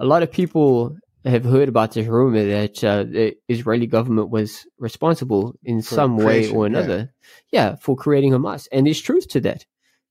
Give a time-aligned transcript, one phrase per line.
[0.00, 4.66] a lot of people have heard about this rumor that uh, the Israeli government was
[4.78, 7.12] responsible in For some way or another,
[7.52, 7.76] yeah.
[7.76, 8.66] for creating Hamas.
[8.72, 9.66] And there's truth to that.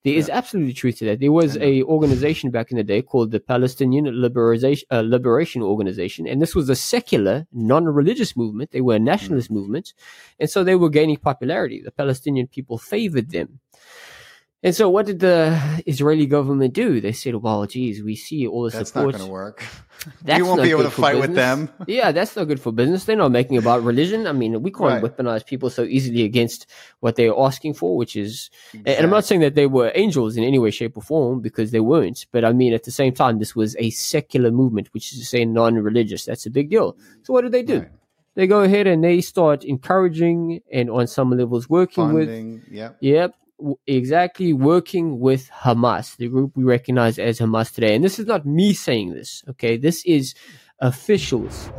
[0.06, 1.20] There is absolutely truth to that.
[1.20, 6.26] There was a organization back in the day called the Palestinian Liberation, uh, Liberation Organization,
[6.26, 8.72] and this was a secular, non-religious movement.
[8.72, 9.12] They were a Mm.
[9.14, 9.94] nationalist movement,
[10.40, 11.82] and so they were gaining popularity.
[11.84, 13.60] The Palestinian people favored them.
[14.62, 17.00] And so, what did the Israeli government do?
[17.00, 18.84] They said, "Well, geez, we see all the support.
[18.84, 19.64] That's not going to work.
[20.24, 21.70] That's you won't be able to fight with them.
[21.88, 23.04] Yeah, that's not good for business.
[23.04, 24.28] They're not making about religion.
[24.28, 25.04] I mean, we can't Right.
[25.04, 26.68] weaponize people so easily against
[27.02, 30.44] what they're asking for, which is, and I'm not saying that they were angels in
[30.46, 32.28] any way, shape, or form because they weren't.
[32.32, 35.26] But I mean, at the same time, this was a secular movement, which is to
[35.26, 36.24] say non-religious.
[36.24, 36.96] That's a big deal.
[37.24, 37.80] So what did they do?
[37.80, 37.92] Right.
[38.36, 42.30] They go ahead and they start encouraging and on some levels working with
[42.72, 42.98] Yep.
[43.02, 43.36] Yep,
[43.88, 44.54] exactly.
[44.54, 47.96] Working with Hamas, the group we recognize as Hamas today.
[47.96, 49.78] And this is not me saying this, okay?
[49.78, 50.36] This is
[50.80, 51.72] officials.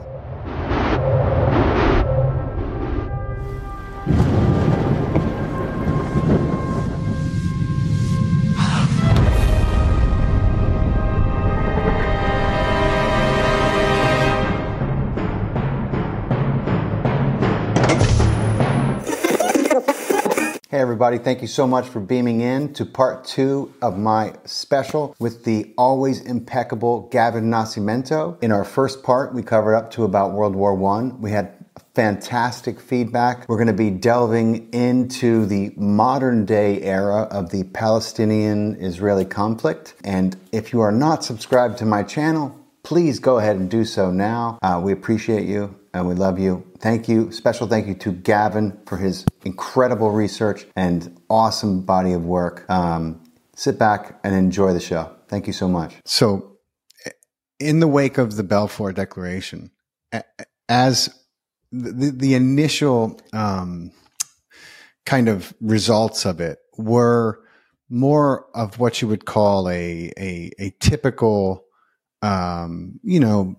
[21.02, 25.44] Everybody, thank you so much for beaming in to part two of my special with
[25.44, 28.36] the always impeccable Gavin Nascimento.
[28.42, 31.18] In our first part, we covered up to about World War One.
[31.22, 31.54] We had
[31.94, 33.48] fantastic feedback.
[33.48, 39.94] We're going to be delving into the modern day era of the Palestinian Israeli conflict.
[40.04, 44.10] And if you are not subscribed to my channel, please go ahead and do so
[44.10, 44.58] now.
[44.60, 46.64] Uh, we appreciate you and we love you.
[46.78, 47.32] Thank you.
[47.32, 52.68] Special thank you to Gavin for his incredible research and awesome body of work.
[52.70, 53.24] Um,
[53.56, 55.14] sit back and enjoy the show.
[55.28, 55.96] Thank you so much.
[56.04, 56.58] So,
[57.58, 59.70] in the wake of the Balfour Declaration,
[60.68, 61.10] as
[61.72, 63.92] the, the initial um,
[65.04, 67.40] kind of results of it were
[67.88, 71.64] more of what you would call a a, a typical,
[72.22, 73.56] um, you know,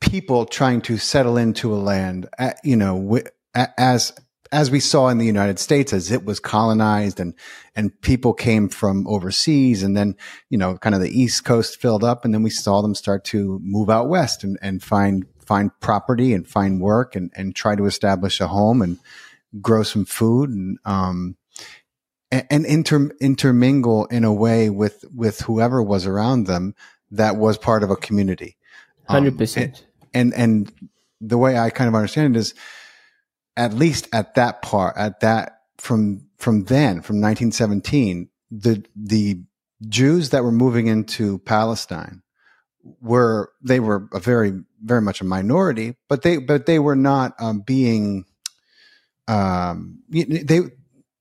[0.00, 3.20] people trying to settle into a land, uh, you know,
[3.54, 4.12] as
[4.52, 7.34] as we saw in the United States as it was colonized and
[7.74, 10.14] and people came from overseas and then
[10.50, 13.24] you know kind of the East Coast filled up and then we saw them start
[13.24, 17.74] to move out west and and find find property and find work and and try
[17.74, 18.98] to establish a home and
[19.60, 21.36] grow some food and um
[22.30, 26.74] and, and inter, intermingle in a way with with whoever was around them
[27.10, 28.56] that was part of a community.
[29.08, 29.82] Um, 100%.
[30.14, 30.72] and and
[31.20, 32.54] the way I kind of understand it is,
[33.56, 39.40] at least at that part, at that from from then, from 1917, the the
[39.88, 42.22] Jews that were moving into Palestine
[43.00, 47.34] were they were a very very much a minority, but they but they were not
[47.40, 48.24] um, being
[49.28, 50.60] um, they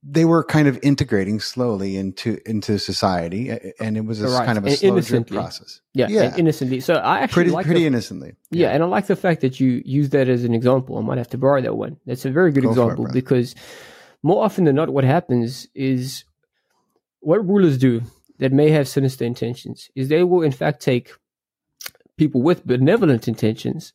[0.07, 3.49] they were kind of integrating slowly into into society,
[3.79, 4.45] and it was a Right.
[4.45, 5.81] kind of a slow drip process.
[5.95, 6.35] yeah, yeah.
[6.38, 6.79] innocently.
[6.79, 8.35] So I actually Pretty like pretty the, innocently.
[8.51, 10.97] yeah, and I like the fact that you use that as an example.
[10.97, 11.97] I might have to borrow that one.
[12.05, 13.55] That's a very good Go for it, example because
[14.21, 16.23] more often than not, what happens is
[17.22, 18.01] what rulers do
[18.37, 21.11] that may have sinister intentions is they will in fact take
[22.17, 23.91] people with benevolent intentions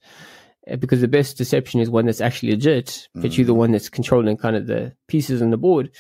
[0.71, 3.59] Uh, because the best deception is one that's actually legit, but you're the mm.
[3.59, 5.91] one that's controlling kind of the pieces on the board.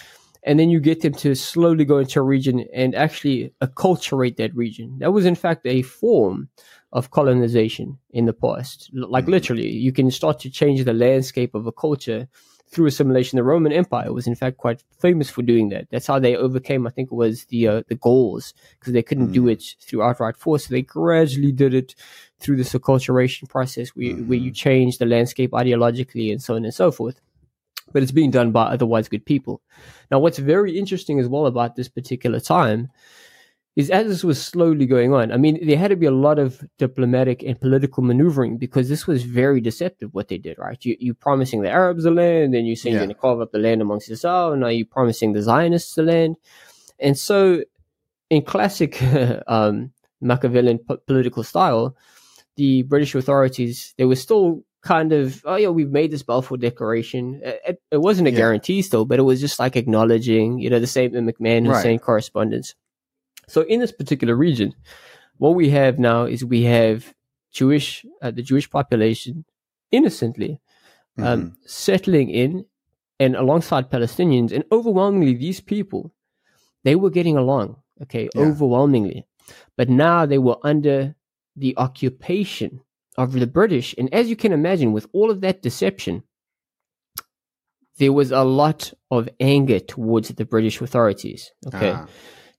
[0.43, 4.55] And then you get them to slowly go into a region and actually acculturate that
[4.57, 4.97] region.
[4.99, 6.49] That was, in fact, a form
[6.93, 8.91] of colonization in the past.
[8.93, 9.31] Like mm.
[9.31, 12.29] literally, you can start to change the landscape of a culture
[12.71, 13.37] through assimilation.
[13.37, 15.89] The Roman Empire was, in fact, quite famous for doing that.
[15.91, 19.33] That's how they overcame, I think it was the uh, the Gauls, because they couldn't
[19.33, 20.67] do it through outright force.
[20.67, 21.95] So they gradually did it
[22.39, 26.75] through this acculturation process, where, where you change the landscape ideologically and so on and
[26.75, 27.21] so forth.
[27.93, 29.63] But it's being done by otherwise good people.
[30.11, 32.91] Now, what's very interesting as well about this particular time
[33.77, 36.39] is as this was slowly going on, I mean, there had to be a lot
[36.39, 40.79] of diplomatic and political maneuvering because this was very deceptive what they did, right?
[40.85, 43.01] You, you promising the Arabs the land, then you're saying Yeah.
[43.01, 45.95] you're going to carve up the land amongst yourselves, and now you're promising the Zionists
[45.95, 46.37] the land.
[46.99, 47.63] And so,
[48.29, 49.01] in classic
[49.47, 51.97] um, Machiavellian po- political style,
[52.57, 57.41] the British authorities, they were still kind of, oh yeah, we've made this Balfour Declaration.
[57.45, 58.37] It, it, wasn't a Yeah.
[58.39, 61.77] guarantee still, but it was just like acknowledging, you know, the same McMahon Right.
[61.77, 62.75] Hussein correspondence.
[63.51, 64.75] So in this particular region,
[65.39, 67.13] what we have now is we have
[67.51, 69.45] Jewish, uh, the Jewish population,
[69.91, 70.61] innocently
[71.19, 71.57] um, Mhm.
[71.67, 72.65] settling in
[73.19, 76.13] and alongside Palestinians, and overwhelmingly these people,
[76.85, 77.77] they were getting along.
[78.03, 78.47] Okay, Yeah.
[78.47, 79.27] overwhelmingly,
[79.77, 81.15] but now they were under
[81.57, 82.81] the occupation
[83.19, 83.95] of the British.
[83.99, 86.23] And as you can imagine, with all of that deception,
[87.99, 91.53] there was a lot of anger towards the British authorities.
[91.67, 91.91] Okay.
[91.91, 92.07] Uh-huh.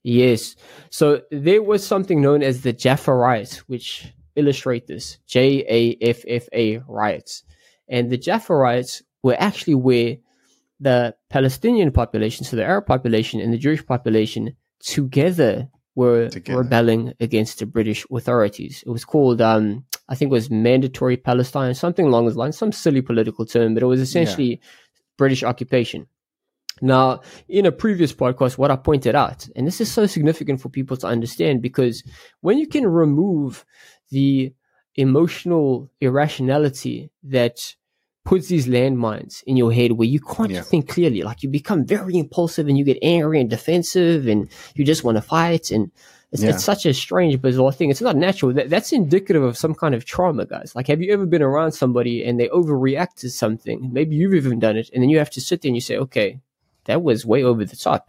[0.02, 0.56] Yes.
[0.90, 6.24] So there was something known as the Jaffa riots, which illustrate this J A F
[6.26, 7.44] F A riots.
[7.88, 10.16] And the Jaffa riots were actually where
[10.80, 16.58] the Palestinian population, so the Arab population and the Jewish population together were together.
[16.58, 18.82] rebelling against the British authorities.
[18.84, 22.72] It was called, um, I think it was mandatory Palestine, something along those lines, some
[22.72, 24.68] silly political term, but it was essentially yeah.
[25.18, 26.08] British occupation.
[26.82, 30.68] Now, in a previous podcast, what I pointed out, and this is so significant for
[30.68, 32.02] people to understand because
[32.40, 33.64] when you can remove
[34.10, 34.52] the
[34.96, 37.76] emotional irrationality that
[38.24, 40.62] puts these landmines in your head where you can't yeah.
[40.62, 44.84] think clearly, like you become very impulsive and you get angry and defensive and you
[44.84, 45.70] just want to fight.
[45.70, 45.90] And
[46.32, 46.50] it's, yeah.
[46.50, 47.90] it's such a strange, bizarre thing.
[47.90, 48.52] It's not natural.
[48.52, 50.74] That, that's indicative of some kind of trauma, guys.
[50.74, 53.90] Like, have you ever been around somebody and they overreact to something?
[53.92, 54.90] Maybe you've even done it.
[54.92, 56.40] And then you have to sit there and you say, okay,
[56.84, 58.08] that was way over the top.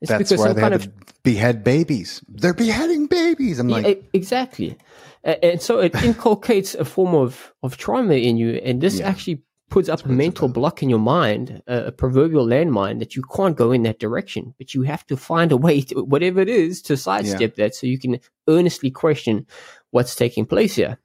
[0.00, 0.88] It's That's because why they kind of
[1.22, 2.24] behead babies.
[2.28, 3.60] They're beheading babies.
[3.60, 4.76] I'm like, yeah, exactly,
[5.22, 9.08] and so it inculcates a form of of trauma in you, and this yeah.
[9.08, 9.42] actually
[9.72, 13.22] puts up That's a mental block in your mind, a, a, proverbial landmine that you
[13.34, 16.50] can't go in that direction, but you have to find a way, to, whatever it
[16.50, 17.64] is, to sidestep yeah.
[17.64, 19.46] that, so you can earnestly question
[19.90, 20.98] what's taking place here.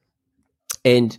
[0.83, 1.17] And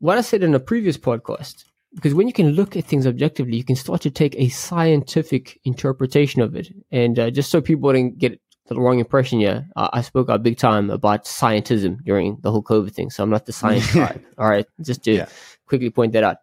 [0.00, 1.64] what I said in a previous podcast
[1.94, 5.58] because when you can look at things objectively, you can start to take a scientific
[5.64, 6.68] interpretation of it.
[6.90, 10.42] And uh, just so people don't get the wrong impression, yeah, uh, I spoke out
[10.42, 13.10] big time about scientism during the whole COVID thing.
[13.10, 14.18] So I'm not the science guy.
[14.38, 15.28] All right, just to yeah.
[15.66, 16.36] quickly point that out.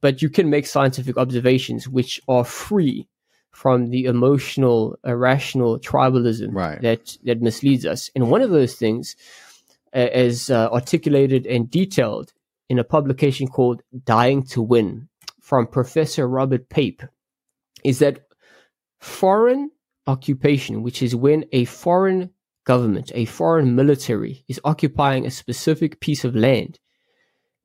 [0.00, 3.06] But you can make scientific observations which are free
[3.52, 6.80] from the emotional, irrational tribalism right.
[6.82, 8.10] that that misleads us.
[8.16, 9.14] And one of those things,
[9.94, 12.32] uh, as uh, articulated and detailed
[12.72, 15.06] in a publication called Dying to Win
[15.42, 17.02] from Professor Robert Pape
[17.84, 18.22] is that
[18.98, 19.70] foreign
[20.06, 22.30] occupation, which is when a foreign
[22.64, 26.78] government, a foreign military is occupying a specific piece of land,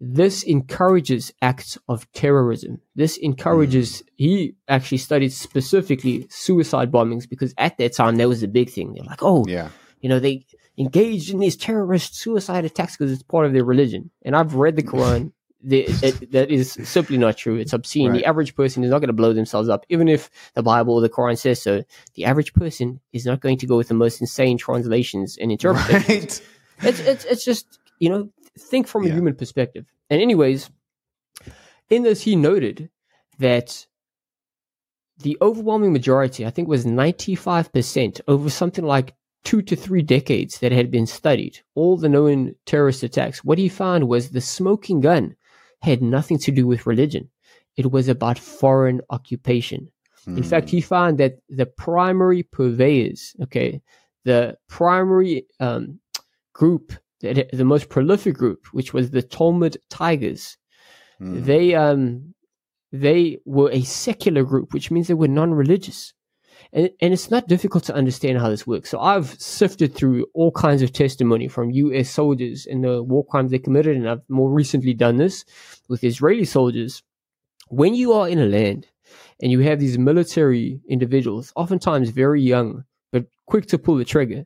[0.01, 2.81] this encourages acts of terrorism.
[2.93, 4.05] This encourages, mm.
[4.17, 8.93] he actually studied specifically suicide bombings because at that time that was a big thing.
[8.93, 9.69] They're like, oh, yeah.
[10.01, 10.45] you know, they
[10.77, 14.11] engaged in these terrorist suicide attacks because it's part of their religion.
[14.23, 15.31] And I've read the Quran.
[15.63, 17.55] the, it, that is simply not true.
[17.57, 18.11] It's obscene.
[18.11, 18.19] Right.
[18.19, 21.01] The average person is not going to blow themselves up, even if the Bible or
[21.01, 21.83] the Quran says so.
[22.13, 26.41] The average person is not going to go with the most insane translations and interpretations.
[26.79, 26.89] Right.
[26.89, 29.11] It's, it's it's just you know think from yeah.
[29.11, 29.85] a human perspective.
[30.09, 30.69] And anyways,
[31.89, 32.89] in this he noted
[33.39, 33.87] that
[35.19, 39.15] the overwhelming majority, I think, was ninety five percent over something like
[39.47, 43.69] two to three decades that had been studied, all the known terrorist attacks, what he
[43.69, 45.33] found was the smoking gun
[45.81, 47.29] had nothing to do with religion.
[47.77, 49.89] It was about foreign occupation.
[50.25, 50.87] In fact, he hmm.
[50.87, 53.81] found that the primary purveyors, okay,
[54.25, 56.01] the primary um,
[56.51, 56.91] group,
[57.21, 60.57] the, the, most prolific group, which was the Tamil Tigers,
[61.21, 61.45] mm.
[61.45, 62.33] they um,
[62.91, 66.13] they were a secular group, which means they were non-religious.
[66.73, 68.89] And, and it's not difficult to understand how this works.
[68.89, 72.09] So I've sifted through all kinds of testimony from U.S.
[72.09, 75.45] soldiers and the war crimes they committed, and I've more recently done this
[75.87, 77.03] with Israeli soldiers.
[77.69, 78.87] When you are in a land
[79.41, 84.45] and you have these military individuals, oftentimes very young, but quick to pull the trigger,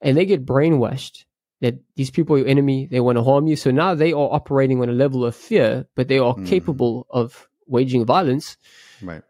[0.00, 1.24] and they get brainwashed
[1.60, 3.56] that these people are your enemy, they want to harm you.
[3.56, 6.46] So now they are operating on a level of fear, but they are mm.
[6.46, 8.56] capable of waging violence.
[9.02, 9.22] Right.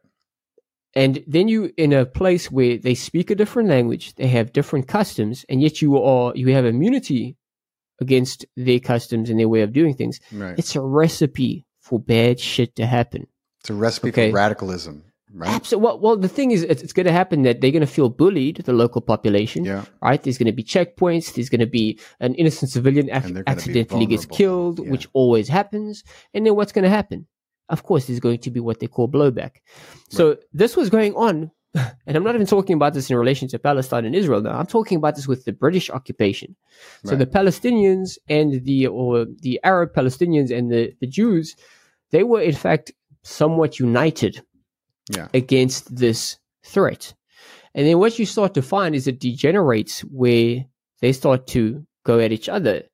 [0.96, 4.88] And then you in a place where they speak a different language, they have different
[4.88, 7.36] customs, and yet you are you have immunity
[8.00, 10.20] against their customs and their way of doing things.
[10.32, 10.58] Right.
[10.58, 13.26] It's a recipe for bad shit to happen.
[13.60, 14.30] It's a recipe okay?
[14.30, 15.04] for radicalism.
[15.34, 15.50] Right?
[15.50, 15.84] Absolutely.
[15.84, 18.08] Well, well, the thing is, it's, it's going to happen that they're going to feel
[18.08, 19.66] bullied, the local population.
[19.66, 19.84] Yeah.
[20.00, 20.22] Right.
[20.22, 21.34] There's going to be checkpoints.
[21.34, 24.90] There's going to be an innocent civilian ac- accidentally gets killed, yeah.
[24.90, 26.04] which always happens.
[26.32, 27.26] And then what's going to happen?
[27.68, 29.56] Of course, there's going to be what they call blowback.
[30.08, 30.38] So right.
[30.52, 34.04] this was going on, and I'm not even talking about this in relation to Palestine
[34.04, 34.58] and Israel now.
[34.58, 36.56] I'm talking about this with the British occupation.
[37.04, 37.18] So right.
[37.18, 41.56] the Palestinians and the or the Arab Palestinians and the, the Jews,
[42.10, 42.92] they were in fact
[43.22, 44.42] somewhat united
[45.10, 45.28] yeah.
[45.34, 47.14] against this threat.
[47.74, 50.64] And then what you start to find is it degenerates where
[51.00, 52.84] they start to go at each other.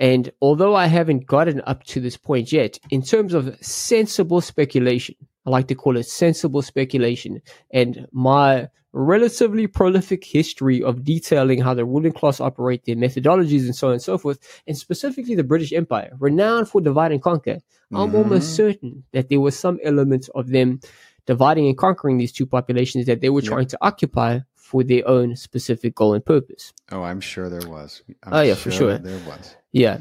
[0.00, 5.14] And although I haven't gotten up to this point yet, in terms of sensible speculation,
[5.46, 11.74] I like to call it sensible speculation, and my relatively prolific history of detailing how
[11.74, 15.44] the ruling class operate, their methodologies, and so on and so forth, and specifically the
[15.44, 17.56] British Empire, renowned for divide and conquer.
[17.56, 17.96] Mm-hmm.
[17.96, 20.80] I'm almost certain that there was some element of them
[21.26, 24.40] dividing and conquering these two populations that they were trying to occupy
[24.70, 26.72] for their own specific goal and purpose.
[26.92, 28.02] Oh, I'm sure there was.
[28.22, 29.56] I'm oh yeah, sure for sure there was.
[29.72, 29.98] Yeah,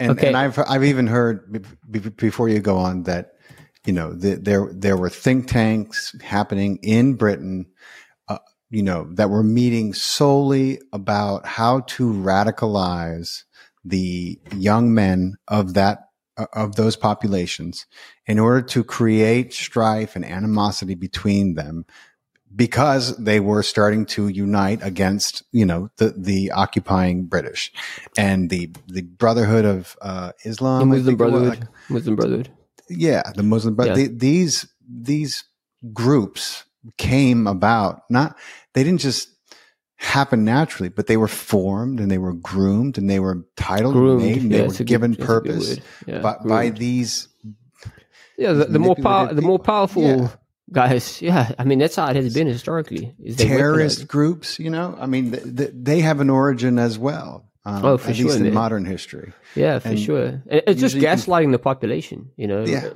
[0.00, 0.28] and, okay.
[0.28, 1.64] and I've I've even heard
[2.16, 3.34] before you go on that
[3.86, 7.66] you know the, there there were think tanks happening in Britain
[8.72, 13.44] you know, that were meeting solely about how to radicalize
[13.84, 17.84] the young men of that uh, of those populations
[18.26, 21.84] in order to create strife and animosity between them
[22.54, 27.72] because they were starting to unite against you know the the occupying British
[28.16, 32.50] and the the Brotherhood of uh, Islam, the Muslim Brotherhood, like, Muslim Brotherhood.
[32.88, 34.00] Yeah, the Muslim Brotherhood.
[34.00, 34.08] Yeah.
[34.08, 35.44] The, these these
[35.92, 36.64] groups
[36.98, 38.36] came about not
[38.74, 39.28] they didn't just
[40.02, 44.22] happen naturally, but they were formed and they were groomed and they were titled groomed,
[44.22, 47.28] and made and yeah, they were given good, purpose yeah, by, by, these.
[48.36, 50.30] Yeah, the, the more power, the more powerful.
[50.72, 51.20] Guys.
[51.22, 53.14] Yeah, I mean that's how it has been historically.
[53.36, 57.46] Terrorist groups, you know, I mean they have an origin as well.
[57.64, 58.54] Um, oh, for at sure, least in man.
[58.54, 59.32] modern history.
[59.54, 60.42] Yeah, for and sure.
[60.46, 62.30] It's just gaslighting can, the population.
[62.36, 62.90] You know, yeah.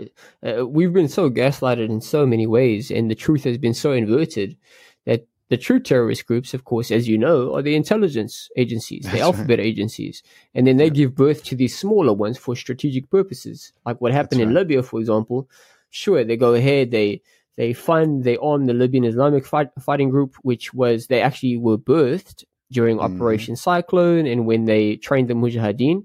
[0.44, 3.92] Uh, we've been so gaslighted in so many ways, and the truth has been so
[3.92, 4.56] inverted
[5.04, 9.14] that the true terrorist groups, of course, as you know, are the intelligence agencies, That's
[9.14, 9.66] the alphabet right.
[9.66, 10.24] agencies.
[10.54, 10.90] And then they yeah.
[10.90, 13.72] give birth to these smaller ones for strategic purposes.
[13.84, 14.62] Like what happened That's in right.
[14.62, 15.48] Libya, for example.
[15.90, 17.22] Sure, they go ahead, they
[17.56, 21.78] they fund, they arm the Libyan Islamic fight, fighting group, which was they actually were
[21.78, 23.02] birthed during mm.
[23.02, 26.04] Operation Cyclone and when they trained the Mujahideen.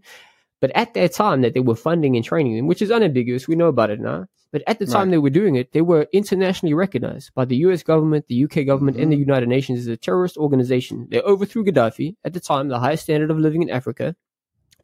[0.62, 3.55] But at that time that they were funding and training them, which is unambiguous, we
[3.55, 4.27] know about it now.
[4.51, 5.12] But at the time right.
[5.12, 8.98] they were doing it, they were internationally recognized by the US government, the UK government,
[8.98, 9.03] mm-hmm.
[9.03, 9.29] and the mm-hmm.
[9.29, 11.08] United Nations as a terrorist organization.
[11.10, 14.15] They overthrew Gaddafi at the time, the highest standard of living in Africa.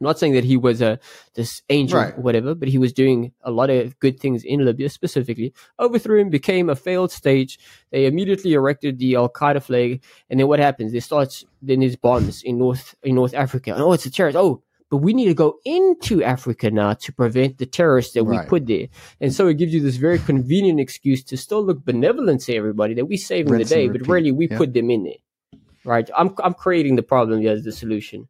[0.00, 0.98] I'm not saying that he was a
[1.34, 2.16] this angel right.
[2.16, 5.52] or whatever, but he was doing a lot of good things in Libya specifically.
[5.78, 7.58] Overthrew him, became a failed stage.
[7.90, 10.92] They immediately erected the Al Qaeda flag, and then what happens?
[10.92, 13.74] They start then these bombs in North in North Africa.
[13.76, 14.36] oh, it's a terrorist.
[14.36, 18.44] Oh, but we need to go into Africa now to prevent the terrorists that right.
[18.44, 18.88] we put there.
[19.20, 22.94] And so it gives you this very convenient excuse to still look benevolent to everybody
[22.94, 25.60] that we saving Rinse the day, but really we put them in there.
[25.84, 26.08] Right.
[26.16, 28.28] I'm I'm creating the problem as the solution.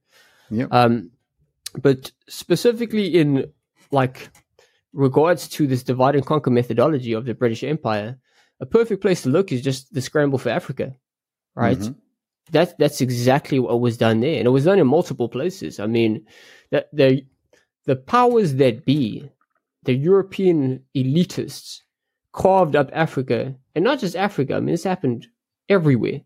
[0.50, 0.68] Yep.
[0.72, 1.10] Um
[1.80, 3.50] but specifically in
[3.90, 4.30] like
[4.92, 8.18] regards to this divide and conquer methodology of the British Empire,
[8.60, 10.94] a perfect place to look is just the scramble for Africa.
[11.54, 11.78] Right?
[11.78, 11.98] Mm-hmm
[12.50, 15.80] that's that's exactly what was done there, and it was done in multiple places.
[15.80, 16.26] I mean,
[16.70, 17.26] the the,
[17.84, 19.30] the powers that be,
[19.84, 21.80] the European elitists,
[22.32, 24.54] carved up Africa, and not just Africa.
[24.54, 25.26] I mean, this happened
[25.68, 26.20] everywhere.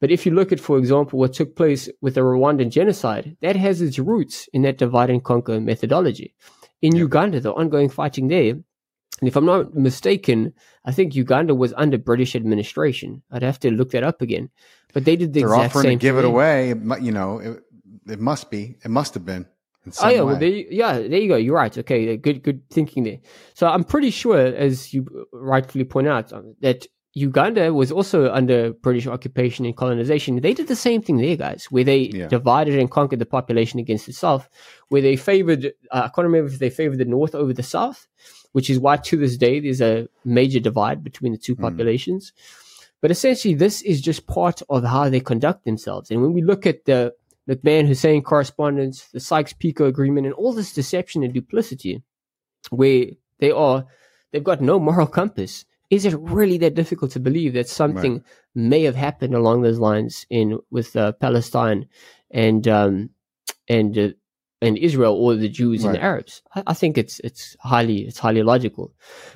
[0.00, 3.56] But if you look at, for example, what took place with the Rwandan genocide, that
[3.56, 6.34] has its roots in that divide and conquer methodology.
[6.82, 8.54] In Uganda, the ongoing fighting there,
[9.20, 10.52] and if I'm not mistaken,
[10.84, 13.22] I think Uganda was under British administration.
[13.30, 14.50] I'd have to look that up again.
[14.94, 16.24] But they did the They're exact offering same to give thing.
[16.24, 16.68] it away.
[17.00, 17.60] you know, it,
[18.06, 18.76] it, must be.
[18.84, 19.46] It must have been.
[20.00, 20.98] oh yeah, well, yeah.
[20.98, 21.36] There you go.
[21.36, 21.76] You're right.
[21.76, 23.18] Okay, good, good thinking there.
[23.54, 28.72] So I'm pretty sure, as you rightfully point out, um, that Uganda was also under
[28.72, 30.40] British occupation and colonization.
[30.40, 32.28] They did the same thing there, guys, where they yeah.
[32.28, 34.48] divided and conquered the population against itself,
[34.88, 38.06] where they favored, uh, I can't remember if they favored the North over the South,
[38.52, 41.62] which is why to this day there's a major divide between the two mm.
[41.62, 42.32] populations.
[43.00, 46.10] But essentially, this is just part of how they conduct themselves.
[46.10, 47.14] And when we look at the
[47.48, 52.02] McMahon Hussein correspondence, the Sykes Picot agreement, and all this deception and duplicity,
[52.70, 53.06] where
[53.38, 53.86] they are,
[54.32, 55.64] they've got no moral compass.
[55.90, 58.22] Is it really that difficult to believe that something right.
[58.54, 61.86] may have happened along those lines in with uh, Palestine
[62.30, 63.10] and um,
[63.68, 64.08] and uh,
[64.60, 65.86] and Israel or the Jews right.
[65.86, 66.42] and the Arabs.
[66.54, 68.92] I, I, think it's it's highly it's highly logical.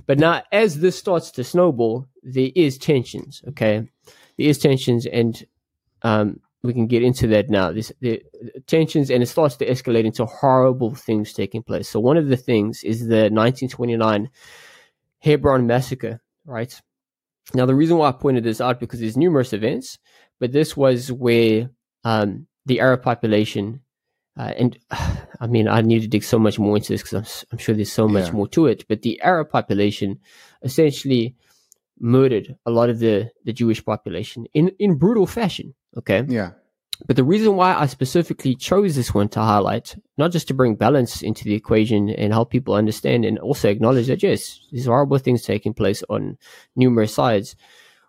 [0.06, 3.42] But now as this starts to snowball, there is tensions.
[3.49, 3.88] Okay,
[4.37, 5.42] there is tensions, and
[6.02, 7.73] um, we can get into that now.
[7.73, 11.88] This the, the tensions, and it starts to escalate into horrible things taking place.
[11.88, 14.28] So one of the things is the 1929
[15.21, 16.21] Hebron massacre.
[16.44, 16.80] Right
[17.54, 19.99] now, the reason why I pointed this out because there's numerous events,
[20.40, 21.70] but this was where
[22.04, 23.80] um, the Arab population
[24.37, 24.78] uh, and
[25.40, 27.75] I mean, I need to dig so much more into this because I'm, I'm, sure
[27.75, 28.32] there's so much yeah.
[28.32, 28.84] more to it.
[28.88, 30.20] But the Arab population
[30.62, 31.37] essentially
[31.99, 35.75] murdered a lot of the, the Jewish population in, in brutal fashion.
[35.96, 36.25] Okay.
[36.28, 36.52] Yeah.
[37.06, 40.76] But the reason why I specifically chose this one to highlight, not just to bring
[40.76, 45.18] balance into the equation and help people understand and also acknowledge that, yes, these horrible
[45.18, 46.38] things taking place on
[46.76, 47.56] numerous sides.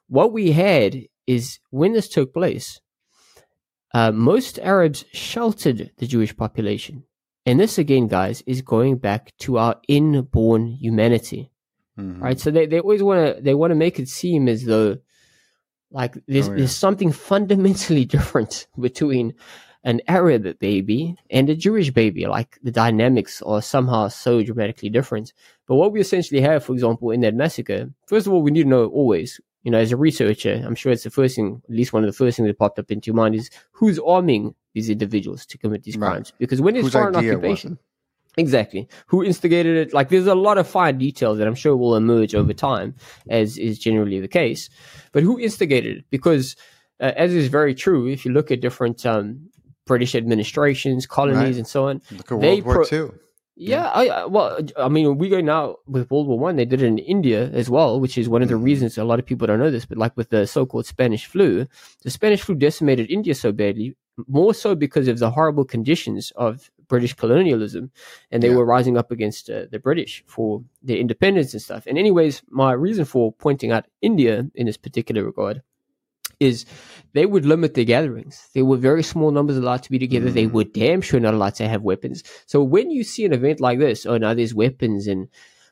[0.08, 2.82] What we had is when this took place,
[3.94, 7.04] uh, most Arabs sheltered the Jewish population.
[7.46, 11.52] And this again, guys, is going back to our inborn humanity.
[12.00, 12.24] Mm-hmm.
[12.24, 12.40] Right?
[12.40, 14.98] So they, they always wanna they wanna make it seem as though
[15.94, 16.58] like there's, oh, yeah.
[16.58, 19.34] there's something fundamentally different between
[19.84, 22.26] an Arab baby and a Jewish baby.
[22.26, 25.34] Like the dynamics are somehow so dramatically different.
[25.68, 28.64] But what we essentially have, for example, in that massacre, first of all, we need
[28.64, 31.76] to know always, you know, as a researcher, I'm sure it's the first thing, at
[31.76, 34.56] least one of the first things that popped up into your mind is who's arming
[34.74, 36.10] these individuals to commit these right.
[36.10, 36.34] crimes?
[36.40, 37.78] Because when it's foreign occupation,
[38.38, 38.88] Exactly.
[39.08, 39.94] Who instigated it?
[39.94, 42.96] Like, there's a lot of fine details that I'm sure will emerge over time,
[43.30, 44.70] as is generally the case.
[45.12, 46.06] But who instigated it?
[46.10, 46.56] Because,
[47.00, 49.50] uh, as is very true, if you look at different um,
[49.86, 51.56] British administrations, colonies, right.
[51.58, 53.12] and so on, look at World War pro- II.
[53.56, 56.56] Yeah, I, well, I mean, we go now with World War One.
[56.56, 58.64] They did it in India as well, which is one of the mm-hmm.
[58.64, 59.86] reasons a lot of people don't know this.
[59.86, 61.68] But like with the so-called Spanish flu,
[62.02, 63.96] the Spanish flu decimated India so badly,
[64.28, 67.90] more so because of the horrible conditions of British colonialism,
[68.30, 68.58] and they yeah.
[68.58, 71.88] were rising up against uh, the British for their independence and stuff.
[71.88, 75.64] And anyways, my reason for pointing out India in this particular regard
[76.40, 76.66] is
[77.14, 78.36] they would limit their gatherings.
[78.54, 80.30] There were very small numbers allowed to be together.
[80.30, 80.34] Mm.
[80.34, 82.24] They were damn sure not allowed to have weapons.
[82.46, 85.30] So when you see an event like this, oh now there's weapons and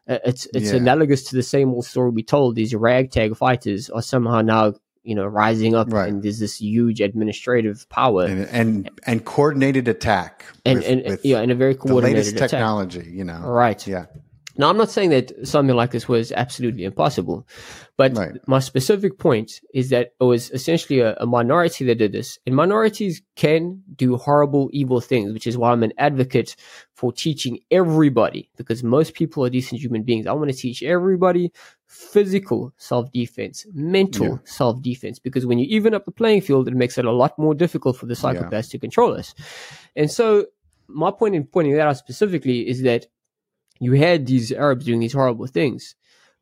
[0.07, 0.77] uh, it's it's yeah.
[0.77, 2.55] analogous to the same old story we told.
[2.55, 4.73] These ragtag fighters are somehow now
[5.03, 6.09] you know rising up, right.
[6.09, 11.25] and there's this huge administrative power and and, and coordinated attack, and with, and with
[11.25, 13.09] yeah, and a very coordinated the latest technology.
[13.09, 13.85] You know, right?
[13.85, 14.05] Yeah.
[14.57, 17.47] Now, I'm not saying that something like this was absolutely impossible,
[17.97, 18.31] but right.
[18.47, 22.37] my specific point is that it was essentially a, a, minority that did this.
[22.45, 26.55] And minorities can do horrible, evil things, which is why I'm an advocate
[26.95, 30.27] for teaching everybody, because most people are decent human beings.
[30.27, 31.51] I want to teach everybody
[31.91, 34.37] physical self defense, mental yeah.
[34.45, 37.37] self defense, because when you even up the playing field, it makes it a lot
[37.37, 38.71] more difficult for the psychopaths yeah.
[38.71, 39.35] to control us.
[39.95, 40.45] And so,
[40.87, 43.07] my point in pointing that out specifically is that
[43.79, 45.95] you had these Arabs doing these horrible things,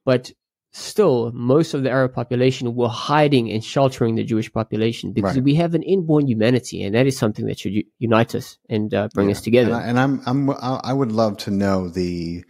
[0.05, 0.31] but
[0.71, 5.43] still, most of the Arab population were hiding and sheltering the Jewish population because right.
[5.43, 9.07] we have an inborn humanity, and that is something that should unite us and uh,
[9.15, 9.35] bring yeah.
[9.35, 9.73] us together.
[9.73, 12.45] And, I, am I'm, I'm, I would love to know the, the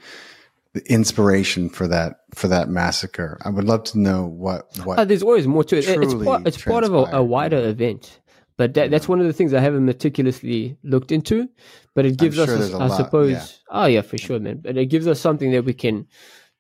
[0.88, 3.38] inspiration for that for that massacre.
[3.44, 5.00] I would love to know what what.
[5.00, 5.88] Uh, there's always more to it.
[5.88, 8.20] It's part, it's part of a, a wider event.
[8.58, 11.48] But that, that's one of the things I haven't meticulously looked into.
[11.96, 13.46] But it gives us, a, I lot, suppose, yeah.
[13.70, 14.60] oh yeah, for sure, man.
[14.62, 16.08] But it gives us something that we can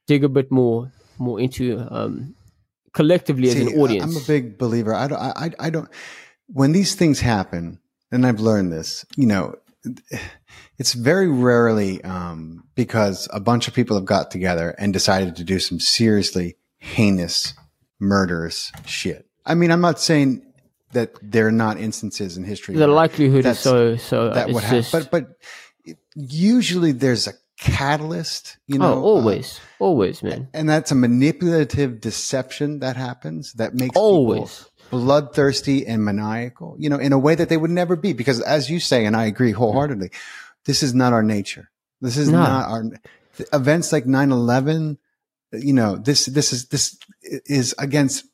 [0.07, 2.35] dig a bit more more into um,
[2.93, 4.15] collectively See, as an audience.
[4.15, 4.93] I'm a big believer.
[4.93, 5.19] I don't.
[5.19, 5.89] I, I don't.
[6.47, 7.79] When these things happen,
[8.11, 9.55] and I've learned this, you know,
[10.79, 15.43] it's very rarely um, because a bunch of people have got together and decided to
[15.43, 17.53] do some seriously heinous,
[17.99, 19.27] murderous shit.
[19.45, 20.41] I mean, I'm not saying
[20.93, 22.75] that there are not instances in history.
[22.75, 24.29] The likelihood is so so.
[24.29, 28.57] That would happen, but but usually there's a catalyst.
[28.67, 30.47] You know, oh, always, uh, always, man.
[30.53, 36.75] And that's a manipulative deception that happens that makes always bloodthirsty and maniacal.
[36.79, 39.15] You know, in a way that they would never be, because as you say, and
[39.15, 40.11] I agree wholeheartedly,
[40.65, 41.69] this is not our nature.
[42.01, 42.39] This is no.
[42.39, 42.83] not our
[43.53, 44.97] events like 9-11
[45.53, 48.25] you know this this is this is against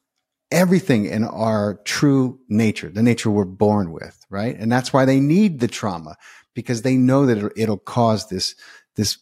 [0.51, 4.55] everything in our true nature, the nature we're born with, right?
[4.57, 6.15] And that's why they need the trauma
[6.53, 8.55] because they know that it'll cause this,
[8.95, 9.17] this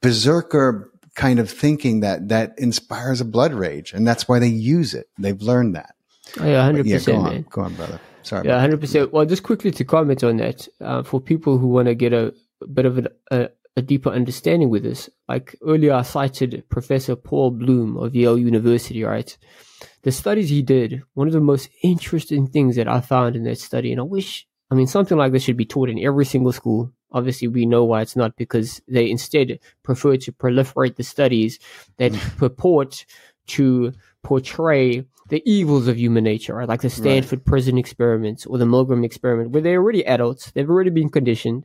[0.00, 3.92] berserker kind of thinking that, that inspires a blood rage.
[3.92, 5.06] And that's why they use it.
[5.18, 5.94] They've learned that.
[6.40, 6.84] Oh, yeah, 100%.
[6.84, 7.46] Yeah, go on, man.
[7.48, 8.00] go on, brother.
[8.24, 8.48] Sorry.
[8.48, 9.12] Yeah, 100%.
[9.12, 12.34] Well, just quickly to comment on that, uh, for people who want to get a,
[12.62, 17.16] a bit of a, a, a deeper understanding with this, like earlier I cited Professor
[17.16, 19.36] Paul Bloom of Yale University, right?
[20.04, 23.58] the studies he did, one of the most interesting things that I found in that
[23.58, 26.52] study, and I wish, I mean, something like this should be taught in every single
[26.52, 26.92] school.
[27.10, 31.58] Obviously, we know why it's not because they instead prefer to proliferate the studies
[31.96, 32.36] that mm.
[32.38, 33.06] purport
[33.46, 36.68] to portray the evils of human nature, right?
[36.68, 37.46] Like the Stanford right.
[37.46, 41.64] prison experiments or the Milgram experiment, where they're already adults, they've already been conditioned.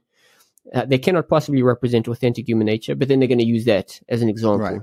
[0.73, 3.99] Uh, they cannot possibly represent authentic human nature, but then they're going to use that
[4.07, 4.59] as an example.
[4.59, 4.81] Right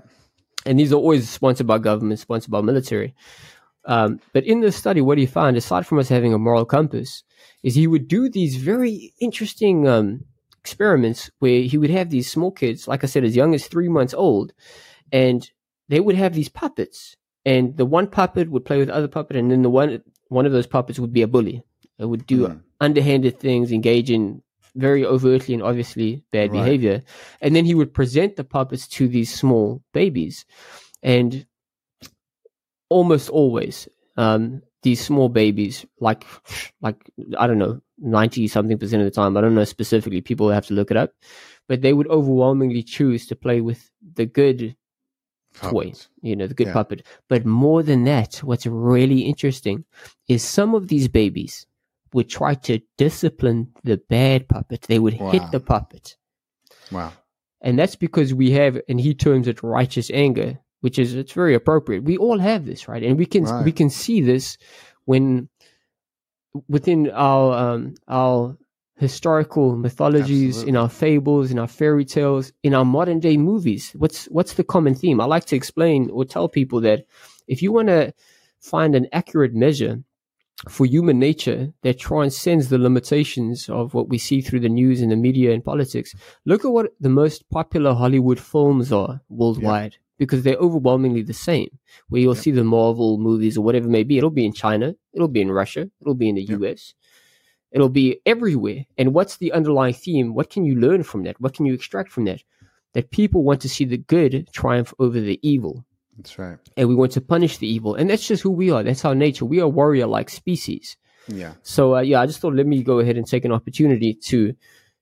[0.66, 3.14] and these are always sponsored by government, sponsored by military.
[3.84, 7.22] Um, but in this study, what he found, aside from us having a moral compass,
[7.62, 10.24] is he would do these very interesting um,
[10.60, 13.88] experiments where he would have these small kids, like I said, as young as three
[13.88, 14.52] months old,
[15.12, 15.48] and
[15.88, 19.36] they would have these puppets, and the one puppet would play with the other puppet,
[19.36, 21.62] and then the one one of those puppets would be a bully.
[21.98, 22.60] It would do mm.
[22.80, 24.42] underhanded things, engage in
[24.74, 26.64] very overtly and obviously bad right.
[26.64, 27.02] behavior.
[27.40, 30.44] And then he would present the puppets to these small babies.
[31.02, 31.46] And
[32.90, 36.26] almost always, um, these small babies, like
[36.80, 40.20] like I don't know, ninety something percent of the time, I don't know specifically.
[40.20, 41.12] People have to look it up,
[41.68, 44.76] but they would overwhelmingly choose to play with the good
[45.56, 46.08] toy, Puppets.
[46.22, 46.72] you know, the good Yeah.
[46.74, 47.06] puppet.
[47.28, 49.84] But more than that, what's really interesting
[50.28, 51.66] is some of these babies
[52.12, 54.82] would try to discipline the bad puppet.
[54.82, 55.30] They would Wow.
[55.32, 56.16] hit the puppet.
[56.90, 57.12] Wow.
[57.60, 61.54] And that's because we have, and he terms it righteous anger, which is it's very
[61.54, 62.04] appropriate.
[62.04, 63.02] We all have this, right?
[63.02, 63.64] And we can Right.
[63.64, 64.56] we can see this
[65.04, 65.48] when
[66.68, 68.56] within our um, our
[68.96, 73.92] historical mythologies, in our fables, in our fairy tales, in our modern day movies.
[73.96, 75.20] What's what's the common theme?
[75.20, 77.04] I like to explain or tell people that
[77.46, 78.14] if you want to
[78.60, 80.02] find an accurate measure
[80.70, 85.12] for human nature that transcends the limitations of what we see through the news and
[85.12, 86.14] the media and politics.
[86.46, 91.68] Look at what the most popular Hollywood films are worldwide because they're overwhelmingly the same.
[92.08, 94.94] Where you'll see the Marvel movies or whatever it may be, it'll be in China,
[95.12, 96.44] it'll be in Russia, it'll be in the.
[96.44, 96.94] US,
[97.76, 98.86] it'll be everywhere.
[98.96, 100.34] And what's the underlying theme?
[100.34, 101.40] What can you learn from that?
[101.40, 102.42] What can you extract from that?
[102.94, 105.84] That people want to see the good triumph over the evil
[106.16, 106.58] That's right.
[106.78, 107.94] and we want to punish the evil.
[107.94, 108.82] And that's just who we are.
[108.82, 109.44] That's our nature.
[109.44, 110.96] We are warrior like species.
[111.28, 111.52] Yeah.
[111.62, 114.54] So uh, yeah, I just thought let me go ahead and take an opportunity to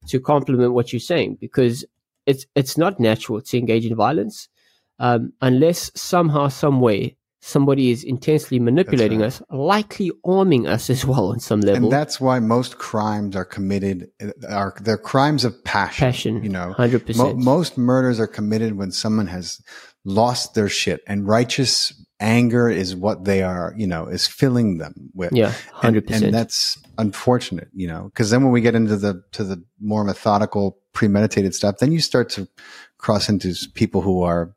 [0.09, 1.87] to compliment what you're saying because
[2.27, 4.49] it's it's not natural to engage in violence
[4.99, 9.27] um, unless somehow, some way, somebody is intensely manipulating right.
[9.27, 11.85] us, likely arming us as well on some level.
[11.85, 14.09] And that's why most crimes are committed
[14.49, 16.07] are they're crimes of passion.
[16.07, 16.73] Passion, you know.
[16.73, 17.39] hundred Mo- percent.
[17.39, 19.61] most murders are committed when someone has
[20.07, 25.11] lost their shit and righteous anger is what they are, you know, is filling them
[25.13, 25.33] with.
[25.33, 26.27] Yeah, hundred percent.
[26.27, 30.03] And that's unfortunate, you know, because then when we get into the to the more
[30.03, 32.49] methodical, premeditated stuff, then you start to
[32.97, 34.55] cross into people who are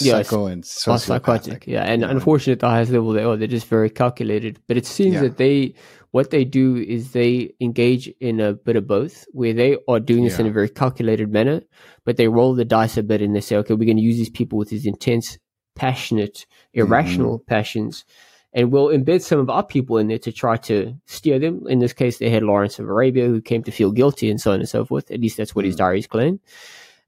[0.00, 1.00] Yeah, psycho and sociopathic.
[1.00, 1.66] psychotic.
[1.66, 3.36] Yeah, and unfortunately, at the highest level, they are.
[3.36, 4.58] They're just very calculated.
[4.68, 5.22] But it seems Yeah.
[5.22, 5.74] that they,
[6.12, 10.24] what they do is they engage in a bit of both, where they are doing
[10.24, 11.62] this in a very calculated manner,
[12.04, 14.16] but they roll the dice a bit and they say, okay, we're going to use
[14.16, 15.38] these people with these intense,
[15.76, 17.48] passionate, irrational Mm-hmm.
[17.54, 18.04] passions.
[18.52, 21.62] And we'll embed some of our people in there to try to steer them.
[21.68, 24.50] In this case, they had Lawrence of Arabia, who came to feel guilty and so
[24.50, 25.08] on and so forth.
[25.12, 25.78] At least that's what his Mm.
[25.78, 26.40] diaries claim.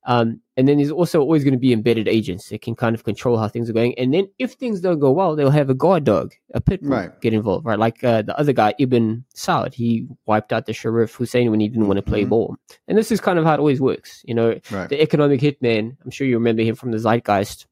[0.04, 3.04] Um, and then there's also always going to be embedded agents that can kind of
[3.04, 3.96] control how things are going.
[3.98, 6.90] And then if things don't go well, they'll have a guard dog, a pit bull,
[6.90, 7.20] Right.
[7.20, 7.78] get involved, right?
[7.78, 11.68] Like uh, the other guy, Ibn Saud, he wiped out the Sharif Hussein when he
[11.68, 12.30] didn't want to play Mhm.
[12.30, 12.56] ball.
[12.88, 14.22] And this is kind of how it always works.
[14.26, 14.88] You know, Right.
[14.88, 17.66] the economic hitman, I'm sure you remember him from the Zeitgeist.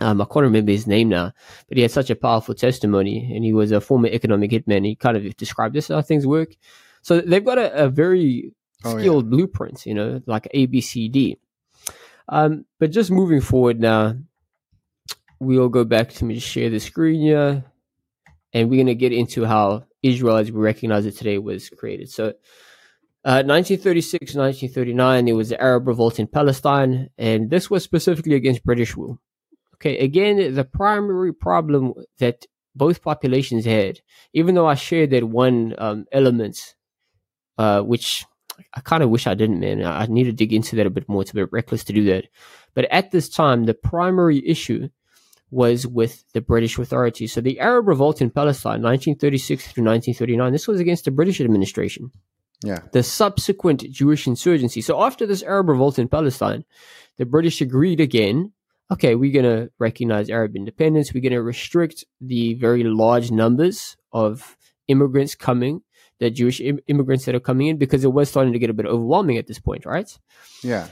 [0.00, 1.32] Um, I can't remember his name now,
[1.68, 4.84] but he had such a powerful testimony, and he was a former economic hitman.
[4.86, 6.56] He kind of described this how things work.
[7.02, 8.52] So they've got a, a very
[8.82, 9.00] Oh, yeah.
[9.02, 11.36] skilled blueprint, you know, like A, B, C, D.
[12.30, 14.14] Um, but just moving forward now,
[15.40, 17.64] we'll go back to me to share the screen here,
[18.52, 22.08] and we're going to get into how Israel, as we recognize it today, was created.
[22.08, 22.28] So,
[23.22, 28.64] uh, 1936, 1939, there was the Arab revolt in Palestine, and this was specifically against
[28.64, 29.18] British rule.
[29.74, 34.00] Okay, again, the primary problem that both populations had,
[34.32, 36.76] even though I shared that one um, element,
[37.58, 38.24] uh, which
[38.74, 39.82] I kind of wish I didn't, man.
[39.84, 41.22] I I need to dig into that a bit more.
[41.22, 42.26] It's a bit reckless to do that.
[42.74, 44.88] But at this time, the primary issue
[45.50, 47.32] was with the British authorities.
[47.32, 52.12] So the Arab revolt in Palestine, 1936 through 1939, this was against the British administration
[52.62, 52.80] Yeah.
[52.92, 54.80] the subsequent Jewish insurgency.
[54.80, 56.64] So after this Arab revolt in Palestine,
[57.16, 58.52] the British agreed again.
[58.92, 61.12] Okay, we're going to recognize Arab independence.
[61.12, 64.56] We're going to restrict the very large numbers of
[64.88, 65.82] immigrants coming,
[66.20, 68.74] the Jewish Im- immigrants that are coming in, because it was starting to get a
[68.74, 70.16] bit overwhelming at this point, right?
[70.62, 70.86] Yeah.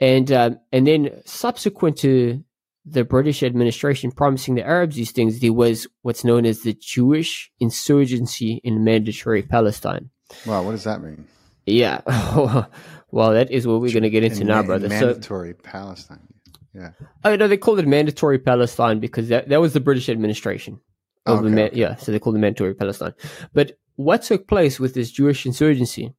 [0.00, 2.44] And um, and then subsequent to
[2.84, 7.50] the British administration promising the Arabs these things, there was what's known as the Jewish
[7.60, 10.10] insurgency in mandatory Palestine.
[10.46, 10.64] Wow.
[10.64, 11.26] What does that mean?
[11.66, 12.00] Yeah.
[13.10, 14.88] well, that is what we're going to get into In now, in brother.
[14.88, 16.26] So, Mandatory Palestine.
[16.74, 16.92] Yeah.
[17.24, 20.80] oh, no, they called it mandatory Palestine because that, that was the British administration.
[21.26, 21.76] Of the Okay, ma- okay.
[21.76, 23.14] Yeah, so they called it mandatory Palestine.
[23.52, 26.14] But what took place with this Jewish insurgency,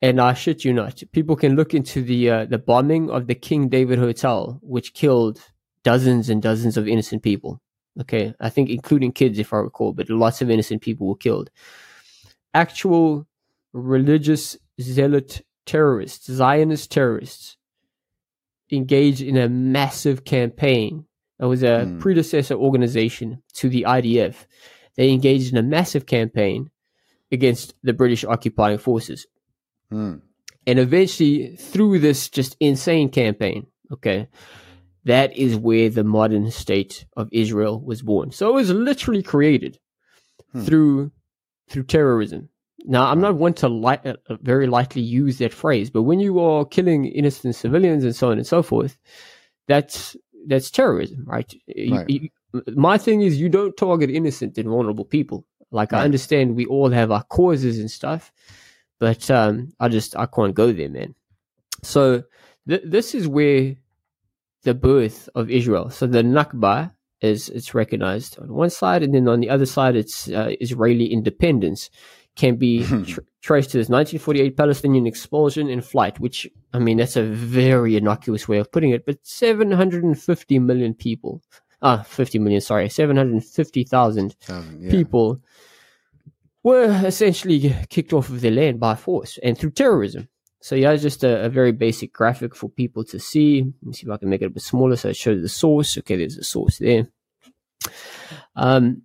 [0.00, 3.34] and I shit you not, people can look into the uh, the bombing of the
[3.34, 5.40] King David Hotel, which killed
[5.82, 7.60] dozens and dozens of innocent people.
[8.00, 11.50] Okay, I think including kids, if I recall, but lots of innocent people were killed.
[12.54, 13.26] Actual
[13.72, 17.56] religious zealot terrorists, Zionist terrorists,
[18.70, 21.04] engaged in a massive campaign.
[21.40, 21.98] It was a Hmm.
[21.98, 24.46] predecessor organization to the IDF.
[24.96, 26.70] They engaged in a massive campaign
[27.30, 29.26] against the British occupying forces.
[29.90, 30.16] Hmm.
[30.66, 34.28] And eventually, through this just insane campaign, okay,
[35.04, 38.30] that is where the modern state of Israel was born.
[38.30, 39.78] So it was literally created
[40.52, 40.64] hmm.
[40.64, 41.12] through
[41.68, 42.48] through terrorism.
[42.84, 46.38] Now, I'm not one to light, uh, very lightly use that phrase, but when you
[46.40, 48.96] are killing innocent civilians and so on and so forth,
[49.66, 51.52] that's that's terrorism, right?
[51.90, 52.08] right.
[52.08, 55.46] You, you, my thing is, you don't target innocent and vulnerable people.
[55.70, 56.00] Like right.
[56.00, 58.32] I understand we all have our causes and stuff,
[58.98, 61.14] but um, I just I can't go there, man.
[61.82, 62.24] So
[62.68, 63.76] th- this is where
[64.62, 65.90] the birth of Israel.
[65.90, 69.96] So the Nakba is it's recognized on one side, and then on the other side,
[69.96, 71.90] it's uh, Israeli independence
[72.36, 77.16] can be tr- traced to this 1948 Palestinian expulsion in flight, which I mean that's
[77.16, 81.42] a very innocuous way of putting it, but 750 million people,
[81.82, 84.90] ah, 50 million, sorry, 750,000 yeah.
[84.90, 85.40] people
[86.62, 90.28] were essentially kicked off of their land by force and through terrorism.
[90.60, 93.62] So yeah, it's just a, a, very basic graphic for people to see.
[93.62, 95.48] Let me see if I can make it a bit smaller so it shows the
[95.48, 95.96] source.
[95.98, 97.08] Okay, there's a source there.
[98.56, 99.02] Um,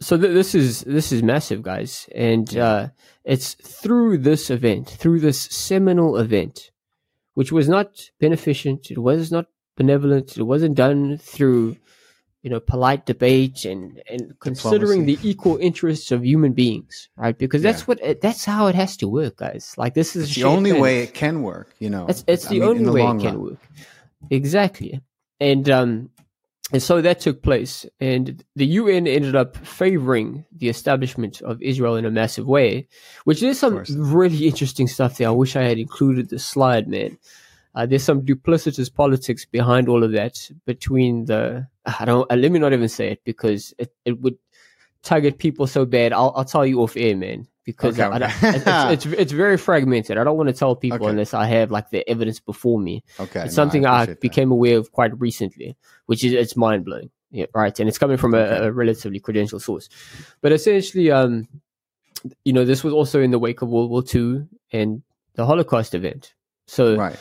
[0.00, 2.88] so th- this is this is massive, guys, and uh,
[3.24, 6.70] it's through this event, through this seminal event,
[7.34, 8.90] which was not beneficent.
[8.90, 9.46] It was not
[9.78, 10.36] benevolent.
[10.36, 11.78] It wasn't done through
[12.42, 15.16] you know, polite debate and, and considering Diplomacy.
[15.16, 17.36] the equal interests of human beings, right?
[17.36, 17.86] Because that's yeah.
[17.86, 19.74] what it, that's how it has to work, guys.
[19.76, 21.74] Like this is the only way it can work.
[21.78, 23.42] You know, it's, it's the mean, only the way it can run.
[23.42, 23.58] work.
[24.30, 25.00] Exactly,
[25.40, 26.10] and um,
[26.72, 31.96] and so that took place, and the UN ended up favoring the establishment of Israel
[31.96, 32.86] in a massive way,
[33.24, 35.28] which is some really interesting stuff there.
[35.28, 37.18] I wish I had included the slide, man.
[37.78, 42.50] Uh, there's some duplicitous politics behind all of that between the I don't uh, let
[42.50, 44.36] me not even say it because it, it would
[45.04, 46.12] target people so bad.
[46.12, 48.32] I'll I'll tell you off air, man, because okay, okay.
[48.42, 50.18] It's, it's, it's very fragmented.
[50.18, 51.10] I don't want to tell people okay.
[51.10, 53.04] unless I have like the evidence before me.
[53.20, 57.10] Okay, it's something I, I became aware of quite recently, which is it's mind blowing.
[57.30, 59.88] Yeah, right, and it's coming from a, a relatively credential source,
[60.40, 61.46] but essentially, um,
[62.42, 65.94] you know, this was also in the wake of World War II and the Holocaust
[65.94, 66.34] event.
[66.66, 67.16] So, right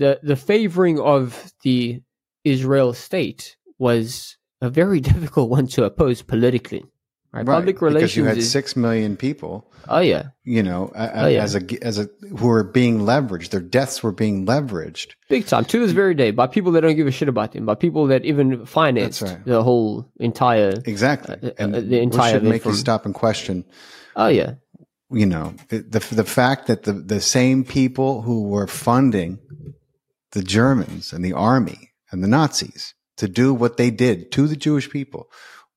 [0.00, 2.02] the the favoring of the
[2.44, 6.84] Israel state was a very difficult one to oppose politically.
[7.32, 7.46] Right?
[7.46, 7.58] right.
[7.58, 9.70] Public relations because you had is, six million people.
[9.88, 11.44] Oh yeah, you know, oh, yeah.
[11.44, 12.08] as a as a
[12.38, 13.50] who were being leveraged.
[13.50, 16.96] Their deaths were being leveraged big time to this very day by people that don't
[16.96, 19.44] give a shit about them, by people that even financed right.
[19.44, 22.32] the whole entire exactly uh, and uh, the entire.
[22.32, 23.64] Should make from, you stop and question.
[24.16, 24.54] Oh yeah,
[25.12, 29.38] you know the the fact that the the same people who were funding
[30.32, 34.56] the Germans and the army and the Nazis to do what they did to the
[34.56, 35.28] Jewish people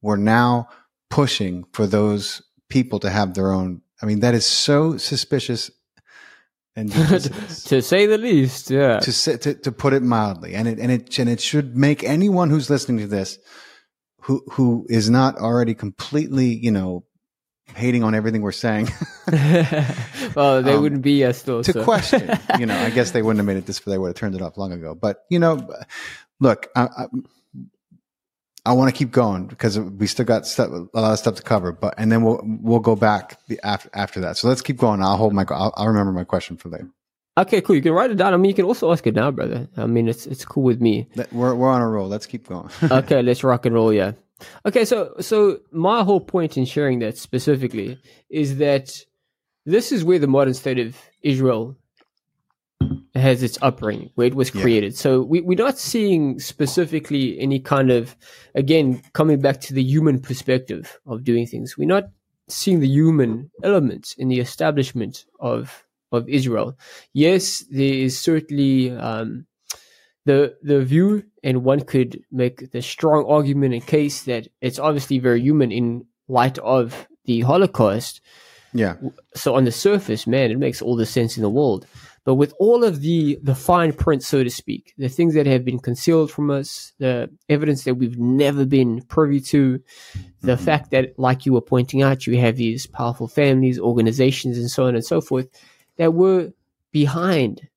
[0.01, 0.69] were now
[1.09, 3.81] pushing for those people to have their own.
[4.01, 5.71] I mean, that is so suspicious
[6.75, 6.91] and
[7.65, 8.71] to say the least.
[8.71, 11.75] Yeah, to, say, to to put it mildly, and it and it and it should
[11.77, 13.37] make anyone who's listening to this,
[14.21, 17.05] who who is not already completely, you know,
[17.67, 18.89] hating on everything we're saying.
[20.35, 21.83] well, they um, wouldn't be as though to so.
[21.83, 22.37] question.
[22.59, 23.85] You know, I guess they wouldn't have made it this.
[23.85, 23.93] Way.
[23.93, 24.93] They would have turned it off long ago.
[24.95, 25.67] But you know,
[26.39, 27.05] look, I, I,
[28.65, 31.41] I want to keep going because we still got stuff, a lot of stuff to
[31.41, 31.71] cover.
[31.71, 34.37] But and then we'll we'll go back after after that.
[34.37, 35.01] So let's keep going.
[35.01, 35.45] I'll hold my.
[35.49, 36.89] I'll, I'll remember my question for later.
[37.35, 37.75] Okay, cool.
[37.75, 38.33] You can write it down.
[38.33, 39.67] I mean, you can also ask it now, brother.
[39.75, 41.09] I mean, it's it's cool with me.
[41.31, 42.07] We're we're on a roll.
[42.07, 42.69] Let's keep going.
[42.83, 43.91] okay, let's rock and roll.
[43.91, 44.11] Yeah.
[44.65, 47.97] Okay, so so my whole point in sharing that specifically
[48.29, 49.05] is that
[49.65, 51.77] this is where the modern state of Israel
[53.15, 54.93] has its upbringing, where it was created.
[54.93, 54.97] Yeah.
[54.97, 58.15] So we, we're not seeing specifically any kind of,
[58.55, 61.77] again, coming back to the human perspective of doing things.
[61.77, 62.09] We're not
[62.49, 66.77] seeing the human elements in the establishment of of Israel.
[67.13, 69.47] Yes, there is certainly um,
[70.25, 75.19] the the view, and one could make the strong argument and case that it's obviously
[75.19, 78.21] very human in light of the Holocaust.
[78.73, 78.95] Yeah.
[79.35, 81.85] So on the surface, man, it makes all the sense in the world.
[82.25, 85.65] But with all of the the fine print, so to speak, the things that have
[85.65, 89.79] been concealed from us, the evidence that we've never been privy to,
[90.41, 90.63] the mm-hmm.
[90.63, 94.85] fact that, like you were pointing out, you have these powerful families, organizations, and so
[94.85, 95.49] on and so forth
[95.97, 96.51] that were
[96.91, 97.67] behind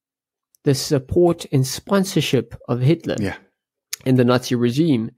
[0.67, 3.37] the support and sponsorship of Hitler yeah.
[4.05, 5.13] and the Nazi regime.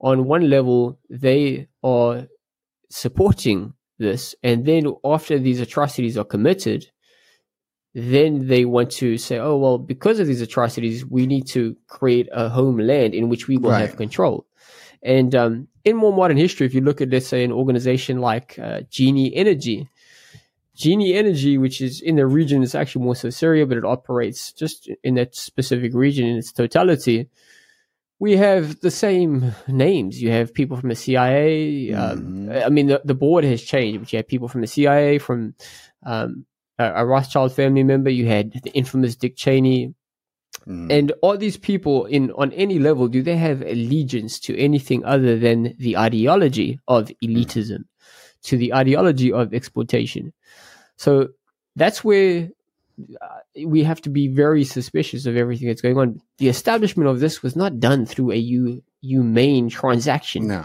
[0.00, 2.26] On one level, they are
[2.90, 6.86] supporting this, and then after these atrocities are committed,
[7.94, 12.28] then they want to say, oh, well, because of these atrocities, we need to create
[12.32, 13.82] a homeland in which we will right.
[13.82, 14.46] have control.
[15.02, 18.58] And um, in more modern history, if you look at, let's say, an organization like
[18.58, 19.86] uh, Genie Energy,
[20.74, 24.52] Genie Energy, which is in the region, is actually more so Syria, but it operates
[24.52, 27.28] just in that specific region in its totality.
[28.18, 30.20] we have the same names.
[30.20, 31.92] You have people from the CIA.
[31.92, 35.18] Um, I mean, the, the board has changed, but you have people from the CIA,
[35.18, 35.54] from
[36.04, 36.46] um,
[36.78, 38.10] a, a Rothschild family member.
[38.10, 39.94] You had the infamous Dick Cheney.
[40.66, 45.38] And all these people, in on any level, do they have allegiance to anything other
[45.38, 47.84] than the ideology of elitism,
[48.44, 50.32] to the ideology of exploitation?
[50.96, 51.28] So
[51.76, 52.50] that's where
[53.20, 53.26] uh,
[53.66, 56.20] we have to be very suspicious of everything that's going on.
[56.38, 60.48] The establishment of this was not done through a humane transaction.
[60.48, 60.64] No.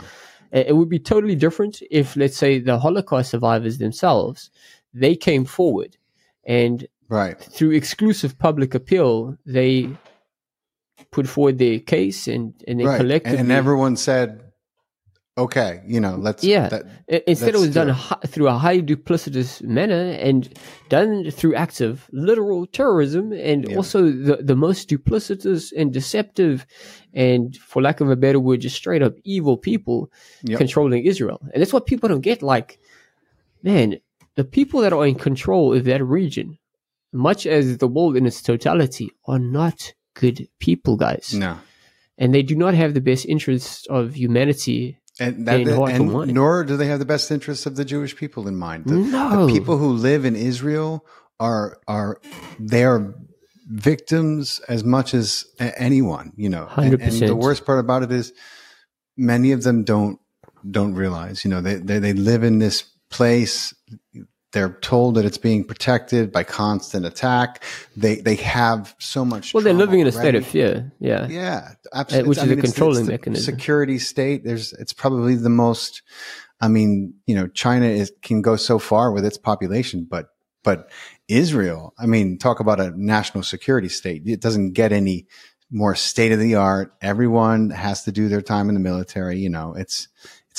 [0.52, 4.50] It would be totally different if, let's say, the Holocaust survivors themselves,
[4.94, 5.98] they came forward
[6.46, 7.40] and Right.
[7.40, 9.90] through exclusive public appeal, they
[11.12, 12.98] put forward their case and, and then Right.
[12.98, 13.40] collectively.
[13.40, 14.49] And everyone said,
[15.46, 16.44] okay, you know, let's.
[16.44, 16.70] Yeah.
[16.70, 16.86] that-
[17.28, 20.40] Instead, it was done hi- through a highly duplicitous manner and
[20.90, 23.78] done through acts of literal terrorism and Yeah.
[23.78, 26.66] also the, the most duplicitous and deceptive
[27.14, 30.12] and, for lack of a better word, just straight up evil people
[30.44, 30.58] Yep.
[30.60, 31.40] controlling Israel.
[31.54, 32.42] And that's what people don't get.
[32.44, 32.80] Like,
[33.64, 33.96] man,
[34.36, 36.58] the people that are in control of that region,
[37.12, 41.34] much as the world in its totality, are not good people, guys.
[41.34, 41.58] no.
[42.22, 46.78] And they do not have the best interests of humanity And, that, and nor do
[46.78, 48.86] they have the best interests of the Jewish people in mind.
[48.86, 49.48] The, No.
[49.48, 51.06] the people who live in Israel
[51.40, 52.20] are are
[52.60, 53.14] they are
[53.68, 56.34] victims as much as anyone.
[56.36, 58.34] You know, and, and the worst part about it is
[59.18, 60.20] many of them don't
[60.70, 61.44] don't realize.
[61.46, 63.74] You know, they they, they live in this place.
[64.52, 67.64] They're told that it's being protected by constant attack.
[67.96, 69.54] They they have so much.
[69.54, 70.92] Well, they're living in a state of fear.
[71.00, 71.28] Yeah.
[71.28, 72.30] Yeah, absolutely.
[72.30, 73.44] which is a it's- it's controlling mechanism.
[73.54, 74.44] Security state.
[74.44, 74.74] There's.
[74.74, 76.02] It's probably the most.
[76.62, 80.30] I mean, you know, China is can go so far with its population, but
[80.64, 80.90] but
[81.28, 81.94] Israel.
[82.00, 84.24] I mean, talk about a national security state.
[84.26, 85.28] It doesn't get any
[85.72, 86.92] more state of the art.
[87.02, 89.38] Everyone has to do their time in the military.
[89.38, 90.08] You know, it's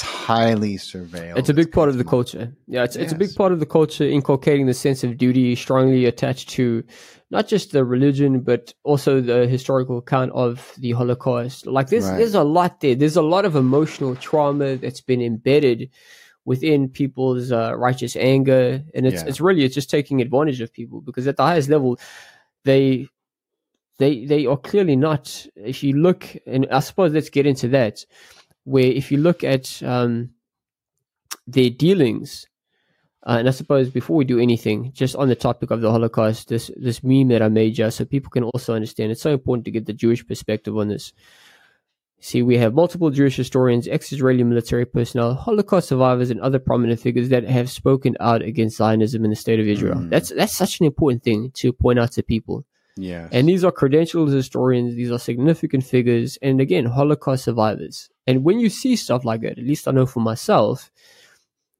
[0.00, 1.36] it's highly surveilled.
[1.36, 2.54] It's a big part of the culture.
[2.66, 6.06] Yeah, it's, it's a big part of the culture, inculcating the sense of duty strongly
[6.06, 6.82] attached to
[7.30, 11.66] not just the religion, but also the historical account of the Holocaust.
[11.66, 12.16] Like there's Right.
[12.16, 12.94] there's a lot there.
[12.94, 15.90] There's a lot of emotional trauma that's been embedded
[16.46, 19.28] within people's uh, righteous anger, and it's Yeah.
[19.28, 21.98] it's really it's just taking advantage of people because at the highest level,
[22.64, 23.06] they
[23.98, 25.46] they they are clearly not.
[25.56, 28.06] If you look, and I suppose let's get into that,
[28.70, 30.30] where if you look at um,
[31.46, 32.46] their dealings,
[33.26, 36.48] uh, and I suppose before we do anything, just on the topic of the Holocaust,
[36.48, 39.64] this this meme that I made, just so people can also understand, it's so important
[39.66, 41.12] to get the Jewish perspective on this.
[42.22, 47.30] See, we have multiple Jewish historians, ex-Israeli military personnel, Holocaust survivors, and other prominent figures
[47.30, 49.96] that have spoken out against Zionism in the state of Israel.
[49.96, 50.10] Mm.
[50.10, 52.64] That's that's such an important thing to point out to people.
[52.96, 53.28] yeah.
[53.32, 58.10] And these are credentialed historians, these are significant figures, and again, Holocaust survivors.
[58.30, 60.90] And when you see stuff like that, at least I know for myself,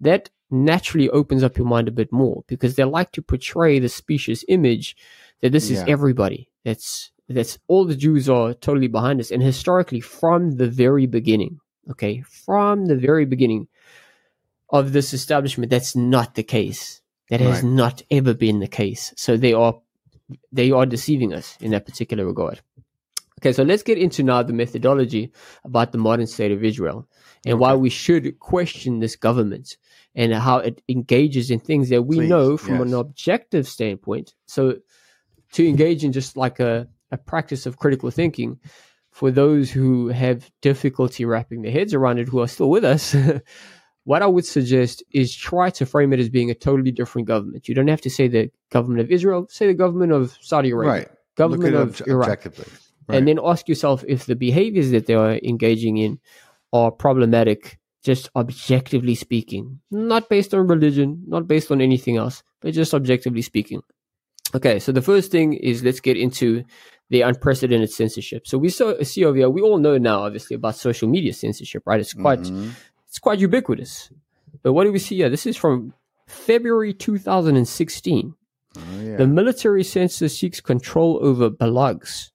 [0.00, 3.88] that naturally opens up your mind a bit more because they like to portray the
[3.88, 4.96] specious image
[5.42, 6.48] that this is everybody.
[6.64, 9.30] That's that's all the Jews are totally behind us.
[9.30, 11.60] And historically, from the very beginning,
[11.92, 13.68] okay, from the very beginning
[14.70, 17.00] of this establishment, that's not the case.
[17.30, 17.72] That has Right.
[17.72, 19.14] not ever been the case.
[19.16, 19.80] So they are
[20.50, 22.60] they are deceiving us in that particular regard.
[23.40, 25.32] Okay, so let's get into now the methodology
[25.64, 27.08] about the modern state of Israel
[27.46, 29.76] and why we should question this government
[30.14, 32.82] and how it engages in things that we Please, know from yes.
[32.82, 34.34] an objective standpoint.
[34.46, 34.76] So
[35.52, 38.58] to engage in just like a, a practice of critical thinking
[39.10, 43.16] for those who have difficulty wrapping their heads around it who are still with us
[44.04, 47.68] what i would suggest is try to frame it as being a totally different government
[47.68, 50.92] you don't have to say the government of israel say the government of saudi arabia
[50.92, 51.08] right.
[51.36, 52.72] government of obj- iraq objectively.
[53.10, 53.18] Right.
[53.18, 56.18] and then ask yourself if the behaviors that they are engaging in
[56.72, 59.80] are problematic just objectively speaking.
[59.90, 63.82] Not based on religion not based on anything else but just objectively speaking.
[64.54, 66.64] Okay so the first thing is let's get into
[67.10, 68.46] the unprecedented censorship.
[68.46, 71.82] So we saw, see over here we all know now obviously about social media censorship
[71.86, 72.00] right?
[72.00, 72.70] It's quite Mhm.
[73.08, 74.10] it's quite ubiquitous.
[74.62, 75.28] But what do we see here?
[75.30, 75.94] This is from
[76.26, 78.34] february 2016
[78.76, 79.16] Oh, yeah.
[79.16, 82.30] the military censor seeks control over blogs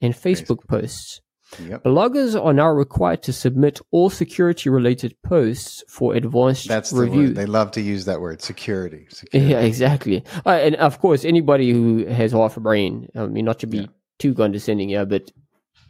[0.00, 0.68] and Facebook, Facebook.
[0.68, 1.20] posts.
[1.66, 1.84] Yep.
[1.84, 7.22] Bloggers are now required to submit all security related posts for advanced That's the review.
[7.28, 7.36] word.
[7.36, 9.06] They love to use that word, security.
[9.08, 9.50] security.
[9.52, 10.22] yeah, exactly.
[10.44, 13.78] Uh, and of course, anybody who has half a brain, I mean, not to be
[13.78, 13.86] Yeah.
[14.18, 15.32] too condescending here, but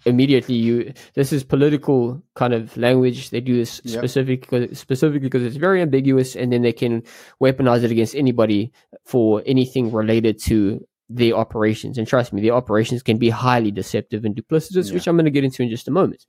[0.06, 3.30] immediately you, this is political kind of language.
[3.30, 3.98] They do this Yep.
[3.98, 4.46] specific,
[4.76, 7.02] specifically because it's very ambiguous and then they can
[7.42, 8.70] weaponize it against anybody
[9.04, 11.98] for anything related to their operations.
[11.98, 14.94] And trust me, the operations can be highly deceptive and duplicitous, Yeah.
[14.94, 16.26] which I'm going to get into in just a moment.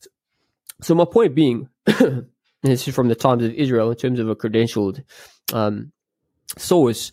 [0.00, 0.10] So,
[0.82, 2.26] so my point being, and
[2.62, 5.02] this is from the times of Israel in terms of a credentialed
[5.52, 5.92] um,
[6.56, 7.12] source.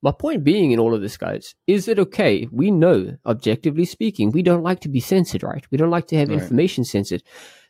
[0.00, 2.46] My point being in all of this, guys, is it okay?
[2.52, 5.66] We know, objectively speaking, we don't like to be censored, right?
[5.72, 6.38] We don't like to have Right.
[6.40, 7.22] information censored.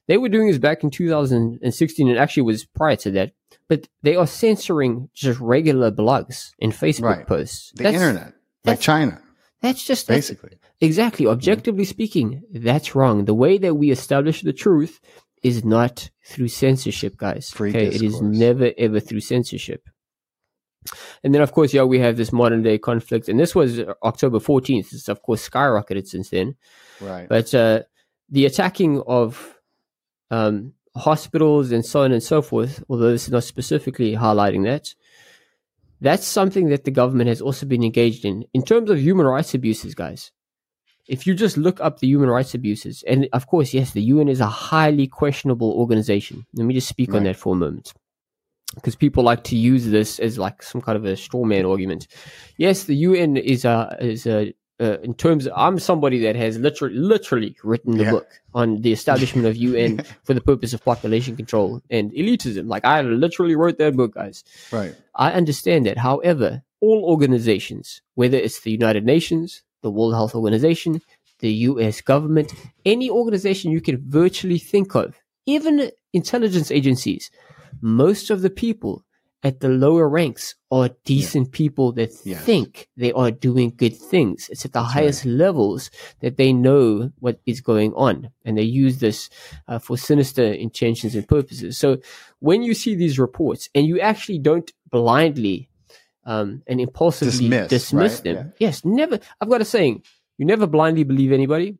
[0.09, 3.33] They were doing this back in 2016, and actually was prior to that.
[3.69, 7.27] But they are censoring just regular blogs and Facebook Right.
[7.27, 7.73] posts.
[7.77, 8.33] The That's- internet,
[8.69, 9.21] like China,
[9.61, 10.59] That's just that's, basically.
[10.81, 11.27] Exactly.
[11.27, 13.25] Objectively speaking, that's wrong.
[13.25, 15.01] The way that we establish the truth
[15.43, 17.51] is not through censorship, guys.
[17.51, 19.89] Free okay, it is never ever through censorship.
[21.23, 24.41] And then, of course, yeah, we have this modern day conflict, and this was October
[24.41, 24.93] fourteenth.
[24.93, 26.57] It's of course skyrocketed since then.
[27.01, 27.29] Right.
[27.29, 27.83] But uh,
[28.31, 29.57] the attacking of
[30.31, 34.95] um, hospitals and so on and so forth, although this is not specifically highlighting that,
[36.01, 38.45] that's something that the government has also been engaged in.
[38.55, 40.31] In terms of human rights abuses, guys,
[41.09, 44.29] if you just look up the human rights abuses, and of course, yes, the UN
[44.29, 46.47] is a highly questionable organization.
[46.55, 47.93] Let me just speak on that for a moment.
[48.75, 52.07] Because people like to use this as like some kind of a straw man argument.
[52.59, 56.59] Yes, the UN is a is a uh, in terms of, I'm somebody that has
[56.59, 58.11] literally literally written the Yeah.
[58.13, 62.69] book on the establishment of UN for the purpose of population control and elitism.
[62.69, 64.45] Like I literally wrote that book, guys.
[64.73, 64.95] right.
[65.15, 65.99] I understand that.
[65.99, 71.01] However, all organizations, whether it's the United Nations, the World Health Organization,
[71.41, 72.53] the US government,
[72.85, 75.17] any organization you can virtually think of,
[75.47, 77.31] even intelligence agencies,
[77.81, 79.05] most of the people
[79.45, 82.45] at the lower ranks are decent people that Yes.
[82.45, 84.49] think they are doing good things.
[84.51, 88.99] It's at the highest levels that they know what is going on, and they use
[88.99, 89.31] this
[89.69, 91.79] uh, for sinister intentions and purposes.
[91.79, 91.99] So
[92.41, 95.69] when you see these reports and you actually don't blindly
[96.25, 98.25] um, and impulsively Dismiss, dismiss, right?
[98.25, 98.67] them, Yeah.
[98.67, 99.19] yes, never.
[99.41, 100.03] I've got a saying:
[100.37, 101.79] you never blindly believe anybody,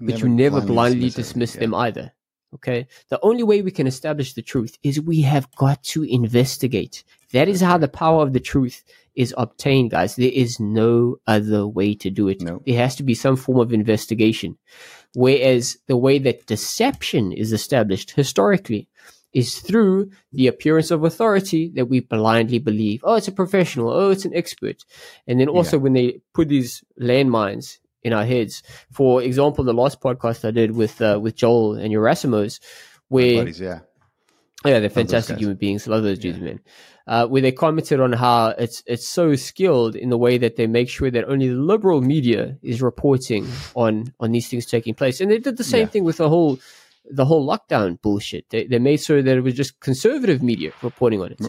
[0.00, 1.60] but you never blindly dismiss, it.
[1.60, 2.12] them either.
[2.54, 2.86] Okay.
[3.10, 7.04] The only way we can establish the truth is we have got to investigate.
[7.32, 8.82] That is how the power of the truth
[9.14, 10.16] is obtained, guys.
[10.16, 12.40] There is no other way to do it.
[12.40, 12.62] No.
[12.64, 14.56] There has to be some form of investigation.
[15.14, 18.88] Whereas the way that deception is established historically
[19.34, 23.00] is through the appearance of authority that we blindly believe.
[23.04, 23.90] Oh, it's a professional.
[23.90, 24.84] Oh, it's an expert.
[25.26, 27.78] And then also when they put these landmines
[28.08, 28.62] in our heads.
[28.90, 32.58] For example, the last podcast I did with uh, with Joel and Erasimos,
[33.14, 33.78] where Buddies, yeah.
[34.64, 35.86] yeah, they're fantastic human beings.
[35.86, 36.58] Love those dudes, man.
[37.06, 40.66] Uh, where they commented on how it's it's so skilled in the way that they
[40.66, 45.20] make sure that only the liberal media is reporting on on these things taking place,
[45.22, 45.92] and they did the same Yeah.
[45.92, 46.58] thing with the whole
[47.10, 48.44] the whole lockdown bullshit.
[48.50, 51.40] They they made sure that it was just conservative media reporting on it.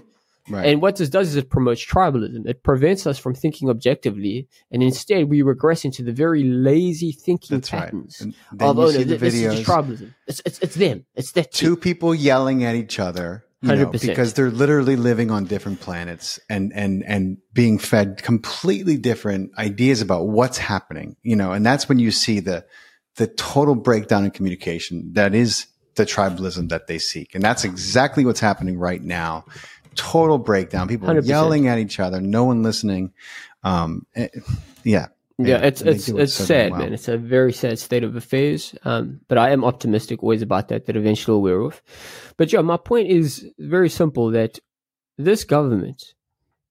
[0.49, 0.65] Right.
[0.65, 2.47] And what this does is it promotes tribalism.
[2.47, 7.57] It prevents us from thinking objectively, and instead we regress into the very lazy thinking
[7.57, 7.83] That's right.
[7.83, 10.13] patterns then of you oh no, the this is just tribalism.
[10.27, 11.05] It's it's it's them.
[11.15, 14.01] It's that two people yelling at each other you know, 100%.
[14.01, 20.01] because they're literally living on different planets and and and being fed completely different ideas
[20.01, 22.65] about what's happening you know and that's when you see the
[23.15, 28.23] the total breakdown in communication that is the tribalism that they seek and that's exactly
[28.23, 29.43] what's happening right now
[29.99, 31.27] total breakdown people 100%.
[31.27, 33.11] yelling at each other no one listening
[33.63, 34.27] um eh,
[34.83, 35.07] yeah
[35.39, 36.81] Yeah, it's it's it's so sad, well.
[36.81, 36.91] man.
[36.93, 38.75] It's a very sad state of affairs.
[38.83, 40.83] Um, but I am optimistic always about that.
[40.85, 41.79] That eventually we'll wear off.
[42.35, 44.31] But yeah, my point is very simple.
[44.35, 44.59] That
[45.17, 45.99] this government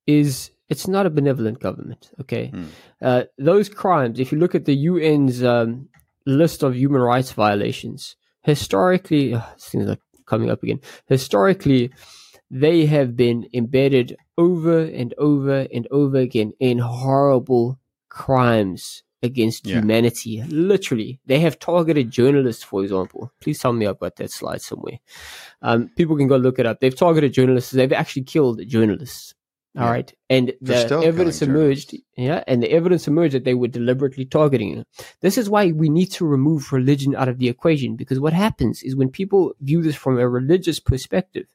[0.06, 2.12] is it's not a benevolent government.
[2.20, 2.68] Okay, Hmm.
[3.00, 4.20] uh, those crimes.
[4.20, 5.88] If you look at the UN's um,
[6.26, 10.80] list of human rights violations, historically, this thing's like coming up again.
[11.08, 11.88] Historically,
[12.50, 17.78] they have been embedded over and over and over again in horrible
[18.08, 19.80] crimes against Yeah.
[19.80, 20.42] humanity.
[20.48, 23.32] Literally, they have targeted journalists, for example.
[23.40, 24.98] Please tell me I've got that slide somewhere.
[25.60, 26.80] Um, people can go look it up.
[26.80, 27.72] They've targeted journalists.
[27.72, 29.34] They've actually killed journalists.
[29.76, 29.90] All Yeah.
[29.90, 31.94] right, and They're the evidence emerged.
[32.16, 34.86] Yeah, and the evidence emerged that they were deliberately targeting it.
[35.20, 38.82] This is why we need to remove religion out of the equation because what happens
[38.82, 41.46] is when people view this from a religious perspective,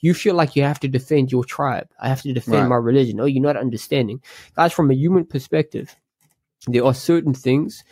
[0.00, 1.88] you feel like you have to defend your tribe.
[2.00, 2.68] I have to defend Right.
[2.68, 3.20] my religion.
[3.20, 4.20] Oh, you're not understanding.
[4.56, 5.94] Guys, from a human perspective,
[6.66, 7.84] there are certain things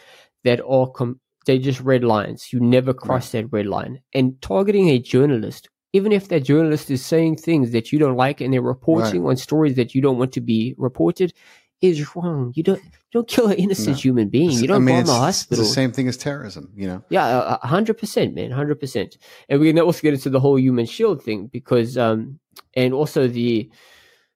[0.45, 2.53] that are com- they just red lines.
[2.53, 4.01] You never cross that red line.
[4.15, 8.41] And targeting a journalist, even if that journalist is saying things that you don't like
[8.41, 11.33] and they're reporting on stories that you don't want to be reported,
[11.81, 12.53] is wrong.
[12.55, 12.83] You don't
[13.13, 14.01] you don't kill an innocent No.
[14.01, 14.53] human being.
[14.53, 17.59] You don't I mean, bomb a it's the same thing as terrorism you know Yeah,
[17.63, 19.19] hundred percent, man, hundred percent.
[19.49, 22.39] And we can also get into the whole human shield thing because, um,
[22.75, 23.71] and also the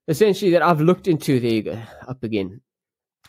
[0.09, 1.41] essentially that I've looked into.
[1.41, 2.61] There you go, up again.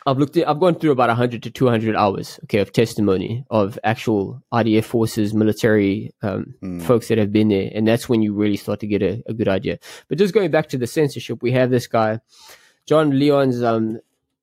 [0.06, 3.78] I've looked at, I've gone through about 100 to 200 hours, okay, of testimony of
[3.84, 6.82] actual IDF forces, military um, mm.
[6.82, 7.70] folks that have been there.
[7.74, 9.78] And that's when you really start to get a, a, good idea.
[10.08, 12.20] But just going back to the censorship, we have this guy,
[12.86, 13.98] John Leon's um,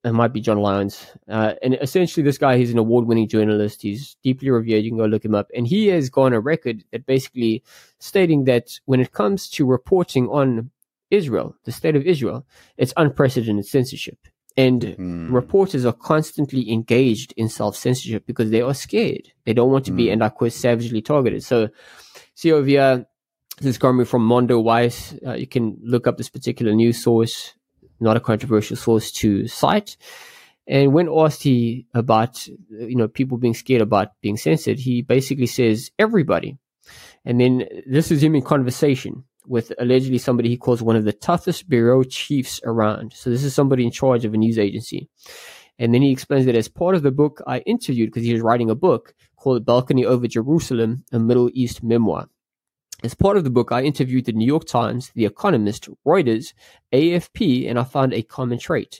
[0.06, 1.08] it might be John Lyons.
[1.28, 3.82] Uh, and essentially, this guy, he's an award winning journalist.
[3.82, 4.84] He's deeply revered.
[4.84, 5.50] You can go look him up.
[5.56, 7.64] And he has gone a record that basically
[7.98, 10.70] stating that when it comes to reporting on
[11.10, 12.46] Israel, the state of Israel,
[12.78, 14.20] it's unprecedented censorship.
[14.56, 15.34] And mm.
[15.34, 19.32] reporters are constantly engaged in self censorship because they are scared.
[19.46, 19.98] They don't want to mm.
[19.98, 20.14] be, hmm.
[20.14, 21.44] and I quote, savagely targeted.
[21.44, 21.70] So,
[22.36, 23.06] see over here,
[23.58, 25.28] this is coming from Mondoweiss.
[25.28, 27.54] Uh, you can look up this particular news source,
[28.00, 29.98] not a controversial source to cite.
[30.68, 35.46] And when asked he about, you know, people being scared about being censored, he basically
[35.46, 36.58] says everybody.
[37.24, 41.14] And then this is him in conversation with allegedly somebody he calls one of the
[41.14, 43.14] toughest bureau chiefs around.
[43.14, 45.08] So this is somebody in charge of a news agency.
[45.78, 48.42] And then he explains that as part of the book I interviewed, because he was
[48.42, 52.28] writing a book called Balcony Over Jerusalem, a Middle East memoir.
[53.06, 56.56] As part of the book, I interviewed the New York Times, The Economist, Reuters,
[56.92, 59.00] AFP, and I found a common trait.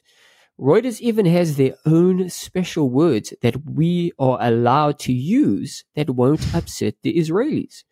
[0.60, 6.54] Reuters even has their own special words that we are allowed to use that won't
[6.54, 7.84] upset the Israelis.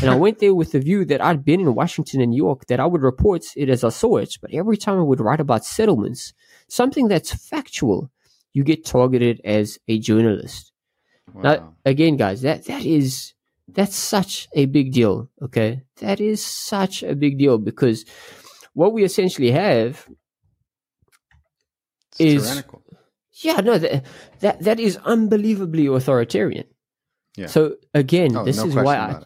[0.00, 2.64] And I went there with the view that I'd been in Washington and New York,
[2.68, 4.38] that I would report it as I saw it.
[4.40, 6.32] But every time I would write about settlements,
[6.68, 8.10] something that's factual,
[8.54, 10.72] you get targeted as a journalist.
[11.34, 11.42] Wow.
[11.42, 13.34] Now, again, guys, that, that is,
[13.68, 15.30] that's such a big deal.
[15.42, 15.82] Okay.
[16.00, 18.04] That is such a big deal because
[18.74, 20.08] what we essentially have
[22.12, 22.82] it's is, tyrannical.
[23.42, 24.04] yeah, no, that,
[24.40, 26.64] that, that is unbelievably authoritarian.
[27.36, 27.46] Yeah.
[27.46, 29.22] So again, oh, this no is why I.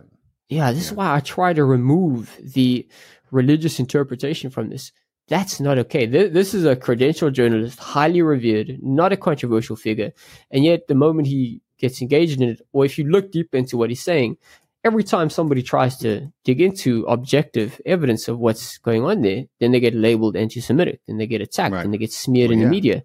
[0.49, 0.91] Yeah, this yeah.
[0.91, 2.87] is why I try to remove the
[3.31, 4.93] religious interpretation from this.
[5.29, 6.05] That's not okay.
[6.05, 10.13] This is a credentialed journalist, highly revered, not a controversial figure.
[10.51, 13.77] And yet, the moment he gets engaged in it, or if you look deep into
[13.77, 14.39] what he's saying,
[14.83, 19.73] every time somebody tries to dig into objective evidence of what's going on there, then
[19.73, 21.85] they get labeled anti Semitic, then they get attacked, right.
[21.85, 22.65] and they get smeared well, in yeah.
[22.65, 23.03] the media.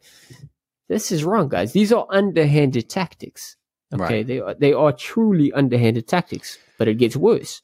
[0.87, 1.73] This is wrong, guys.
[1.73, 3.57] These are underhanded tactics.
[3.93, 4.27] Okay, right.
[4.27, 7.61] they are, they are truly underhanded tactics but it gets worse.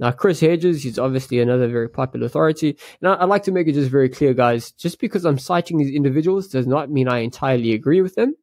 [0.00, 2.78] Now, Chris Hedges, he's obviously another very popular authority.
[3.00, 5.94] And I'd like to make it just very clear, guys, just because I'm citing these
[5.94, 8.36] individuals does not mean I entirely agree with them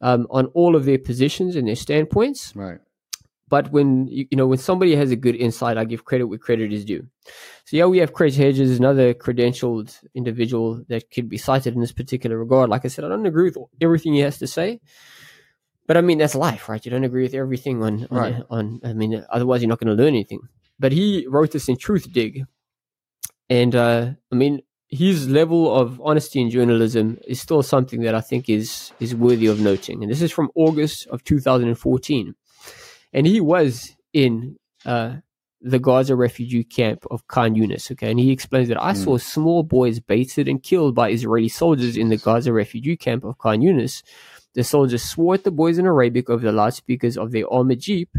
[0.00, 2.54] um, on all of their positions and their standpoints.
[2.54, 2.78] Right.
[3.48, 6.38] But when you, you know when somebody has a good insight, I give credit where
[6.38, 7.06] credit is due.
[7.64, 11.92] So yeah, we have Chris Hedges, another credentialed individual that could be cited in this
[11.92, 12.68] particular regard.
[12.68, 14.80] Like I said, I don't agree with everything he has to say,
[15.86, 16.84] but I mean, that's life, right?
[16.84, 18.42] You don't agree with everything on, on, right.
[18.50, 20.40] on I mean, otherwise you're not going to learn anything.
[20.78, 22.44] But he wrote this in Truthdig,
[23.48, 28.20] And, uh, I mean, his level of honesty in journalism is still something that I
[28.20, 30.02] think is, is worthy of noting.
[30.02, 32.34] And this is from August of 2014.
[33.12, 35.16] And he was in, uh,
[35.60, 37.90] the Gaza refugee camp of Khan Yunis.
[37.90, 39.04] Okay, and he explains that I mm.
[39.04, 43.38] saw small boys baited and killed by Israeli soldiers in the Gaza refugee camp of
[43.38, 44.02] Khan Yunis,
[44.54, 48.10] the soldiers swore at the boys in Arabic over the loudspeakers of their armored jeep.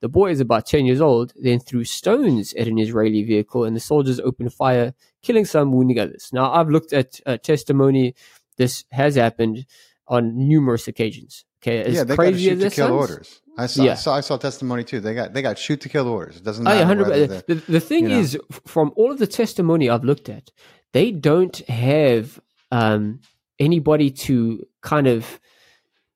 [0.00, 3.74] The boy is about 10 years old, then threw stones at an Israeli vehicle, and
[3.74, 6.30] the soldiers opened fire, killing some, wounding others.
[6.32, 8.14] Now, I've looked at uh, testimony.
[8.58, 9.66] This has happened
[10.06, 11.44] on numerous occasions.
[11.62, 13.40] Okay, as yeah, they got shoot to kill sounds, orders.
[13.58, 13.92] I saw, yeah.
[13.92, 15.00] I saw, I saw testimony too.
[15.00, 16.36] They got they got shoot to kill orders.
[16.36, 17.02] It doesn't matter.
[17.02, 18.18] Oh, yeah, the, the, thing you know.
[18.18, 20.50] is, from all of the testimony I've looked at,
[20.92, 22.38] they don't have
[22.70, 23.20] um,
[23.58, 25.40] anybody to kind of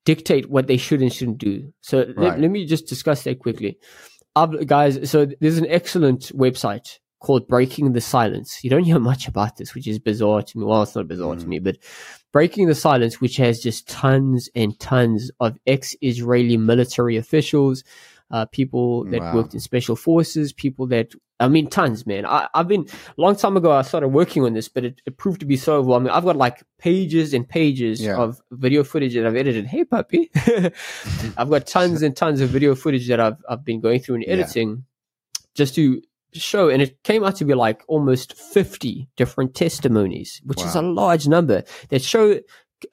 [0.05, 1.71] dictate what they should and shouldn't do.
[1.81, 2.17] So right.
[2.17, 3.77] let, let, me just discuss that quickly.
[4.65, 8.63] guys, so there's an excellent website called Breaking the Silence.
[8.63, 10.65] You don't hear much about this, which is bizarre to me.
[10.65, 11.41] Well, it's not bizarre mm.
[11.41, 11.77] to me, but
[12.33, 17.83] Breaking the Silence, which has just tons and tons of ex Israeli military officials,
[18.31, 19.35] uh, people that wow.
[19.35, 22.25] worked in special forces, people that I mean, tons, man.
[22.25, 23.71] I, have been a long time ago.
[23.71, 26.05] I started working on this, but it, it proved to be so overwhelming.
[26.05, 28.15] Mean, I've got like pages and pages yeah.
[28.15, 29.65] of video footage that I've edited.
[29.65, 30.29] Hey, puppy!
[31.37, 34.25] I've got tons and tons of video footage that I've I've been going through and
[34.27, 35.41] editing, yeah.
[35.55, 36.01] just to
[36.33, 36.69] show.
[36.69, 40.67] And it came out to be like almost fifty different testimonies, which wow.
[40.67, 42.39] is a large number that show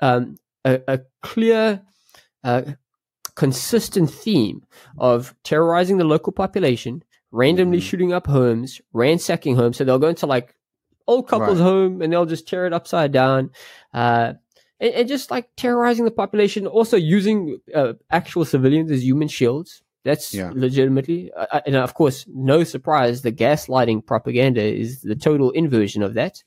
[0.01, 1.83] um, a, a, clear.
[2.43, 2.63] Uh,
[3.39, 4.67] consistent theme
[4.99, 7.87] of terrorizing the local population, randomly mm-hmm.
[7.87, 9.77] shooting up homes, ransacking homes.
[9.77, 10.57] So they'll go into like
[11.07, 11.65] old couple's right.
[11.65, 13.51] home and they'll just tear it upside down.
[13.95, 14.33] Uh,
[14.81, 19.83] and, and, just like terrorizing the population, also using uh, actual civilians as human shields.
[20.03, 20.51] That's yeah.
[20.53, 26.03] legitimately, uh, uh and of course, no surprise, the gaslighting propaganda is the total inversion
[26.03, 26.43] of that.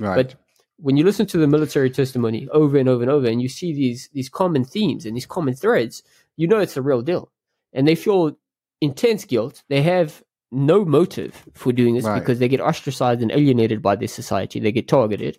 [0.00, 0.16] Right.
[0.16, 0.34] But
[0.82, 3.72] when you listen to the military testimony over and over and over, and you see
[3.72, 6.02] these these common themes and these common threads,
[6.36, 7.30] you know it's the real deal.
[7.72, 8.36] And they feel
[8.80, 9.62] intense guilt.
[9.68, 12.18] They have no motive for doing this Right.
[12.18, 14.60] because they get ostracized and alienated by their society.
[14.60, 15.38] They get targeted.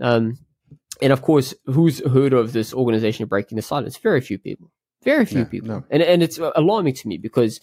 [0.00, 0.38] Um,
[1.00, 3.96] and of course, who's heard of this organization breaking the silence?
[3.96, 4.70] Very few people.
[5.02, 5.68] Very few Yeah, people.
[5.68, 5.84] no.
[5.90, 7.58] And and it's alarming to me because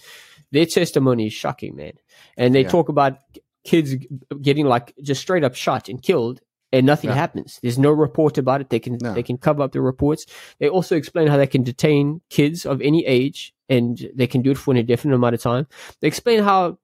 [0.52, 1.94] their testimony is shocking, man.
[2.36, 2.70] And they Yeah.
[2.70, 3.20] talk about
[3.64, 3.94] kids
[4.42, 6.40] getting like just straight up shot and killed
[6.74, 7.16] and nothing Yeah.
[7.16, 7.60] happens.
[7.62, 8.70] There's no report about it.
[8.70, 9.14] They can No.
[9.14, 10.26] they can cover up the reports.
[10.60, 14.52] They also explain how they can detain kids of any age and they can do
[14.52, 15.68] it for an indefinite amount of time.
[16.02, 16.78] They explain how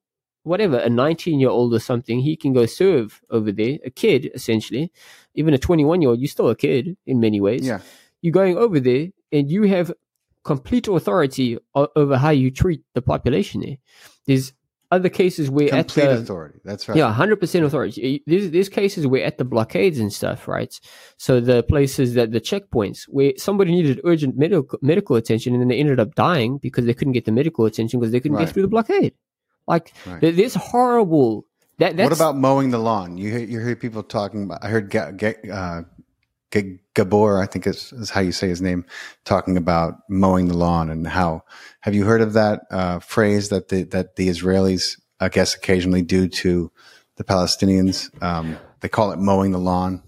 [0.43, 4.29] whatever a 19 year old or something he can go serve over there, a kid
[4.33, 4.91] essentially,
[5.35, 6.19] even a 21 year old.
[6.19, 7.65] You're still a kid in many ways.
[7.65, 7.79] Yeah.
[8.21, 9.91] You're going over there and you have
[10.43, 13.77] complete authority o- over how you treat the population there.
[14.27, 14.51] There's
[14.93, 16.59] other cases where Complete at the, authority.
[16.63, 16.97] That's right.
[16.97, 18.23] yeah, hundred percent authority.
[18.27, 20.73] There's, there's cases where at the blockades and stuff, right?
[21.17, 25.69] So the places that the checkpoints where somebody needed urgent medical medical attention and then
[25.69, 28.45] they ended up dying because they couldn't get the medical attention because they couldn't Right.
[28.45, 29.13] get through the blockade.
[29.67, 30.21] Like Right.
[30.21, 31.45] there's horrible.
[31.79, 33.17] That that's what about mowing the lawn?
[33.17, 34.59] You hear, you hear people talking about.
[34.63, 35.81] I heard uh,
[36.53, 38.85] Ga- Gabor, I think is, is how you say his name,
[39.25, 41.43] talking about mowing the lawn and how.
[41.81, 46.03] Have you heard of that uh, phrase that the that the Israelis, I guess, occasionally
[46.03, 46.71] do to
[47.15, 48.11] the Palestinians?
[48.21, 50.03] Um, they call it mowing the lawn.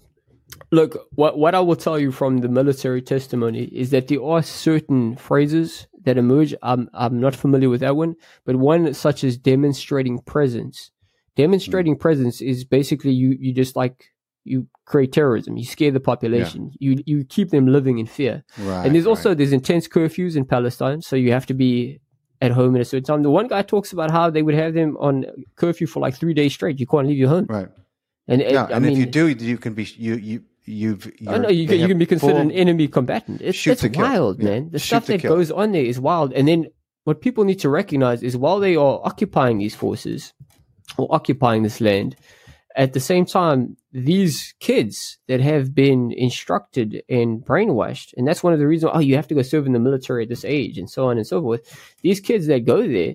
[0.70, 4.42] Look, what what I will tell you from the military testimony is that there are
[4.42, 6.54] certain phrases that emerge.
[6.62, 10.92] I'm I'm not familiar with that one, but one such as demonstrating presence.
[11.34, 14.12] Demonstrating presence is basically you you just like
[14.46, 15.56] you create terrorism.
[15.56, 16.70] You scare the population.
[16.78, 18.44] You you keep them living in fear.
[18.58, 18.84] Right.
[18.86, 19.10] and there's right.
[19.10, 22.00] also there's intense curfews in Palestine, so you have to be
[22.40, 23.22] at home at a certain time.
[23.22, 25.24] The one guy talks about how they would have them on
[25.56, 26.78] curfew for like three days straight.
[26.78, 27.46] You can't leave your home.
[27.48, 27.68] right.
[28.28, 31.10] And, Yeah, and mean, if you do, you can be you you you've.
[31.28, 33.40] I know you can, you can be considered an enemy combatant.
[33.40, 34.02] It's, it's kill.
[34.02, 34.50] wild, Yeah.
[34.50, 34.70] man.
[34.70, 35.36] The Shoot stuff that kill.
[35.36, 36.32] goes on there is wild.
[36.32, 36.66] And then
[37.04, 40.32] what people need to recognize is while they are occupying these forces
[40.98, 42.16] or occupying this land,
[42.76, 48.52] at the same time, these kids that have been instructed and brainwashed, and that's one
[48.52, 50.78] of the reasons, oh, you have to go serve in the military at this age
[50.78, 51.62] and so on and so forth.
[52.02, 53.14] These kids that go there,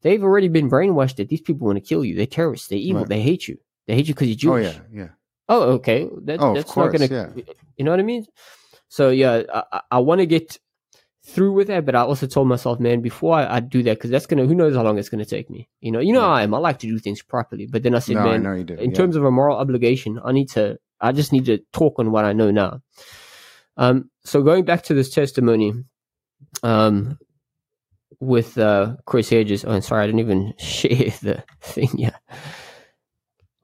[0.00, 2.14] they've already been brainwashed that these people want to kill you.
[2.16, 2.68] They're terrorists.
[2.68, 3.02] They're evil.
[3.02, 3.08] Right.
[3.10, 3.58] They hate you.
[3.86, 4.66] They hate you because you're Jewish.
[4.68, 4.82] Oh Jewish.
[4.92, 5.08] yeah, yeah.
[5.48, 6.08] Oh, okay.
[6.22, 7.30] That, Oh, that's course, not gonna.
[7.36, 7.42] yeah.
[7.76, 8.26] You know what I mean?
[8.88, 9.42] So yeah,
[9.72, 10.58] I- I want to get
[11.24, 14.10] through with that, but I also told myself, man, before I, I do that, because
[14.10, 14.44] that's gonna.
[14.46, 15.68] Who knows how long it's gonna take me?
[15.80, 16.26] You know, you know Yeah.
[16.26, 16.54] how I am.
[16.54, 18.74] I like to do things properly, but then I said, No, I man, do.
[18.74, 18.96] in yeah.
[18.96, 20.78] terms of a moral obligation, I need to.
[21.00, 22.80] I just need to talk on what I know now.
[23.76, 24.10] Um.
[24.24, 25.72] So going back to this testimony,
[26.62, 27.18] um,
[28.20, 29.64] with uh Chris Hedges.
[29.64, 32.16] Oh, and sorry, I didn't even share the thing Yeah.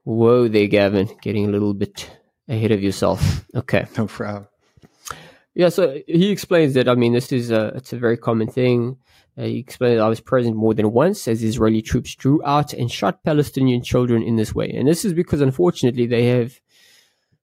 [0.04, 1.08] Whoa there, Gavin.
[1.22, 2.10] Getting a little bit
[2.48, 3.44] ahead of yourself.
[3.54, 3.86] Okay.
[3.96, 4.48] no problem.
[5.58, 6.88] Yeah, so he explains that.
[6.88, 8.96] I mean, this is a it's a very common thing.
[9.36, 12.72] Uh, he explained that I was present more than once as Israeli troops drew out
[12.72, 16.60] and shot Palestinian children in this way, and this is because unfortunately they have.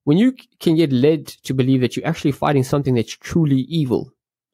[0.06, 4.14] When you can get led to believe that you're actually fighting something that's truly evil,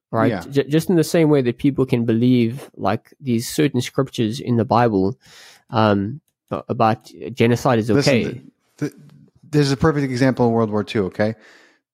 [0.09, 0.31] right?
[0.31, 0.43] Yeah.
[0.49, 4.55] J- just in the same way that people can believe like these certain scriptures in
[4.55, 5.19] the Bible
[5.69, 8.23] um, about genocide is okay.
[8.23, 9.03] Listen, th- th-
[9.43, 11.01] there's a perfect example in World War II.
[11.01, 11.35] Okay,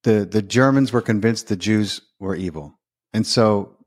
[0.04, 2.80] the the Germans were convinced the Jews were evil,
[3.14, 3.78] and so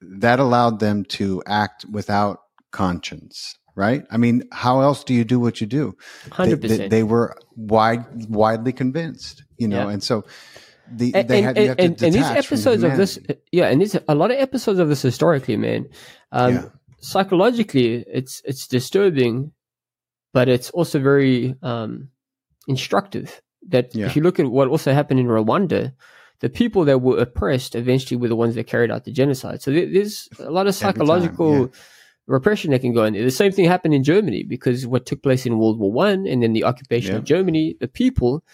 [0.00, 2.40] that allowed them to act without
[2.72, 3.54] conscience.
[3.74, 4.02] Right?
[4.10, 5.94] I mean, how else do you do what you do?
[6.24, 6.90] They, Hundred percent.
[6.90, 9.92] they were wide, widely convinced, you know, Yeah.
[9.92, 10.24] and so
[10.90, 13.20] the, and, they and, had, you have to and, and these episodes of this,
[13.52, 15.86] yeah, and there's a lot of episodes of this historically, man.
[16.32, 16.64] Um, Yeah.
[17.00, 19.52] Psychologically, it's it's disturbing,
[20.32, 22.08] but it's also very um,
[22.66, 23.40] instructive.
[23.68, 24.06] That Yeah.
[24.06, 25.92] if you look at what also happened in Rwanda,
[26.40, 29.60] the people that were oppressed eventually were the ones that carried out the genocide.
[29.62, 31.66] So there's a lot of time, psychological yeah.
[32.26, 33.24] repression that can go in there.
[33.24, 36.42] The same thing happened in Germany because what took place in World War One and
[36.42, 37.18] then the occupation Yeah.
[37.18, 38.44] of Germany, the people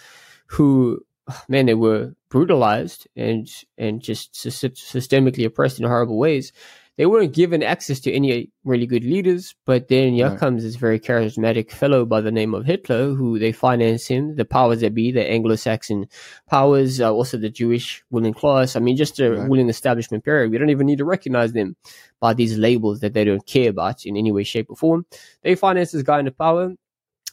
[0.47, 1.01] who
[1.49, 3.49] man, they were brutalized and
[3.79, 6.53] and just systemically oppressed in horrible ways.
[6.97, 10.39] They weren't given access to any really good leaders, but then here Right.
[10.39, 14.45] comes this very charismatic fellow by the name of Hitler, who they finance him, the
[14.45, 16.07] powers that be, the Anglo-Saxon
[16.49, 18.77] powers, uh, also the Jewish ruling class.
[18.77, 19.49] I mean, just a Right.
[19.49, 20.51] ruling establishment period.
[20.53, 21.75] We don't even need to recognize them
[22.21, 25.05] by these labels that they don't care about in any way, shape, or form.
[25.43, 26.75] They finance this guy into power.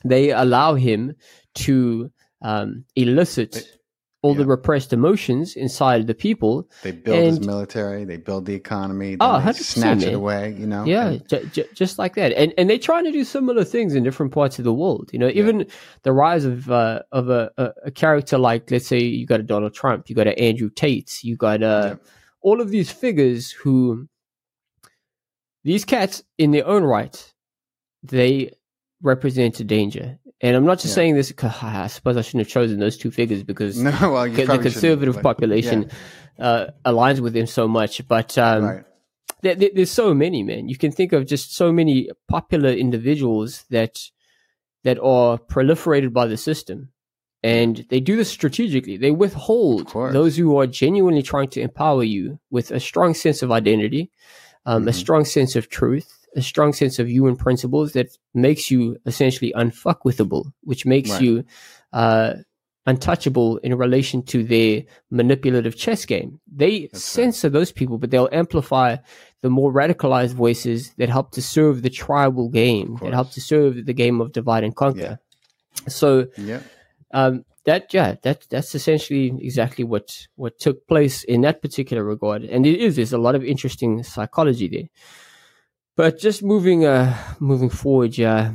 [0.04, 1.14] They allow him
[1.56, 3.78] to um, elicit
[4.24, 6.70] all the repressed emotions inside of the people.
[6.84, 10.68] They build his military, they build the economy, Oh, they 100%, snatch it away, you
[10.68, 10.86] know?
[10.86, 13.96] Yeah, And- j- j- just like that, and and they're trying to do similar things
[13.96, 15.10] in different parts of the world.
[15.12, 15.66] You know, even
[16.04, 19.44] the rise of uh, of a, a a character like, let's say, you got a
[19.44, 21.96] Donald Trump, you got a Andrew Tate, you got uh, Yeah.
[22.42, 24.08] all of these figures who
[25.64, 27.34] these cats, in their own right,
[28.04, 28.52] they
[29.02, 30.20] represent a danger.
[30.44, 30.96] And I'm not just Yeah.
[30.96, 31.32] saying this.
[31.32, 34.58] 'cause I suppose I shouldn't have chosen those two figures because No, well, you the
[34.58, 35.90] conservative but- population
[36.40, 38.08] uh, aligns with them so much.
[38.08, 38.84] But um, right.
[39.42, 40.68] there, there- there's so many, man.
[40.70, 44.00] You can think of just so many popular individuals that
[44.84, 46.90] that are proliferated by the system,
[47.44, 48.98] and they do this strategically.
[48.98, 53.52] They withhold those who are genuinely trying to empower you with a strong sense of
[53.52, 54.10] identity,
[54.66, 54.96] um, a Mhm.
[54.96, 60.52] strong sense of truth, a strong sense of human principles that makes you essentially unfuckwithable,
[60.64, 61.22] which makes Right.
[61.22, 61.44] you
[61.94, 62.34] uh,
[62.86, 66.40] untouchable in relation to their manipulative chess game.
[66.52, 67.00] They That's right.
[67.02, 68.98] censor those people, but they'll amplify
[69.42, 73.86] the more radicalized voices that help to serve the tribal game, that help to serve
[73.86, 75.20] the game of divide and conquer.
[75.88, 76.62] So Yeah.
[77.14, 82.44] um, that yeah, that that's essentially exactly what what took place in that particular regard,
[82.44, 84.90] and it is there's a lot of interesting psychology there.
[85.96, 88.54] But just moving uh moving forward, yeah.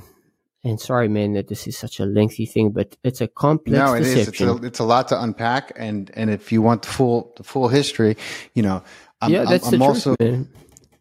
[0.64, 3.94] And sorry, man, that this is such a lengthy thing, but it's a complex No,
[3.94, 4.26] it is.
[4.28, 7.44] It's a, it's a lot to unpack, and and if you want the full the
[7.44, 8.16] full history,
[8.54, 8.82] you know,
[9.20, 10.48] I'm, yeah, I'm- that's I'm, the also truth,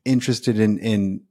[0.03, 1.21] interested in in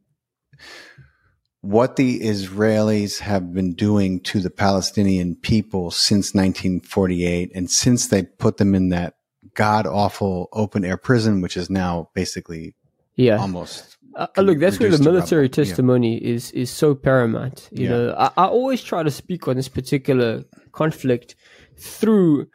[1.61, 8.25] what the Israelis have been doing to the Palestinian people since 1948, and since they
[8.25, 9.15] put them in that
[9.55, 12.75] god awful open air prison, which is now basically
[13.15, 15.45] Yeah, almost Uh, look, that's where the military.
[15.47, 15.49] Yeah.
[15.65, 17.69] testimony is is so paramount.
[17.73, 17.91] You Yeah.
[17.91, 21.35] know, I, I always try to speak on this particular conflict
[21.77, 22.47] through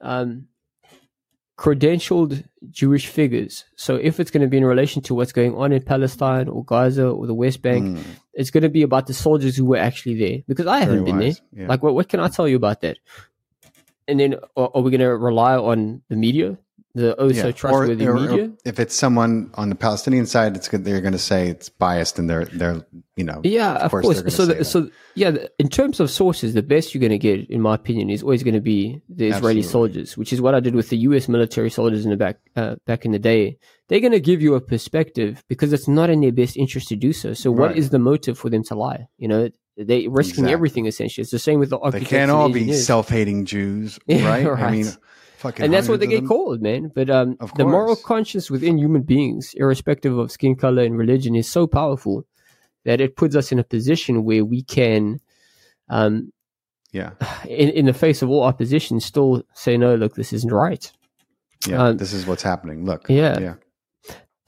[0.00, 0.46] um,
[1.58, 3.64] credentialed Jewish figures.
[3.76, 6.64] So if it's going to be in relation to what's going on in Palestine or
[6.64, 8.04] Gaza or the West Bank, Mm,
[8.34, 11.18] it's going to be about the soldiers who were actually there because I haven't been
[11.18, 11.40] wise.
[11.52, 11.62] there.
[11.62, 11.68] Yeah.
[11.68, 12.98] Like, what what can I tell you about that?
[14.06, 16.56] And then, are, are we going to rely on the media,
[16.98, 17.52] the oh so Yeah.
[17.52, 18.52] trustworthy or, or- media?
[18.64, 20.84] if it's someone on the Palestinian side, it's good.
[20.84, 22.84] They're going to say it's biased, and they're they're
[23.16, 24.34] you know Yeah, Of of, course course.
[24.34, 27.48] So, the, so yeah, the, in terms of sources, the best you're going to get,
[27.50, 29.62] in my opinion, is always going to be the Israeli Absolutely.
[29.62, 31.28] soldiers, which is what I did with the U.S.
[31.28, 33.58] military soldiers in the back uh, back in the day.
[33.88, 36.96] They're going to give you a perspective because it's not in their best interest to
[36.96, 37.32] do so.
[37.34, 37.78] So, what Right.
[37.78, 39.08] is the motive for them to lie?
[39.18, 40.52] You know, they risking Exactly.
[40.52, 41.22] everything essentially.
[41.22, 44.46] It's the same with the they can't all be self-hating Jews, Yeah, right?
[44.66, 44.88] I mean,
[45.38, 46.28] fucking and that's what they get them.
[46.28, 46.90] called, man.
[46.94, 51.50] But um, the moral conscience within human beings, irrespective of skin color and religion, is
[51.50, 52.26] so powerful
[52.84, 55.20] that it puts us in a position where we can,
[55.88, 56.32] um,
[56.92, 57.12] Yeah,
[57.48, 60.90] in, in the face of all opposition, still say, no, look, this isn't right.
[61.66, 61.82] yeah.
[61.82, 62.84] Um, this is what's happening.
[62.84, 63.38] Look, yeah.
[63.38, 63.54] yeah,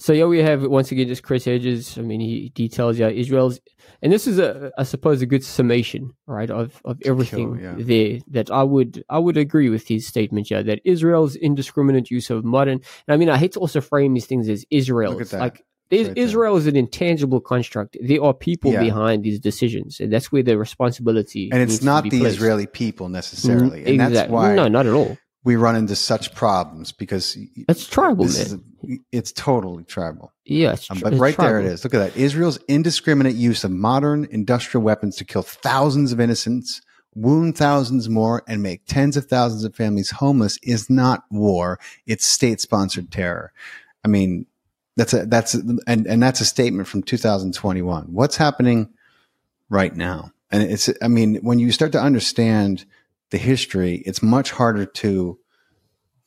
[0.01, 1.98] So yeah, we have once again just Chris Hedges.
[1.98, 3.61] I mean, he details yeah Israel's,
[4.01, 7.74] and this is a I suppose a good summation, right, of of everything yeah.
[7.78, 8.20] there.
[8.28, 12.44] That I would I would agree with his statement, yeah, that Israel's indiscriminate use of
[12.44, 12.80] modern.
[13.07, 15.30] And I mean, I hate to also frame these things as Israel's.
[15.30, 15.40] that.
[15.40, 16.16] Like right.
[16.16, 17.98] Israel is an intangible construct.
[18.01, 18.80] There are people Yeah.
[18.80, 21.51] behind these decisions, and that's where the responsibility.
[21.53, 22.36] and it's not the placed.
[22.36, 25.18] Israeli people necessarily, mm, and that's why no, not at all.
[25.45, 27.36] We run into such problems because
[27.68, 28.57] It's tribal, is
[29.11, 30.32] it's totally tribal.
[30.45, 31.84] yeah, it's Um, but right there it is.
[31.84, 32.16] Look at that.
[32.16, 36.82] Israel's indiscriminate use of modern industrial weapons to kill thousands of innocents,
[37.14, 41.78] wound thousands more, and make tens of thousands of families homeless is not war.
[42.07, 43.53] It's state sponsored terror.
[44.05, 44.47] I mean,
[44.97, 48.05] that's a, that's, a, and, and that's a statement from 2021.
[48.12, 48.91] What's happening
[49.70, 50.32] right now?
[50.51, 52.84] And it's, I mean, when you start to understand
[53.30, 55.38] the history, it's much harder to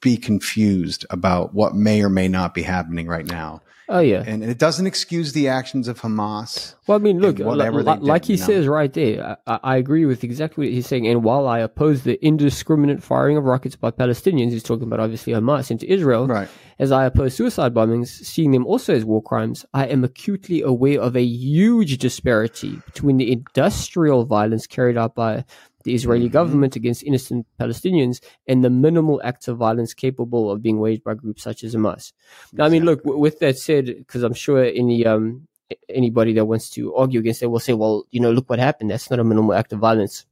[0.01, 4.23] be confused about what may or may not be happening right now Oh yeah.
[4.25, 6.75] and it doesn't excuse the actions of Hamas.
[6.87, 8.45] Well, I mean, look, and whatever li- they li- did, like he know.
[8.45, 11.05] says right there, I, I agree with exactly what he's saying.
[11.05, 15.33] And while I oppose the indiscriminate firing of rockets by Palestinians, he's talking about obviously
[15.33, 16.47] Hamas into Israel, Right.
[16.79, 21.01] as I oppose suicide bombings, seeing them also as war crimes, I am acutely aware
[21.01, 25.43] of a huge disparity between the industrial violence carried out by
[25.83, 26.31] the Israeli Mhm.
[26.31, 31.13] government against innocent Palestinians and the minimal acts of violence capable of being waged by
[31.13, 32.13] groups such as Hamas.
[32.53, 35.47] Now, I mean, look, w- with that said, because I'm sure any um
[35.89, 38.91] anybody that wants to argue against it will say, well, you know, look what happened.
[38.91, 40.25] That's not a minimal act of violence.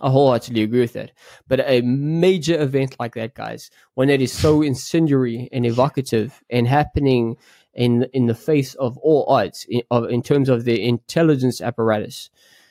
[0.00, 1.10] I wholeheartedly agree with that.
[1.48, 6.68] But a major event like that, guys, one that is so incendiary and evocative and
[6.68, 7.36] happening
[7.74, 12.30] in in the face of all odds in, of, in terms of the intelligence apparatus.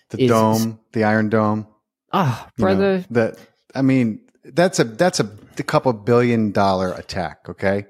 [0.09, 1.67] The Is- dome, the Iron Dome.
[2.11, 3.37] Ah, you know, brother, that
[3.75, 7.49] I mean, that's a that's a, a couple billion dollar attack.
[7.49, 7.85] Okay,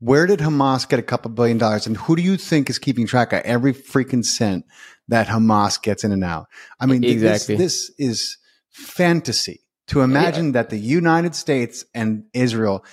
[0.00, 3.06] where did Hamas get a couple billion dollars, and who do you think is keeping
[3.06, 4.64] track of every freaking cent
[5.08, 6.46] that Hamas gets in and out?
[6.78, 7.56] I mean, exactly.
[7.56, 8.38] This, this is
[8.70, 10.52] fantasy to imagine yeah.
[10.52, 12.84] that the United States and Israel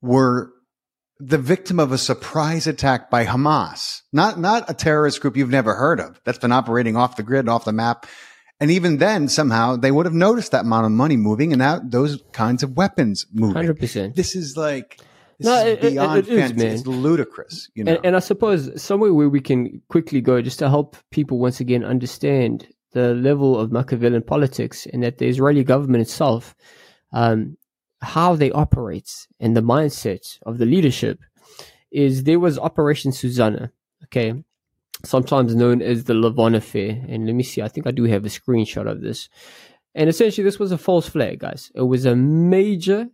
[0.00, 0.52] were
[1.18, 5.74] the victim of a surprise attack by Hamas, not not a terrorist group you've never
[5.74, 8.06] heard of that's been operating off the grid, off the map.
[8.58, 11.90] And even then, somehow they would have noticed that amount of money moving and that
[11.90, 13.54] those kinds of weapons moving.
[13.54, 14.16] Hundred percent.
[14.16, 14.98] This is like
[15.38, 16.80] this no, is beyond it, it, it is.
[16.80, 17.96] It's ludicrous, you know.
[17.96, 21.60] And, and I suppose somewhere where we can quickly go just to help people once
[21.60, 26.54] again understand the level of Machiavellian politics and that the Israeli government itself,
[27.12, 27.58] um,
[28.00, 31.20] how they operate and the mindset of the leadership
[31.90, 33.70] is there was Operation Susanna,
[34.04, 34.32] okay,
[35.06, 37.02] sometimes known as the Lavon affair.
[37.08, 39.28] And let me see, I think I do have a screenshot of this.
[39.94, 41.70] And essentially, this was a false flag, guys.
[41.74, 43.08] It was a major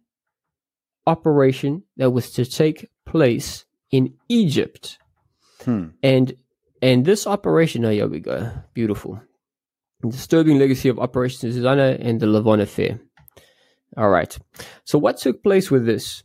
[1.07, 4.99] operation that was to take place in Egypt.
[5.65, 5.89] Hmm.
[6.03, 6.35] And
[6.81, 8.51] and this operation, oh, here we go.
[8.75, 9.21] Beautiful.
[10.07, 12.99] Disturbing legacy of Operation Susanna and the Lavon affair.
[13.97, 14.37] All right.
[14.85, 16.25] So what took place with this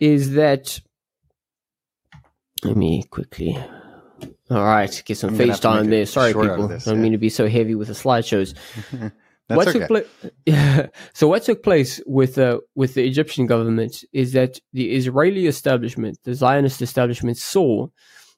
[0.00, 0.80] is that
[2.64, 3.56] let me quickly.
[4.50, 6.06] All right, get some FaceTime there.
[6.06, 6.68] Sorry, people.
[6.68, 7.02] This, Don't yeah.
[7.02, 8.54] mean to be so heavy with the slideshows.
[9.48, 9.80] what okay.
[9.80, 10.88] took place?
[11.14, 16.18] so what took place with uh, with the Egyptian government is that the Israeli establishment,
[16.22, 17.88] the Zionist establishment, saw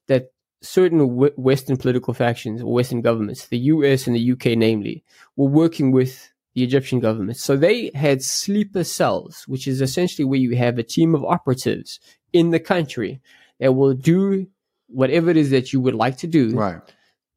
[0.06, 0.28] that
[0.62, 5.04] certain w- Western political factions or Western governments, the US and the UK namely,
[5.36, 7.36] were working with the Egyptian government.
[7.38, 12.00] So they had sleeper cells, which is essentially where you have a team of operatives
[12.32, 13.20] in the country
[13.60, 14.46] that will do
[14.88, 16.80] whatever it is that you would like to do, right?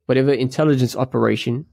[0.06, 1.66] Whatever intelligence operation,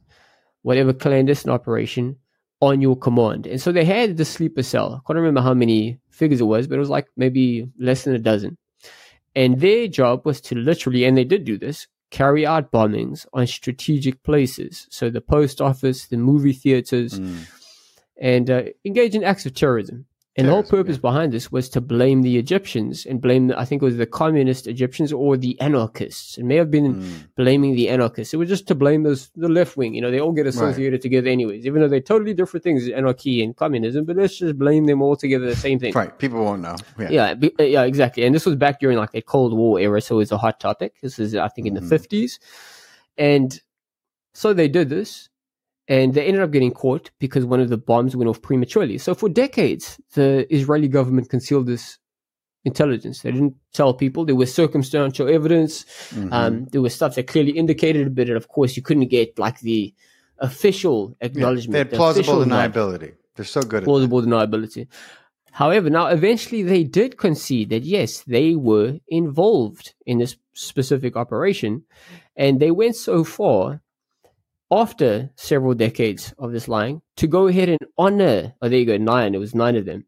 [0.62, 2.16] whatever clandestine operation
[2.60, 3.46] on your command.
[3.46, 4.94] And so they had the sleeper cell.
[4.94, 8.14] I can't remember how many figures it was, but it was like maybe less than
[8.14, 8.58] a dozen.
[9.34, 13.46] And their job was to literally, and they did do this, carry out bombings on
[13.46, 14.88] strategic places.
[14.90, 17.46] So the post office, the movie theaters, mm.
[18.20, 20.06] and uh, engage in acts of terrorism.
[20.38, 21.00] And the whole purpose yeah.
[21.00, 24.06] behind this was to blame the Egyptians and blame, the, I think it was the
[24.06, 26.38] communist Egyptians or the anarchists.
[26.38, 27.28] It may have been mm.
[27.36, 28.32] blaming the anarchists.
[28.32, 29.94] It was just to blame those, the left wing.
[29.94, 31.02] You know, they all get associated right.
[31.02, 34.86] together anyways, even though they're totally different things, anarchy and communism, but let's just blame
[34.86, 35.92] them all together the same thing.
[35.92, 36.16] Right.
[36.16, 36.76] People won't know.
[36.98, 37.10] Yeah.
[37.10, 38.24] Yeah, uh, yeah exactly.
[38.24, 40.00] And this was back during like the Cold War era.
[40.00, 40.94] So it was a hot topic.
[41.02, 41.88] This is, I think, in mm.
[41.88, 42.38] the 50s.
[43.16, 43.60] And
[44.34, 45.30] so they did this
[45.88, 48.98] and they ended up getting caught because one of the bombs went off prematurely.
[48.98, 51.98] So for decades, the Israeli government concealed this
[52.64, 53.22] intelligence.
[53.22, 54.26] They didn't tell people.
[54.26, 55.84] There was circumstantial evidence.
[56.10, 56.32] Mm-hmm.
[56.32, 59.60] Um, there was stuff that clearly indicated, it, but of course, you couldn't get like
[59.60, 59.94] the
[60.38, 61.76] official acknowledgement.
[61.76, 63.14] Yeah, they had plausible deniability.
[63.34, 64.88] They're so good plausible deniability.
[65.52, 71.84] However, now eventually they did concede that yes, they were involved in this specific operation,
[72.36, 73.80] and they went so far
[74.70, 78.54] after several decades of this lying to go ahead and honor.
[78.60, 79.34] Oh, there you go, nine.
[79.34, 80.06] It was nine of them.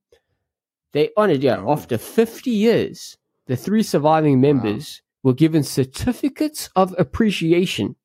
[0.93, 1.73] They honored, yeah, oh.
[1.73, 5.31] after 50 years, the three surviving members wow.
[5.31, 7.97] were given certificates of appreciation.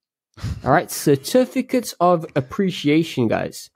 [0.63, 3.69] All right, certificates of appreciation, guys.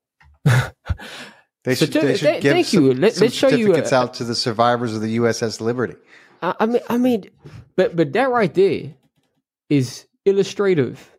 [0.44, 2.94] they should, they should give thank some, you.
[2.94, 5.96] Let, us show you certificates uh, out to the survivors of the USS Liberty.
[6.42, 7.30] I, I mean, I mean,
[7.76, 8.94] but but that right there
[9.68, 11.15] is illustrative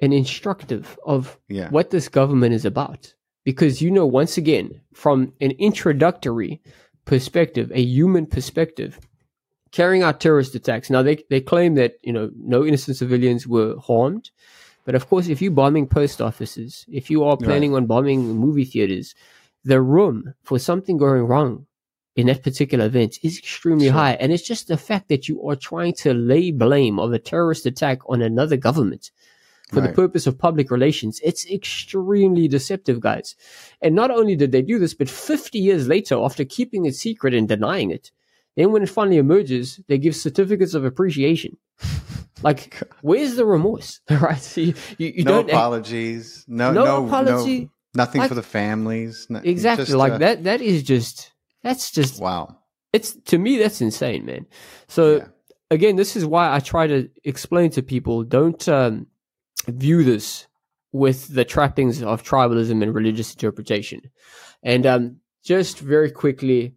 [0.00, 1.68] and instructive of yeah.
[1.70, 3.14] what this government is about.
[3.44, 6.60] Because, you know, once again, from an introductory
[7.04, 8.98] perspective, a human perspective,
[9.72, 10.90] carrying out terrorist attacks.
[10.90, 14.30] Now, they, they claim that, you know, no innocent civilians were harmed.
[14.84, 17.78] But of course, if you're bombing post offices, if you are planning right.
[17.78, 19.14] on bombing movie theaters,
[19.64, 21.66] the room for something going wrong
[22.16, 23.94] in that particular event is extremely sure.
[23.94, 24.14] high.
[24.14, 27.66] And it's just the fact that you are trying to lay blame of a terrorist
[27.66, 29.10] attack on another government
[29.70, 29.88] for right.
[29.88, 31.20] the purpose of public relations.
[31.22, 33.36] It's extremely deceptive, guys.
[33.80, 37.34] And not only did they do this, but 50 years later, after keeping it secret
[37.34, 38.10] and denying it,
[38.56, 41.56] then when it finally emerges, they give certificates of appreciation.
[42.42, 44.00] Like, where's the remorse?
[44.10, 44.40] right?
[44.40, 46.44] So you, you, you no don't apologies.
[46.48, 47.60] No, no, no apology.
[47.60, 49.26] No, nothing like, for the families.
[49.28, 49.84] No, exactly.
[49.84, 50.44] Just, like uh, that.
[50.44, 51.32] That is just.
[51.62, 52.18] That's just.
[52.18, 52.56] Wow.
[52.94, 53.58] It's to me.
[53.58, 54.46] That's insane, man.
[54.88, 55.26] So yeah.
[55.70, 59.06] again, this is why I try to explain to people: don't um,
[59.66, 60.46] view this
[60.92, 64.00] with the trappings of tribalism and religious interpretation.
[64.62, 66.74] And um, just very quickly,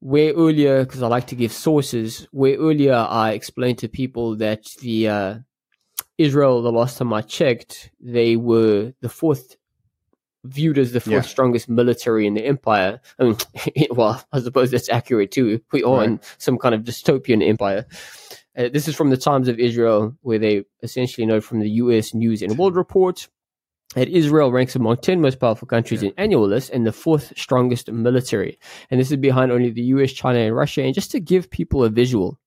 [0.00, 4.64] where earlier, because I like to give sources, where earlier I explained to people that
[4.82, 5.34] the uh,
[6.18, 9.56] Israel, the last time I checked, they were the fourth
[10.44, 11.20] viewed as the fourth Yeah.
[11.22, 13.00] strongest military in the empire.
[13.18, 13.36] I mean,
[13.90, 15.60] well, I suppose that's accurate too.
[15.72, 17.86] We are in some kind of dystopian empire.
[18.56, 22.14] Uh, this is from the Times of Israel, where they essentially note from the U.S.
[22.14, 23.28] News and World Report
[23.94, 27.90] that Israel ranks among 10 most powerful countries in annual list and the fourth strongest
[27.90, 28.58] military.
[28.90, 30.82] And this is behind only the US, China, and Russia.
[30.82, 32.38] And just to give people a visual,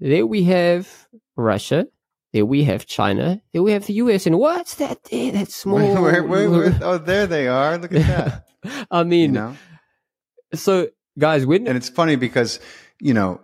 [0.00, 1.86] there we have Russia,
[2.32, 4.26] there we have China, there we have the US.
[4.26, 5.32] And what's that there?
[5.32, 5.78] That small.
[6.02, 6.74] Wait, wait, wait.
[6.82, 7.78] Oh, there they are.
[7.78, 8.86] Look at that.
[8.90, 9.56] I you mean, know,
[10.54, 10.88] so
[11.18, 12.58] guys, when and it's funny because
[13.00, 13.40] you know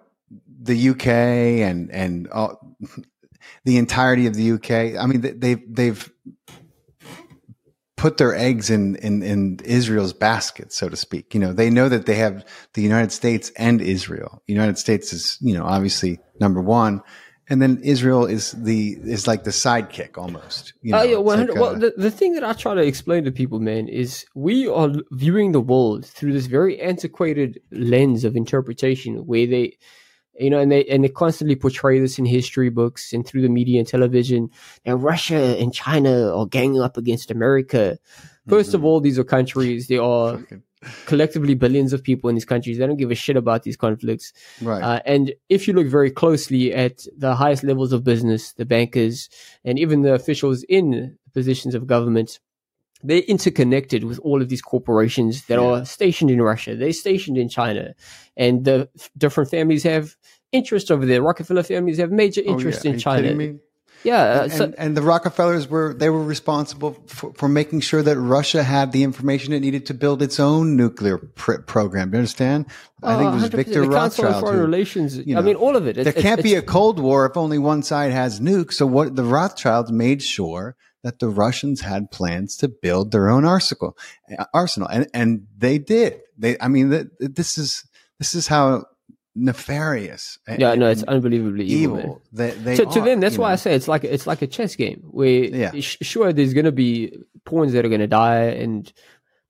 [0.62, 2.76] the UK and and all,
[3.64, 5.00] the entirety of the UK.
[5.00, 6.12] I mean, they- they've they've
[7.96, 11.34] put their eggs in, in in Israel's basket, so to speak.
[11.34, 14.42] You know, they know that they have the United States and Israel.
[14.46, 17.02] The United States is you know obviously number one.
[17.50, 20.74] And then Israel is the is like the sidekick almost.
[20.82, 22.74] You know, Oh yeah, It's one like, well, uh, the, the thing that I try
[22.74, 27.58] to explain to people, man, is we are viewing the world through this very antiquated
[27.72, 29.78] lens of interpretation, where they,
[30.38, 33.48] you know, and they and they constantly portray this in history books and through the
[33.48, 34.50] media and television.
[34.84, 37.98] And Russia and China are ganging up against America.
[38.48, 38.84] 1st of Mhm.
[38.84, 39.88] all, these are countries.
[39.88, 40.40] They are
[41.06, 42.78] collectively billions of people in these countries.
[42.78, 44.32] They don't give a shit about these conflicts.
[44.62, 44.82] right.
[44.82, 49.28] Uh, and if you look very closely at the highest levels of business, the bankers,
[49.64, 52.38] and even the officials in positions of government,
[53.02, 55.64] they're interconnected with all of these corporations that Yeah.
[55.66, 56.74] are stationed in Russia.
[56.76, 57.94] They're stationed in China,
[58.36, 60.16] and the f- different families have
[60.52, 61.22] interest over there.
[61.22, 62.92] Rockefeller families have major Oh, interest yeah.
[62.92, 63.58] In China.
[64.04, 68.02] Yeah, uh, and, so, and the Rockefellers were they were responsible for, for making sure
[68.02, 72.12] that Russia had the information it needed to build its own nuclear pr- program.
[72.12, 72.66] You understand?
[73.02, 73.52] I think it was 100%.
[73.52, 75.16] Victor the Council on Foreign who- Relations.
[75.18, 75.96] you I mean, all of it.
[75.96, 78.74] there can't be a Cold War if only one side has nukes.
[78.74, 83.44] So what the Rothschilds made sure that the Russians had plans to build their own
[83.44, 83.96] arsenal,
[84.52, 86.20] arsenal, and and they did.
[86.36, 87.84] They, I mean, th this is
[88.18, 88.84] this is how
[89.44, 90.38] nefarious.
[90.58, 91.98] Yeah, no, it's unbelievably evil.
[91.98, 92.22] evil.
[92.32, 93.52] They, they to, to them, that's why know.
[93.52, 95.72] I say it's like it's like a chess game where Yeah.
[95.80, 98.92] sh- sure there's going to be pawns that are going to die, and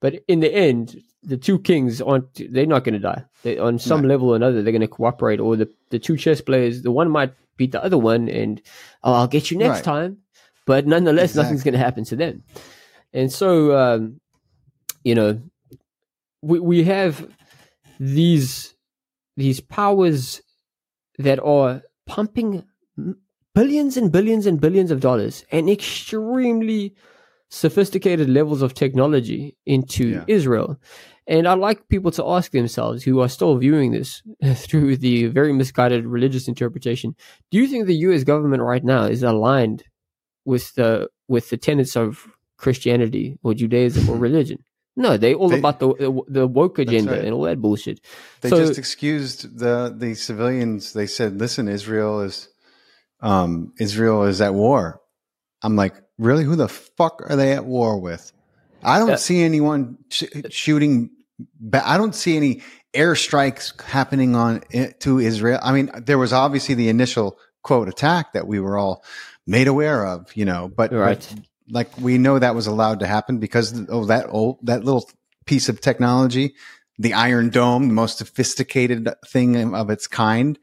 [0.00, 3.24] but in the end, the two kings aren't they're not going to die.
[3.42, 4.08] They, on some No.
[4.08, 7.10] level or another, they're going to cooperate, or the the two chess players, the one
[7.10, 8.62] might beat the other one, and
[9.02, 9.84] oh, I'll get you next Right.
[9.84, 10.18] time.
[10.66, 12.42] But nonetheless, nothing's going to happen to them,
[13.12, 14.20] and so um,
[15.02, 15.40] you know
[16.42, 17.26] we we have
[17.98, 18.74] these
[19.38, 20.42] these powers
[21.18, 22.64] that are pumping
[23.54, 26.94] billions and billions and billions of dollars and extremely
[27.50, 30.24] sophisticated levels of technology into Yeah.
[30.26, 30.76] Israel.
[31.26, 34.22] And I'd like people to ask themselves who are still viewing this
[34.66, 37.14] through the very misguided religious interpretation,
[37.50, 39.84] do you think the US government right now is aligned
[40.44, 42.26] with the with the tenets of
[42.56, 44.58] Christianity or Judaism or religion?
[45.04, 45.88] No, they all They- about the
[46.28, 47.24] the woke agenda right.
[47.24, 48.00] and all that bullshit.
[48.40, 50.92] They So- just excused the the civilians.
[50.92, 52.48] They said, "Listen, Israel is
[53.20, 55.00] um, Israel is at war."
[55.62, 56.44] I'm like, really?
[56.44, 58.32] Who the fuck are they at war with?
[58.82, 61.10] I don't Uh, see anyone sh- shooting.
[61.60, 62.62] Ba- I don't see any
[62.94, 64.62] airstrikes happening on
[65.00, 65.58] to Israel.
[65.62, 69.04] I mean, there was obviously the initial quote attack that we were all
[69.46, 71.34] made aware of, you know, but, but Right.
[71.70, 75.08] Like we know that was allowed to happen because oh that old that little
[75.46, 76.54] piece of technology
[76.98, 80.58] the iron dome the most sophisticated thing of its kind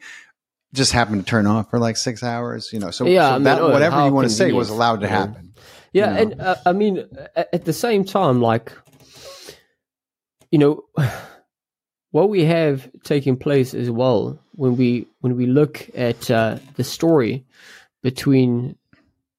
[0.74, 3.34] just happened to turn off for like six hours you know so, Yeah, so I
[3.36, 5.54] mean, that oh, whatever you want to say was allowed to happen
[5.96, 6.32] Yeah, you know?
[6.34, 8.74] and uh, I mean, at, at the same time, like,
[10.52, 10.84] you know,
[12.12, 16.84] what we have taking place as well when we when we look at uh, the
[16.84, 17.46] story
[18.04, 18.76] between.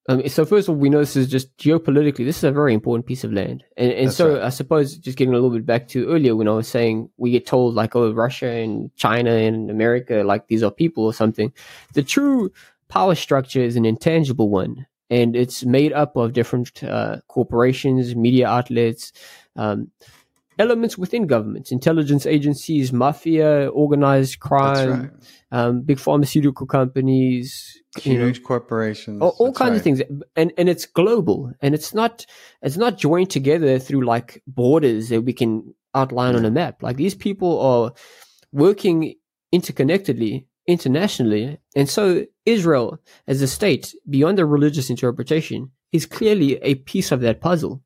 [0.09, 2.25] Um, so first of all, we know this is just geopolitically.
[2.25, 4.43] This is a very important piece of land, and and so right.
[4.43, 7.31] I suppose just getting a little bit back to earlier when I was saying we
[7.31, 11.51] get told like oh Russia and China and America like these are people or something.
[11.93, 12.51] The true
[12.87, 18.47] power structure is an intangible one, and it's made up of different uh, corporations, media
[18.47, 19.11] outlets,
[19.57, 19.91] um,
[20.59, 25.11] elements within governments, intelligence agencies, mafia, organized crime, right.
[25.51, 29.77] um, big pharmaceutical companies, you know, huge corporations all, all kinds right.
[29.77, 30.01] of things.
[30.35, 31.51] And and it's global.
[31.61, 32.25] And it's not
[32.61, 36.83] it's not joined together through like borders that we can outline on a map.
[36.83, 37.93] Like these people are
[38.51, 39.15] working
[39.53, 41.59] interconnectedly internationally.
[41.75, 47.21] And so israel as a state beyond the religious interpretation is clearly a piece of
[47.21, 47.81] that puzzle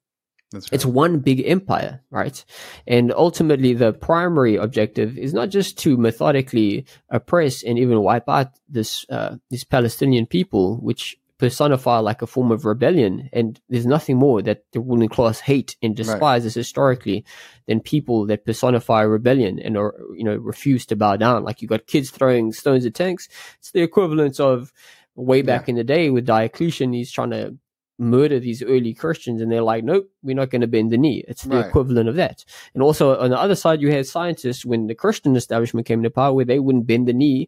[0.54, 2.43] right it's one big empire, right?
[2.88, 8.47] And ultimately, the primary objective is not just to methodically oppress and even wipe out
[8.68, 13.28] this uh, these Palestinian people, which personify like a form of rebellion.
[13.34, 16.60] And there's nothing more that the ruling class hate and despises right.
[16.60, 17.26] historically
[17.66, 21.43] than people that personify rebellion and are, you know, refuse to bow down.
[21.43, 23.28] Like you got kids throwing stones at tanks.
[23.58, 24.72] It's the equivalent of
[25.16, 25.72] way back yeah.
[25.72, 26.93] in the day with Diocletian.
[26.93, 27.58] He's trying to
[28.02, 31.24] murder these early Christians, and they're like, nope, we're not going to bend the knee.
[31.28, 31.66] It's the right.
[31.68, 32.43] equivalent of that.
[32.74, 36.10] And also on the other side, you had scientists when the Christian establishment came to
[36.10, 37.47] power, where they wouldn't bend the knee,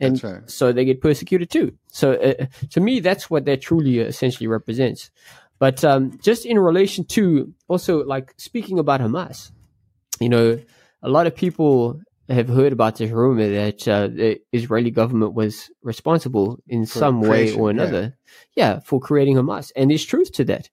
[0.00, 0.50] and right.
[0.50, 1.72] so they get persecuted too.
[1.88, 5.10] So uh, to me, that's what that truly essentially represents.
[5.58, 9.52] But um, just in relation to also like speaking about Hamas,
[10.20, 10.60] you know,
[11.02, 15.70] a lot of people have heard about this rumor that uh, the Israeli government was
[15.82, 18.16] responsible in for some way or another,
[18.54, 18.74] yeah.
[18.74, 18.80] yeah.
[18.80, 20.70] for creating Hamas, and there's truth to that.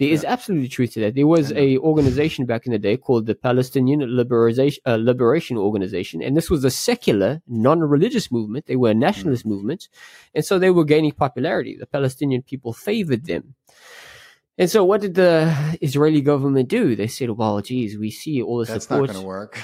[0.00, 0.14] There yeah.
[0.14, 1.14] is absolutely truth to that.
[1.14, 6.20] There was a organization back in the day called the Palestinian Liberation, uh, Liberation Organization,
[6.22, 8.66] and this was a secular, non-religious movement.
[8.66, 9.50] They were a nationalist mm.
[9.50, 9.88] movement,
[10.34, 11.76] and so they were gaining popularity.
[11.76, 13.54] The Palestinian people favored them.
[14.56, 16.94] And so, what did the Israeli government do?
[16.94, 19.08] They said, "Well, geez, we see all the that's support.
[19.10, 19.60] That's not going to work.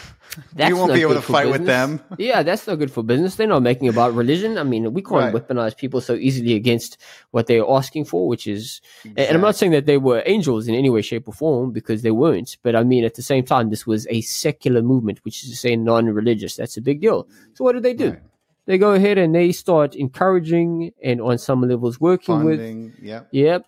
[0.68, 1.58] you won't be able to fight business.
[1.60, 2.00] with them.
[2.18, 3.36] yeah, that's not good for business.
[3.36, 4.58] They're not making about religion.
[4.58, 5.34] I mean, we can't right.
[5.34, 6.98] weaponize people so easily against
[7.30, 8.80] what they're asking for, which is.
[9.04, 9.26] Exactly.
[9.26, 12.02] And I'm not saying that they were angels in any way, shape, or form because
[12.02, 12.56] they weren't.
[12.64, 15.56] But I mean, at the same time, this was a secular movement, which is to
[15.56, 16.56] say non-religious.
[16.56, 17.28] That's a big deal.
[17.54, 18.10] So, what did they do?
[18.10, 18.22] Right.
[18.66, 23.04] They go ahead and they start encouraging and on some levels working Funding, with.
[23.04, 23.28] Yep.
[23.30, 23.66] Yep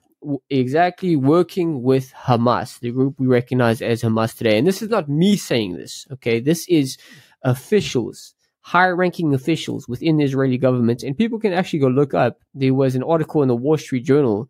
[0.51, 4.59] exactly working with Hamas, the group we recognize as Hamas today.
[4.59, 6.41] And this is not me saying this, okay?
[6.41, 6.99] This is
[7.43, 11.03] officials, high ranking officials within the Israeli government.
[11.03, 12.41] And people can actually go look up.
[12.55, 14.49] There was an article in the Wall Street Journal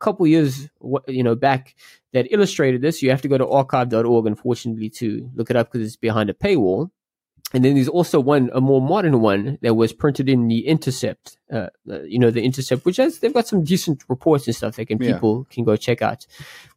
[0.00, 0.68] a couple years,
[1.08, 1.74] you know, back
[2.12, 3.02] that illustrated this.
[3.02, 6.34] You have to go to archive.org, unfortunately, to look it up because it's behind a
[6.34, 6.90] paywall.
[7.54, 11.38] And then there's also one, a more modern one that was printed in the Intercept.
[11.52, 14.74] Uh, uh, you know, the Intercept, which has they've got some decent reports and stuff
[14.74, 15.12] that can yeah.
[15.12, 16.26] people can go check out,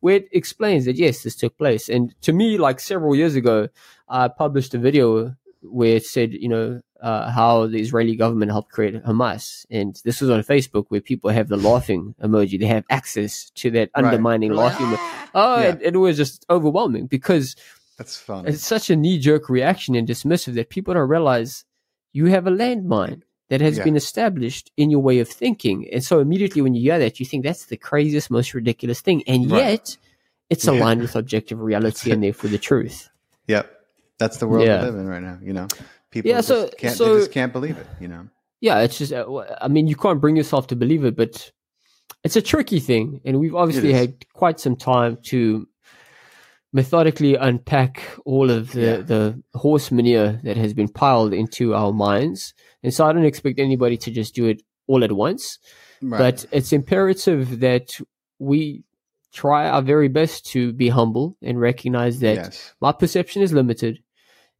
[0.01, 1.89] where it explains that yes, this took place.
[1.89, 3.69] And to me, like several years ago,
[4.07, 8.71] I published a video where it said, you know, uh, how the Israeli government helped
[8.71, 12.59] create Hamas, and this was on Facebook where people have the laughing emoji.
[12.59, 14.05] They have access to that right.
[14.05, 14.95] undermining laughing.
[15.33, 15.69] Oh, yeah.
[15.69, 17.55] it, it was just overwhelming because
[17.97, 18.47] that's fun.
[18.47, 21.65] It's such a knee jerk reaction and dismissive that people don't realize
[22.13, 23.83] you have a landmine that has yeah.
[23.83, 25.87] been established in your way of thinking.
[25.91, 29.23] And so immediately when you hear that, you think that's the craziest, most ridiculous thing.
[29.25, 29.63] And right.
[29.63, 29.97] yet
[30.49, 31.03] it's aligned yeah.
[31.03, 33.09] with objective reality and therefore the truth.
[33.49, 33.71] Yep.
[34.17, 34.81] That's the world yeah.
[34.81, 35.69] we live in right now, you know.
[36.11, 38.27] People yeah, so, can't so, they just can't believe it, you know.
[38.59, 39.25] Yeah, it's just uh,
[39.61, 41.49] I mean, you can't bring yourself to believe it, but
[42.25, 45.65] it's a tricky thing and we've obviously had quite some time to
[46.73, 48.97] methodically unpack all of the, yeah.
[48.97, 52.53] the horse manure that has been piled into our minds.
[52.83, 55.59] And so I don't expect anybody to just do it all at once.
[56.01, 56.19] Right.
[56.19, 57.99] But it's imperative that
[58.39, 58.83] we
[59.33, 62.73] try our very best to be humble and recognize that yes.
[62.81, 63.99] my perception is limited.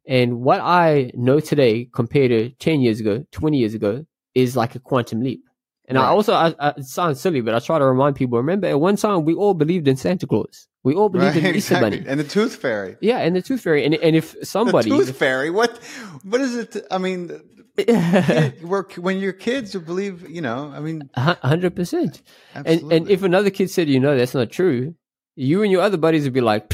[0.06, 4.74] And what I know today compared to 10 years ago, 20 years ago, is like
[4.74, 5.42] a quantum leap.
[5.88, 6.04] And right.
[6.04, 8.78] I also, I, I, it sounds silly, but I try to remind people, remember at
[8.78, 10.68] one time we all believed in Santa Claus.
[10.84, 11.98] We all believed right, in Easter exactly.
[11.98, 12.10] Bunny.
[12.10, 12.96] And the Tooth Fairy.
[13.00, 13.84] Yeah, and the Tooth Fairy.
[13.84, 14.90] And, and if somebody.
[14.90, 15.50] The Tooth Fairy?
[15.50, 15.76] What,
[16.22, 16.86] what is it?
[16.90, 17.28] I mean,
[18.98, 21.08] when you're kids, you believe, you know, I mean.
[21.16, 22.22] 100%.
[22.54, 24.94] And, and if another kid said, you know, that's not true,
[25.36, 26.70] you and your other buddies would be like,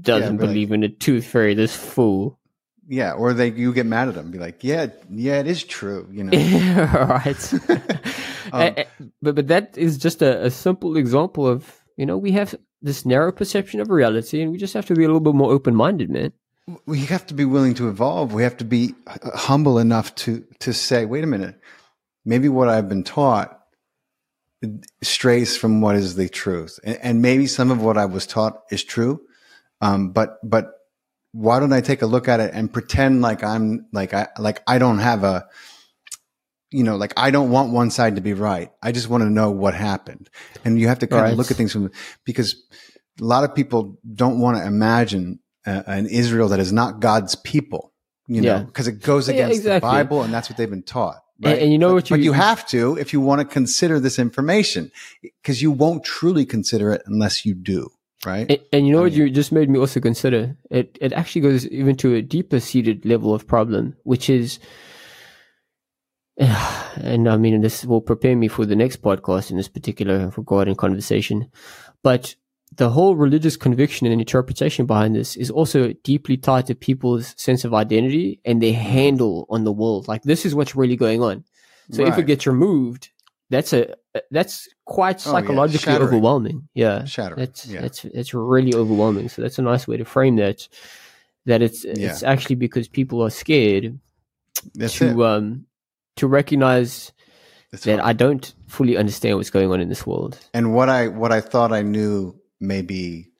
[0.00, 2.38] doesn't yeah, believe like, in the Tooth Fairy, this fool.
[2.90, 6.08] Yeah, or they you get mad at them, be like, "Yeah, yeah, it is true,"
[6.10, 6.32] you know.
[6.94, 7.52] right.
[8.52, 8.74] um,
[9.22, 13.04] but but that is just a, a, simple example of you know we have this
[13.04, 15.74] narrow perception of reality, and we just have to be a little bit more open
[15.74, 16.32] minded, man.
[16.86, 18.32] We have to be willing to evolve.
[18.34, 21.60] We have to be uh, humble enough to to say, "Wait a minute,
[22.24, 23.54] maybe what I've been taught."
[25.04, 28.64] strays from what is the truth and, and maybe some of what i was taught
[28.72, 29.20] is true
[29.80, 30.72] um, but but
[31.32, 34.62] why don't I take a look at it and pretend like I'm like I like
[34.66, 35.46] I don't have a
[36.70, 38.70] you know like I don't want one side to be right.
[38.82, 40.28] I just want to know what happened.
[40.64, 41.32] And you have to kind right.
[41.32, 41.90] of look at things from
[42.24, 42.56] because
[43.20, 47.34] a lot of people don't want to imagine uh, an Israel that is not God's
[47.34, 47.92] people,
[48.26, 49.88] you know, because it goes against yeah, exactly.
[49.88, 51.16] the Bible and that's what they've been taught.
[51.40, 51.52] Right?
[51.52, 53.44] And, and, you know but, what you, but you have to if you want to
[53.44, 54.90] consider this information
[55.22, 57.90] because you won't truly consider it unless you do
[58.24, 58.50] right?
[58.50, 60.56] And, and you know I what mean, you just made me also consider?
[60.70, 64.58] It it actually goes even to a deeper seated level of problem, which is,
[66.96, 70.76] and I mean, this will prepare me for the next podcast in this particular regarding
[70.76, 71.50] conversation,
[72.02, 72.34] but
[72.76, 77.64] the whole religious conviction and interpretation behind this is also deeply tied to people's sense
[77.64, 80.06] of identity and their handle on the world.
[80.06, 81.44] Like this is what's really going on.
[81.90, 82.12] So right.
[82.12, 83.08] if it gets removed,
[83.48, 83.94] that's a
[84.30, 85.40] that's quite Oh, yeah.
[85.40, 86.68] psychologically overwhelming.
[86.74, 87.38] Yeah, Shattering.
[87.40, 87.80] that's Yeah.
[87.80, 89.30] that's that's really overwhelming.
[89.30, 90.68] So that's a nice way to frame that.
[91.46, 93.98] That it's it's actually because people are scared
[94.74, 95.26] That's to it.
[95.26, 95.64] um
[96.18, 97.12] to recognize
[97.72, 98.10] It's that hard.
[98.10, 100.38] I don't fully understand what's going on in this world.
[100.54, 103.30] and what I what I thought I knew may be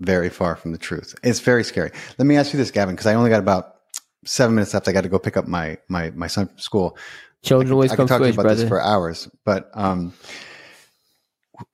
[0.00, 1.14] very far from the truth.
[1.22, 1.90] It's very scary.
[2.18, 3.76] Let me ask you this, Gavin, because I only got about
[4.24, 4.88] seven minutes left.
[4.88, 6.96] I got to go pick up my my my son from school.
[7.42, 10.12] Children always I come can talk to you about this for hours, but um,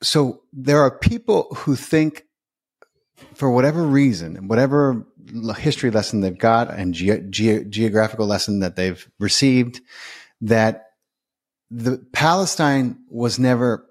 [0.03, 2.25] so there are people who think,
[3.35, 5.07] for whatever reason, whatever
[5.59, 9.81] history lesson they've got and ge- ge- geographical lesson that they've received,
[10.41, 10.87] that
[11.71, 13.87] the Palestine was never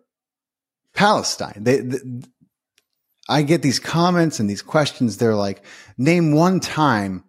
[0.93, 1.63] Palestine.
[1.63, 2.27] They, the,
[3.29, 5.17] I get these comments and these questions.
[5.17, 5.63] They're like,
[5.97, 7.23] name one time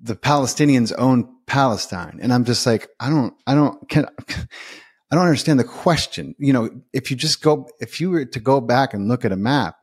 [0.00, 2.18] the Palestinians own Palestine.
[2.22, 6.34] And I'm just like, I don't, I don't, can, I don't understand the question.
[6.38, 9.32] You know, if you just go, if you were to go back and look at
[9.32, 9.76] a map,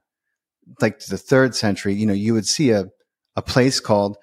[0.82, 2.86] like the third century, you know, you would see a,
[3.36, 4.18] a place called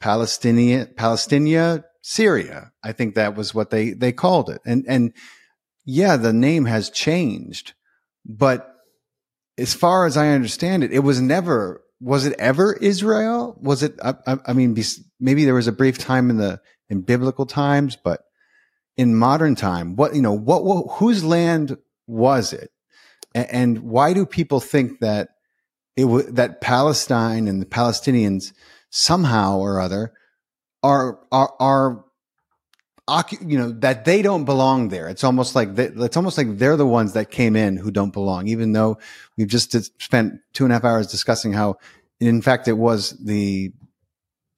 [0.00, 2.72] Palestinian, Palestinia, Syria.
[2.82, 4.60] I think that was what they, they called it.
[4.66, 5.12] And, and
[5.86, 7.72] yeah, the name has changed,
[8.26, 8.68] but
[9.56, 13.56] as far as I understand it, it was never, was it ever Israel?
[13.60, 14.14] Was it, I,
[14.46, 14.76] I, mean,
[15.20, 16.60] maybe there was a brief time in the,
[16.90, 18.22] in biblical times, but
[18.96, 21.76] in modern time, what, you know, what, what whose land
[22.06, 22.70] was it?
[23.34, 25.28] And, and why do people think that
[25.96, 28.52] it was, that Palestine and the Palestinians
[28.90, 30.12] somehow or other
[30.82, 32.04] are, are, are,
[33.40, 35.08] you know, that they don't belong there.
[35.08, 38.12] It's almost like they, it's almost like they're the ones that came in who don't
[38.12, 38.98] belong, even though
[39.36, 41.76] we've just spent two and a half hours discussing how,
[42.20, 43.72] in fact, it was the,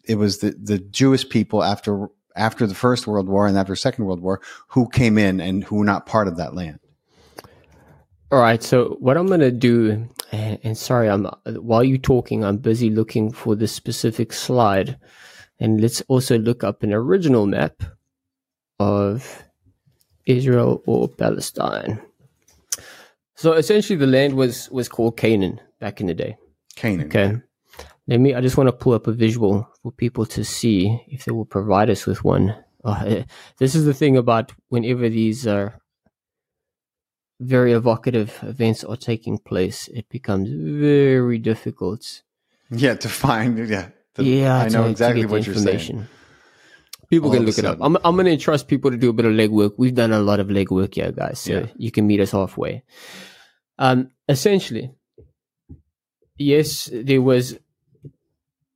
[0.07, 4.05] it was the, the Jewish people after, after the First World War and after Second
[4.05, 6.79] World War who came in and who were not part of that land.
[8.31, 8.63] All right.
[8.63, 13.55] So what I'm gonna do, and, sorry, I'm while you're talking, I'm busy looking for
[13.55, 14.99] the specific slide,
[15.61, 17.83] and let's also look up an original map
[18.79, 19.45] of
[20.27, 22.01] Israel or Palestine.
[23.37, 26.37] So essentially, the land was was called Canaan back in the day.
[26.77, 27.07] Canaan.
[27.07, 27.37] Okay.
[28.07, 28.35] Let me.
[28.35, 31.47] I just want to pull up a visual for people to see if they will
[31.47, 32.55] provide us with one.
[32.85, 33.25] Oh,
[33.59, 35.81] this is the thing about whenever these are
[37.41, 42.23] very evocative events are taking place, it becomes very difficult.
[42.71, 43.89] Yeah, to find, yeah.
[44.15, 46.07] The- yeah, I know to- to exactly get the what you're saying.
[47.11, 47.79] People All can look it up.
[47.81, 49.75] I'm, I'm going to entrust people to do a bit of legwork.
[49.77, 51.39] We've done a lot of legwork here, guys.
[51.39, 51.67] So Yeah.
[51.77, 52.83] you can meet us halfway.
[53.79, 54.91] Um, essentially,
[56.39, 57.59] yes, there was.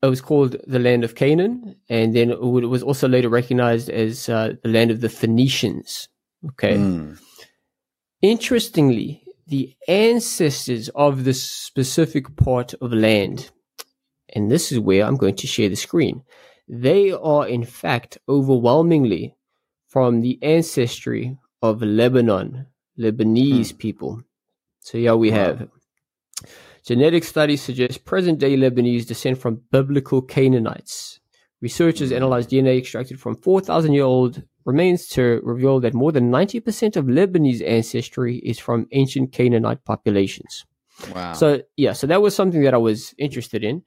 [0.00, 3.88] It was called the land of Canaan, and then it it was also later recognized
[3.90, 6.08] as uh, the land of the Phoenicians.
[6.50, 6.74] Okay.
[6.76, 7.18] Mm.
[8.22, 13.50] Interestingly, the ancestors of this specific part of land,
[14.34, 16.22] and this is where I'm going to share the screen,
[16.68, 19.34] they are in fact overwhelmingly
[19.86, 22.66] from the ancestry of Lebanon,
[22.98, 23.78] Lebanese hmm.
[23.78, 24.22] people.
[24.80, 25.68] So here we have
[26.84, 31.20] genetic studies suggest present day Lebanese descend from biblical Canaanites.
[31.60, 32.16] Researchers hmm.
[32.16, 37.06] analyzed DNA extracted from 4,000 year old remains to reveal that more than 90% of
[37.06, 40.66] Lebanese ancestry is from ancient Canaanite populations.
[41.14, 41.32] Wow.
[41.32, 43.82] So, yeah, so that was something that I was interested in.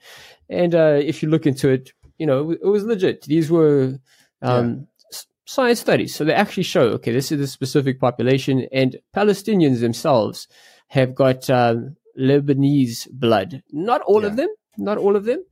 [0.50, 3.24] And uh, if you look into it, you know, it was legit.
[3.24, 3.98] These were
[4.42, 6.16] um, s- science studies.
[6.16, 10.48] So they actually show, okay, this is a specific population, and Palestinians themselves
[10.88, 13.64] have got um, Lebanese blood.
[13.72, 15.44] Not all of them, not all of them,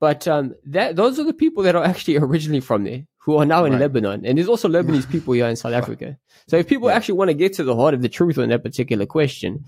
[0.00, 3.46] but um, that those are the people that are actually originally from there who are
[3.46, 3.80] now in Right.
[3.82, 4.24] Lebanon.
[4.26, 6.18] And there's also Lebanese people here in South Africa.
[6.48, 6.96] So if people Yeah.
[6.96, 9.64] actually want to get to the heart of the truth on that particular question,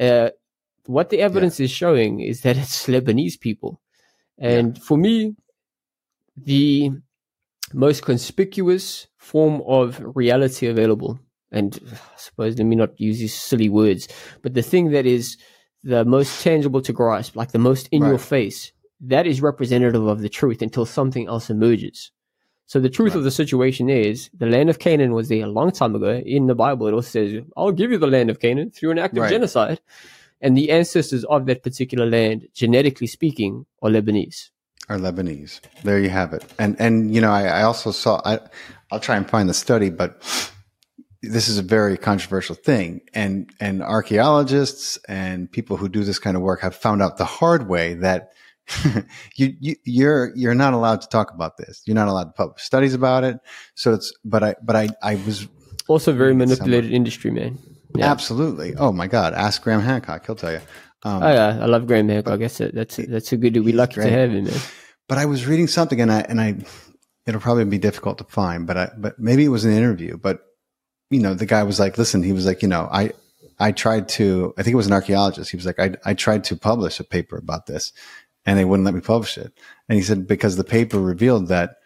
[0.00, 0.30] uh,
[0.86, 3.80] what the evidence is showing is that it's Lebanese people.
[4.38, 5.34] And for me,
[6.36, 6.90] the
[7.72, 11.18] most conspicuous form of reality available,
[11.50, 14.08] and I suppose let me not use these silly words,
[14.42, 15.36] but the thing that is
[15.82, 20.20] the most tangible to grasp, like the most in your face, that is representative of
[20.20, 22.10] the truth until something else emerges.
[22.66, 23.18] So the truth Right.
[23.18, 26.20] of the situation is the land of Canaan was there a long time ago.
[26.26, 28.98] In the Bible, it also says, I'll give you the land of Canaan through an
[28.98, 29.30] act of Right.
[29.30, 29.80] genocide.
[30.40, 34.50] And the ancestors of that particular land, genetically speaking, are Lebanese.
[34.88, 35.60] are Lebanese.
[35.82, 36.44] There you have it.
[36.58, 38.20] And and you know, I, I also saw.
[38.24, 38.40] I
[38.92, 40.22] I'll try and find the study, but
[41.22, 43.00] this is a very controversial thing.
[43.14, 47.24] And and archaeologists and people who do this kind of work have found out the
[47.24, 48.30] hard way that
[49.36, 51.82] you, you you're you're not allowed to talk about this.
[51.86, 53.38] You're not allowed to publish studies about it.
[53.74, 55.48] So it's but I but I I was
[55.88, 57.58] Also, very manipulated industry, man.
[57.98, 58.10] Yeah.
[58.10, 58.74] Absolutely.
[58.76, 60.60] Oh my God, ask Graham Hancock; he'll tell you.
[61.02, 62.34] Um, oh yeah, I love Graham Hancock.
[62.34, 63.56] I guess that's that's a good.
[63.64, 64.06] We lucky great.
[64.06, 64.60] to have him, man.
[65.08, 66.56] But I was reading something, and I and I,
[67.26, 70.16] it'll probably be difficult to find, but I but maybe it was an interview.
[70.16, 70.40] But
[71.10, 73.12] you know, the guy was like, listen, he was like, you know, I
[73.58, 75.50] I tried to, I think it was an archaeologist.
[75.50, 77.92] He was like, I, I tried to publish a paper about this
[78.44, 79.52] and they wouldn't let me publish it.
[79.88, 81.76] And he said, because the paper revealed that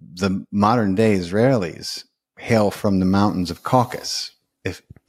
[0.00, 2.04] the modern day Israelis
[2.38, 4.32] hail from the mountains of Caucasus,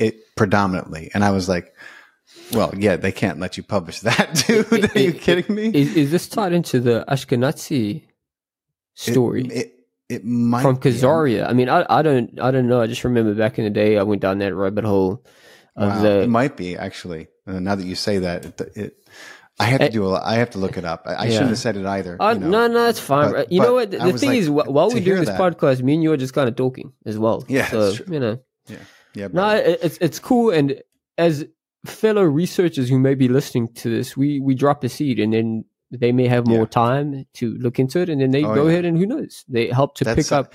[0.07, 1.11] it predominantly.
[1.13, 1.73] And I was like,
[2.51, 4.95] well, yeah, they can't let you publish that, dude.
[4.95, 5.67] Are you kidding me?
[5.73, 8.03] Is, is, this tied into the Ashkenazi
[8.95, 9.45] story?
[9.45, 9.73] It,
[10.09, 11.47] it, might from Khazaria.
[11.47, 12.81] I mean, I, I don't I don't know.
[12.81, 15.25] I just remember back in the day, I went down that rabbit hole.
[15.75, 17.27] Wow, the, it might be actually.
[17.47, 18.95] Uh, now that you say that, it,
[19.59, 20.21] I have to do a.
[20.21, 21.03] I have to look it up.
[21.05, 21.31] I, yeah.
[21.31, 22.21] shouldn't have said it either.
[22.21, 22.49] Uh, you know?
[22.49, 23.31] No, no, it's fine.
[23.31, 23.91] But, you know what?
[23.91, 26.33] The, thing like, is, while we're doing this that, podcast, me and you are just
[26.33, 27.43] kind of talking as well.
[27.47, 28.39] Yeah, so you know.
[28.67, 28.77] Yeah,
[29.15, 29.27] yeah.
[29.31, 30.81] No, it's it's cool, and
[31.17, 31.45] as
[31.85, 35.65] fellow researchers who may be listening to this, we we drop a seed, and then
[35.91, 36.65] they may have more yeah.
[36.65, 38.71] time to look into it, and then they oh, go yeah.
[38.71, 40.53] ahead and who knows, they help to That's pick up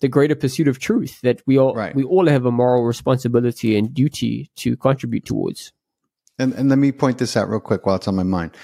[0.00, 1.94] the greater pursuit of truth that we all right.
[1.94, 5.72] we all have a moral responsibility and duty to contribute towards.
[6.38, 8.56] And and let me point this out real quick while it's on my mind.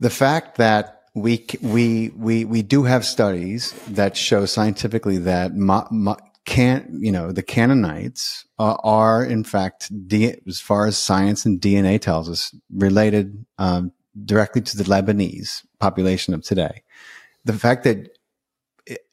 [0.00, 5.86] The fact that we we we we do have studies that show scientifically that ma,
[5.90, 11.44] ma, can you know the Canaanites are, are in fact D, as far as science
[11.44, 13.92] and DNA tells us related um,
[14.24, 16.82] directly to the Lebanese population of today.
[17.44, 18.16] The fact that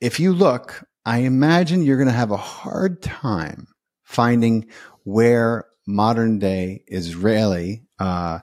[0.02, 3.68] if you look, I imagine you're going to have a hard time
[4.04, 4.68] finding
[5.04, 8.40] where modern day Israeli uh,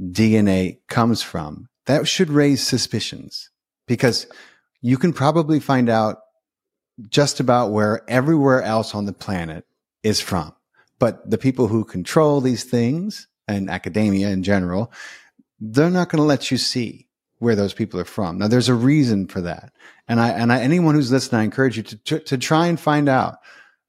[0.00, 1.68] DNA comes from.
[1.86, 3.50] That should raise suspicions
[3.86, 4.26] because
[4.80, 6.18] you can probably find out
[7.08, 9.64] just about where everywhere else on the planet
[10.02, 10.54] is from.
[10.98, 14.92] But the people who control these things and academia in general,
[15.58, 17.08] they're not going to let you see
[17.38, 18.38] where those people are from.
[18.38, 19.72] Now, there's a reason for that,
[20.06, 22.78] and I and I, anyone who's listening, I encourage you to to, to try and
[22.78, 23.38] find out.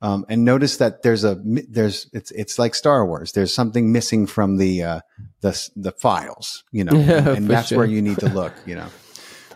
[0.03, 3.33] Um, and notice that there's a there's it's it's like Star Wars.
[3.33, 4.99] There's something missing from the uh,
[5.41, 7.79] the the files, you know, and, and that's sure.
[7.79, 8.87] where you need to look, you know.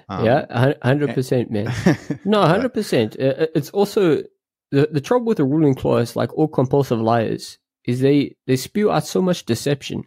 [0.08, 1.74] Um, yeah, hundred percent, man.
[2.26, 3.16] No, hundred percent.
[3.20, 4.24] Uh, uh, it's also
[4.72, 8.92] the the trouble with the ruling class, like all compulsive liars, is they they spew
[8.92, 10.04] out so much deception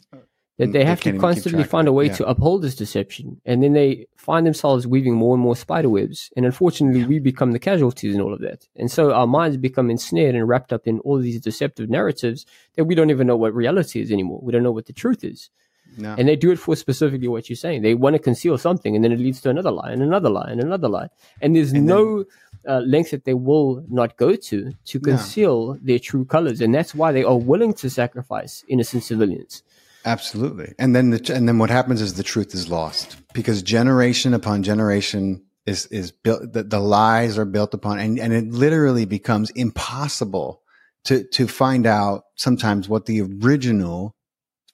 [0.59, 2.15] that they have they to constantly find a way yeah.
[2.15, 3.41] to uphold this deception.
[3.45, 6.31] And then they find themselves weaving more and more spider webs.
[6.37, 7.07] And unfortunately, yeah.
[7.07, 8.67] we become the casualties in all of that.
[8.75, 12.45] And so our minds become ensnared and wrapped up in all these deceptive narratives
[12.77, 14.41] that we don't even know what reality is anymore.
[14.43, 15.49] We don't know what the truth is.
[15.97, 16.15] No.
[16.17, 17.83] And they do it for specifically what you're saying.
[17.83, 20.49] They want to conceal something, and then it leads to another lie, and another lie,
[20.49, 21.09] and another lie.
[21.41, 22.25] And there's and no
[22.65, 25.81] then, uh, length that they will not go to to conceal no.
[25.83, 26.61] their true colors.
[26.61, 29.63] And that's why they are willing to sacrifice innocent civilians.
[30.05, 30.75] Absolutely.
[30.79, 34.63] And then the, and then what happens is the truth is lost because generation upon
[34.63, 39.51] generation is is built the, the lies are built upon and, and it literally becomes
[39.51, 40.63] impossible
[41.05, 44.15] to to find out sometimes what the original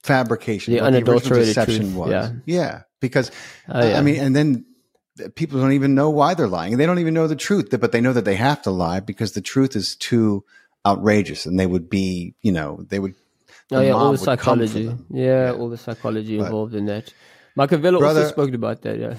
[0.05, 1.95] fabrication the unadulterated the deception truth.
[1.95, 2.11] was.
[2.11, 2.33] Yeah.
[2.45, 2.83] Yeah.
[3.01, 3.31] Because
[3.69, 3.99] oh, yeah.
[3.99, 4.65] I mean and then
[5.35, 6.77] people don't even know why they're lying.
[6.77, 9.33] They don't even know the truth, but they know that they have to lie because
[9.33, 10.45] the truth is too
[10.87, 13.15] outrageous and they would be, you know, they would
[13.73, 14.95] oh yeah, all the psychology.
[15.11, 17.13] Yeah, yeah, all the psychology but, involved in that.
[17.57, 18.99] Machiavelli brother, also spoke about that.
[18.99, 19.15] Yeah.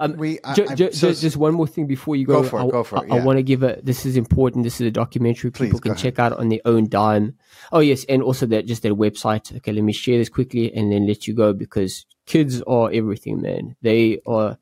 [0.00, 2.42] Um, we, I, j- j- so, just one more thing before you go.
[2.42, 2.64] Go for it.
[2.64, 3.08] I, go for it.
[3.08, 3.14] Yeah.
[3.14, 3.78] I, I want to give a.
[3.82, 4.64] This is important.
[4.64, 7.36] This is a documentary people Please, can check out on their own dime.
[7.70, 9.54] Oh yes, and also that just that website.
[9.56, 13.42] Okay, let me share this quickly and then let you go because kids are everything,
[13.42, 13.76] man.
[13.82, 14.58] They are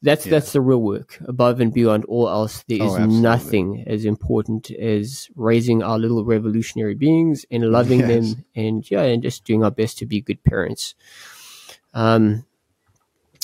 [0.00, 0.30] that's yeah.
[0.30, 1.18] that's the real work.
[1.26, 6.24] Above and beyond all else, there is oh, nothing as important as raising our little
[6.24, 8.08] revolutionary beings and loving yes.
[8.08, 10.94] them, and yeah, and just doing our best to be good parents.
[11.94, 12.44] Um,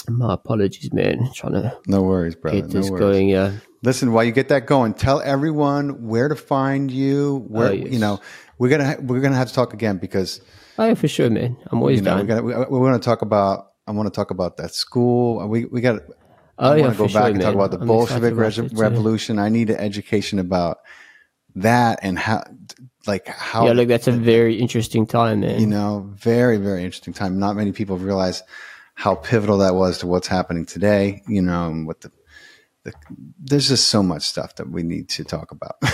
[0.09, 1.31] my apologies, man.
[1.35, 2.61] trying to no worries, brother.
[2.61, 3.29] Get this no going.
[3.29, 3.53] Yeah.
[3.83, 7.45] Listen, while you get that going, tell everyone where to find you.
[7.49, 7.93] Where oh, yes.
[7.93, 8.21] you know
[8.59, 10.41] we're gonna we're gonna have to talk again because.
[10.77, 11.57] Oh, yeah, for sure, man.
[11.71, 12.27] I'm always you know, down.
[12.27, 13.73] We're gonna, we, we want to talk about.
[13.87, 15.47] I want to talk about that school.
[15.47, 16.01] We we got
[16.59, 17.47] Oh, I yeah, want to go back sure, and man.
[17.47, 19.39] talk about the I'm Bolshevik re- revolution.
[19.39, 20.79] I need an education about
[21.57, 22.45] that and how,
[23.07, 23.67] like how.
[23.67, 25.61] Yeah, like that's a very interesting time, man.
[25.61, 27.39] You know, very very interesting time.
[27.41, 28.43] Not many people realize
[28.95, 31.23] how pivotal that was to what's happening today.
[31.29, 32.11] You know, and what the,
[32.85, 32.93] the
[33.39, 35.77] there's just so much stuff that we need to talk about.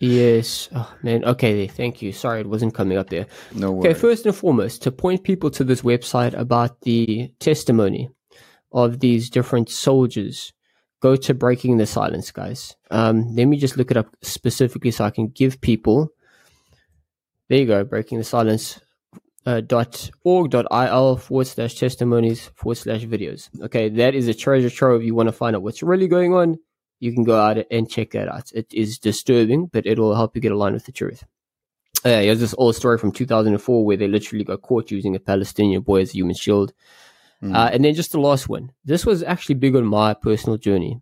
[0.00, 0.68] Yes.
[0.74, 1.24] Oh, man.
[1.24, 1.66] Okay.
[1.66, 2.12] Thank you.
[2.12, 3.26] Sorry, it wasn't coming up there.
[3.52, 3.90] No worries.
[3.90, 3.98] Okay.
[3.98, 8.10] First and foremost, to point people to this website about the testimony
[8.72, 10.52] of these different soldiers
[11.00, 12.76] go to Breaking the Silence, guys.
[12.90, 16.10] Um, let me just look it up specifically so I can give people.
[17.48, 18.80] There you go, Breaking the Silence.
[19.46, 23.48] Uh, dot org dot il forward slash testimonies forward slash videos.
[23.62, 25.04] Okay, that is a treasure trove.
[25.04, 26.58] You want to find out what's really going on,
[27.00, 28.50] you can go out and check that out.
[28.52, 31.24] It is disturbing, but it'll help you get aligned with the truth.
[32.04, 35.82] Uh, here's this old story from 2004 where they literally got caught using a Palestinian
[35.82, 36.72] boy as a human shield.
[37.42, 37.54] Mm.
[37.54, 38.72] Uh, and then just the last one.
[38.84, 41.00] This was actually big on my personal journey.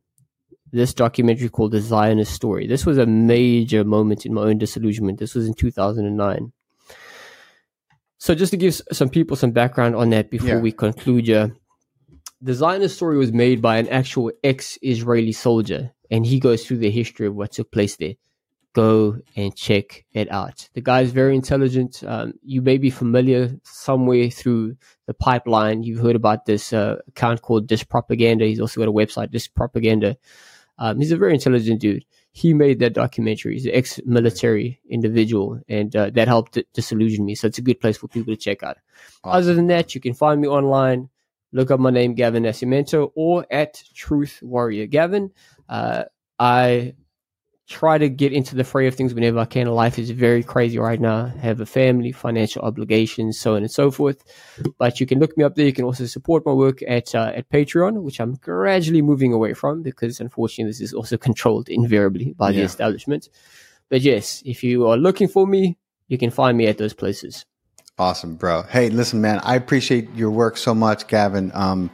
[0.73, 2.67] This documentary called The Zionist Story.
[2.67, 5.21] This was a major moment in my own disillusionment.
[5.21, 6.53] This was in 2009.
[8.19, 10.61] So just to give some people some background on that before yeah.
[10.61, 11.49] we conclude, yeah,
[12.41, 16.91] the Zionist story was made by an actual ex-Israeli soldier, and he goes through the
[16.91, 18.15] history of what took place there.
[18.75, 20.69] Go and check it out.
[20.75, 22.03] The guy is very intelligent.
[22.05, 24.77] Um, you may be familiar somewhere through
[25.07, 25.85] the pipeline.
[25.85, 28.47] You've heard about this uh, account called Dish Propaganda.
[28.47, 30.17] He's also got a website, Dish Propaganda.
[30.77, 32.05] Um, he's a very intelligent dude
[32.37, 33.55] he made that documentary.
[33.55, 37.37] He's an ex-military individual, and uh, that helped disillusion me.
[37.37, 38.79] So it's a good place for people to check out.
[39.23, 39.39] Awesome.
[39.39, 41.11] Other than that, you can find me online.
[41.53, 45.31] Look up my name, Gavin Nascimento, or at Truth Warrior Gavin.
[45.69, 46.05] Uh,
[46.37, 46.95] I
[47.67, 49.67] try to get into the fray of things whenever I can.
[49.69, 51.33] Life is very crazy right now.
[51.35, 54.23] I have a family, financial obligations, so on and so forth.
[54.79, 55.67] But you can look me up there.
[55.67, 59.55] You can also support my work at uh, at Patreon, which I'm gradually moving away
[59.55, 62.61] from because unfortunately this is also controlled invariably by yeah.
[62.61, 63.29] the establishment.
[63.89, 65.79] But yes, if you are looking for me,
[66.09, 67.47] you can find me at those places.
[67.99, 68.63] Awesome, bro.
[68.63, 71.53] Hey, listen, man, I appreciate your work so much, Gavin.
[71.55, 71.91] Um,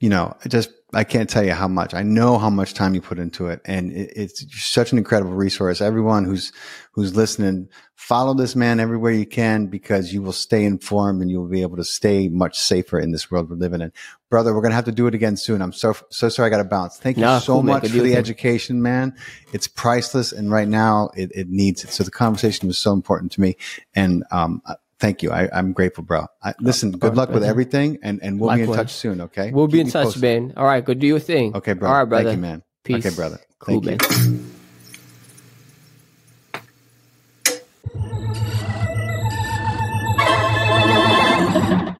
[0.00, 1.94] you know, just I can't tell you how much.
[1.94, 5.34] I know how much time you put into it, and it, it's such an incredible
[5.34, 5.80] resource.
[5.80, 6.52] Everyone who's
[6.92, 11.40] who's listening, follow this man everywhere you can because you will stay informed and you
[11.40, 13.92] will be able to stay much safer in this world we're living in.
[14.30, 15.60] Brother, we're gonna have to do it again soon.
[15.62, 16.98] I'm so so sorry I got to bounce.
[16.98, 19.14] Thank you no, so cool, much for the education, man.
[19.52, 21.90] It's priceless, and right now it, it needs it.
[21.90, 23.56] So the conversation was so important to me,
[23.94, 24.62] and um,
[25.04, 25.32] Thank you.
[25.32, 26.28] I, am grateful, bro.
[26.42, 28.66] I, listen, good luck with everything, and, and we'll Likewise.
[28.66, 29.20] be in touch soon.
[29.20, 30.22] Okay, we'll Keep be in touch, posted.
[30.22, 30.54] man.
[30.56, 31.54] All right, go do your thing.
[31.54, 31.90] Okay, bro.
[31.90, 32.30] All right, brother.
[32.30, 32.62] Thank you, man.
[32.84, 33.04] Peace.
[33.04, 33.38] Okay, brother.
[33.58, 34.32] Cool, Thank man.
[34.32, 34.44] You.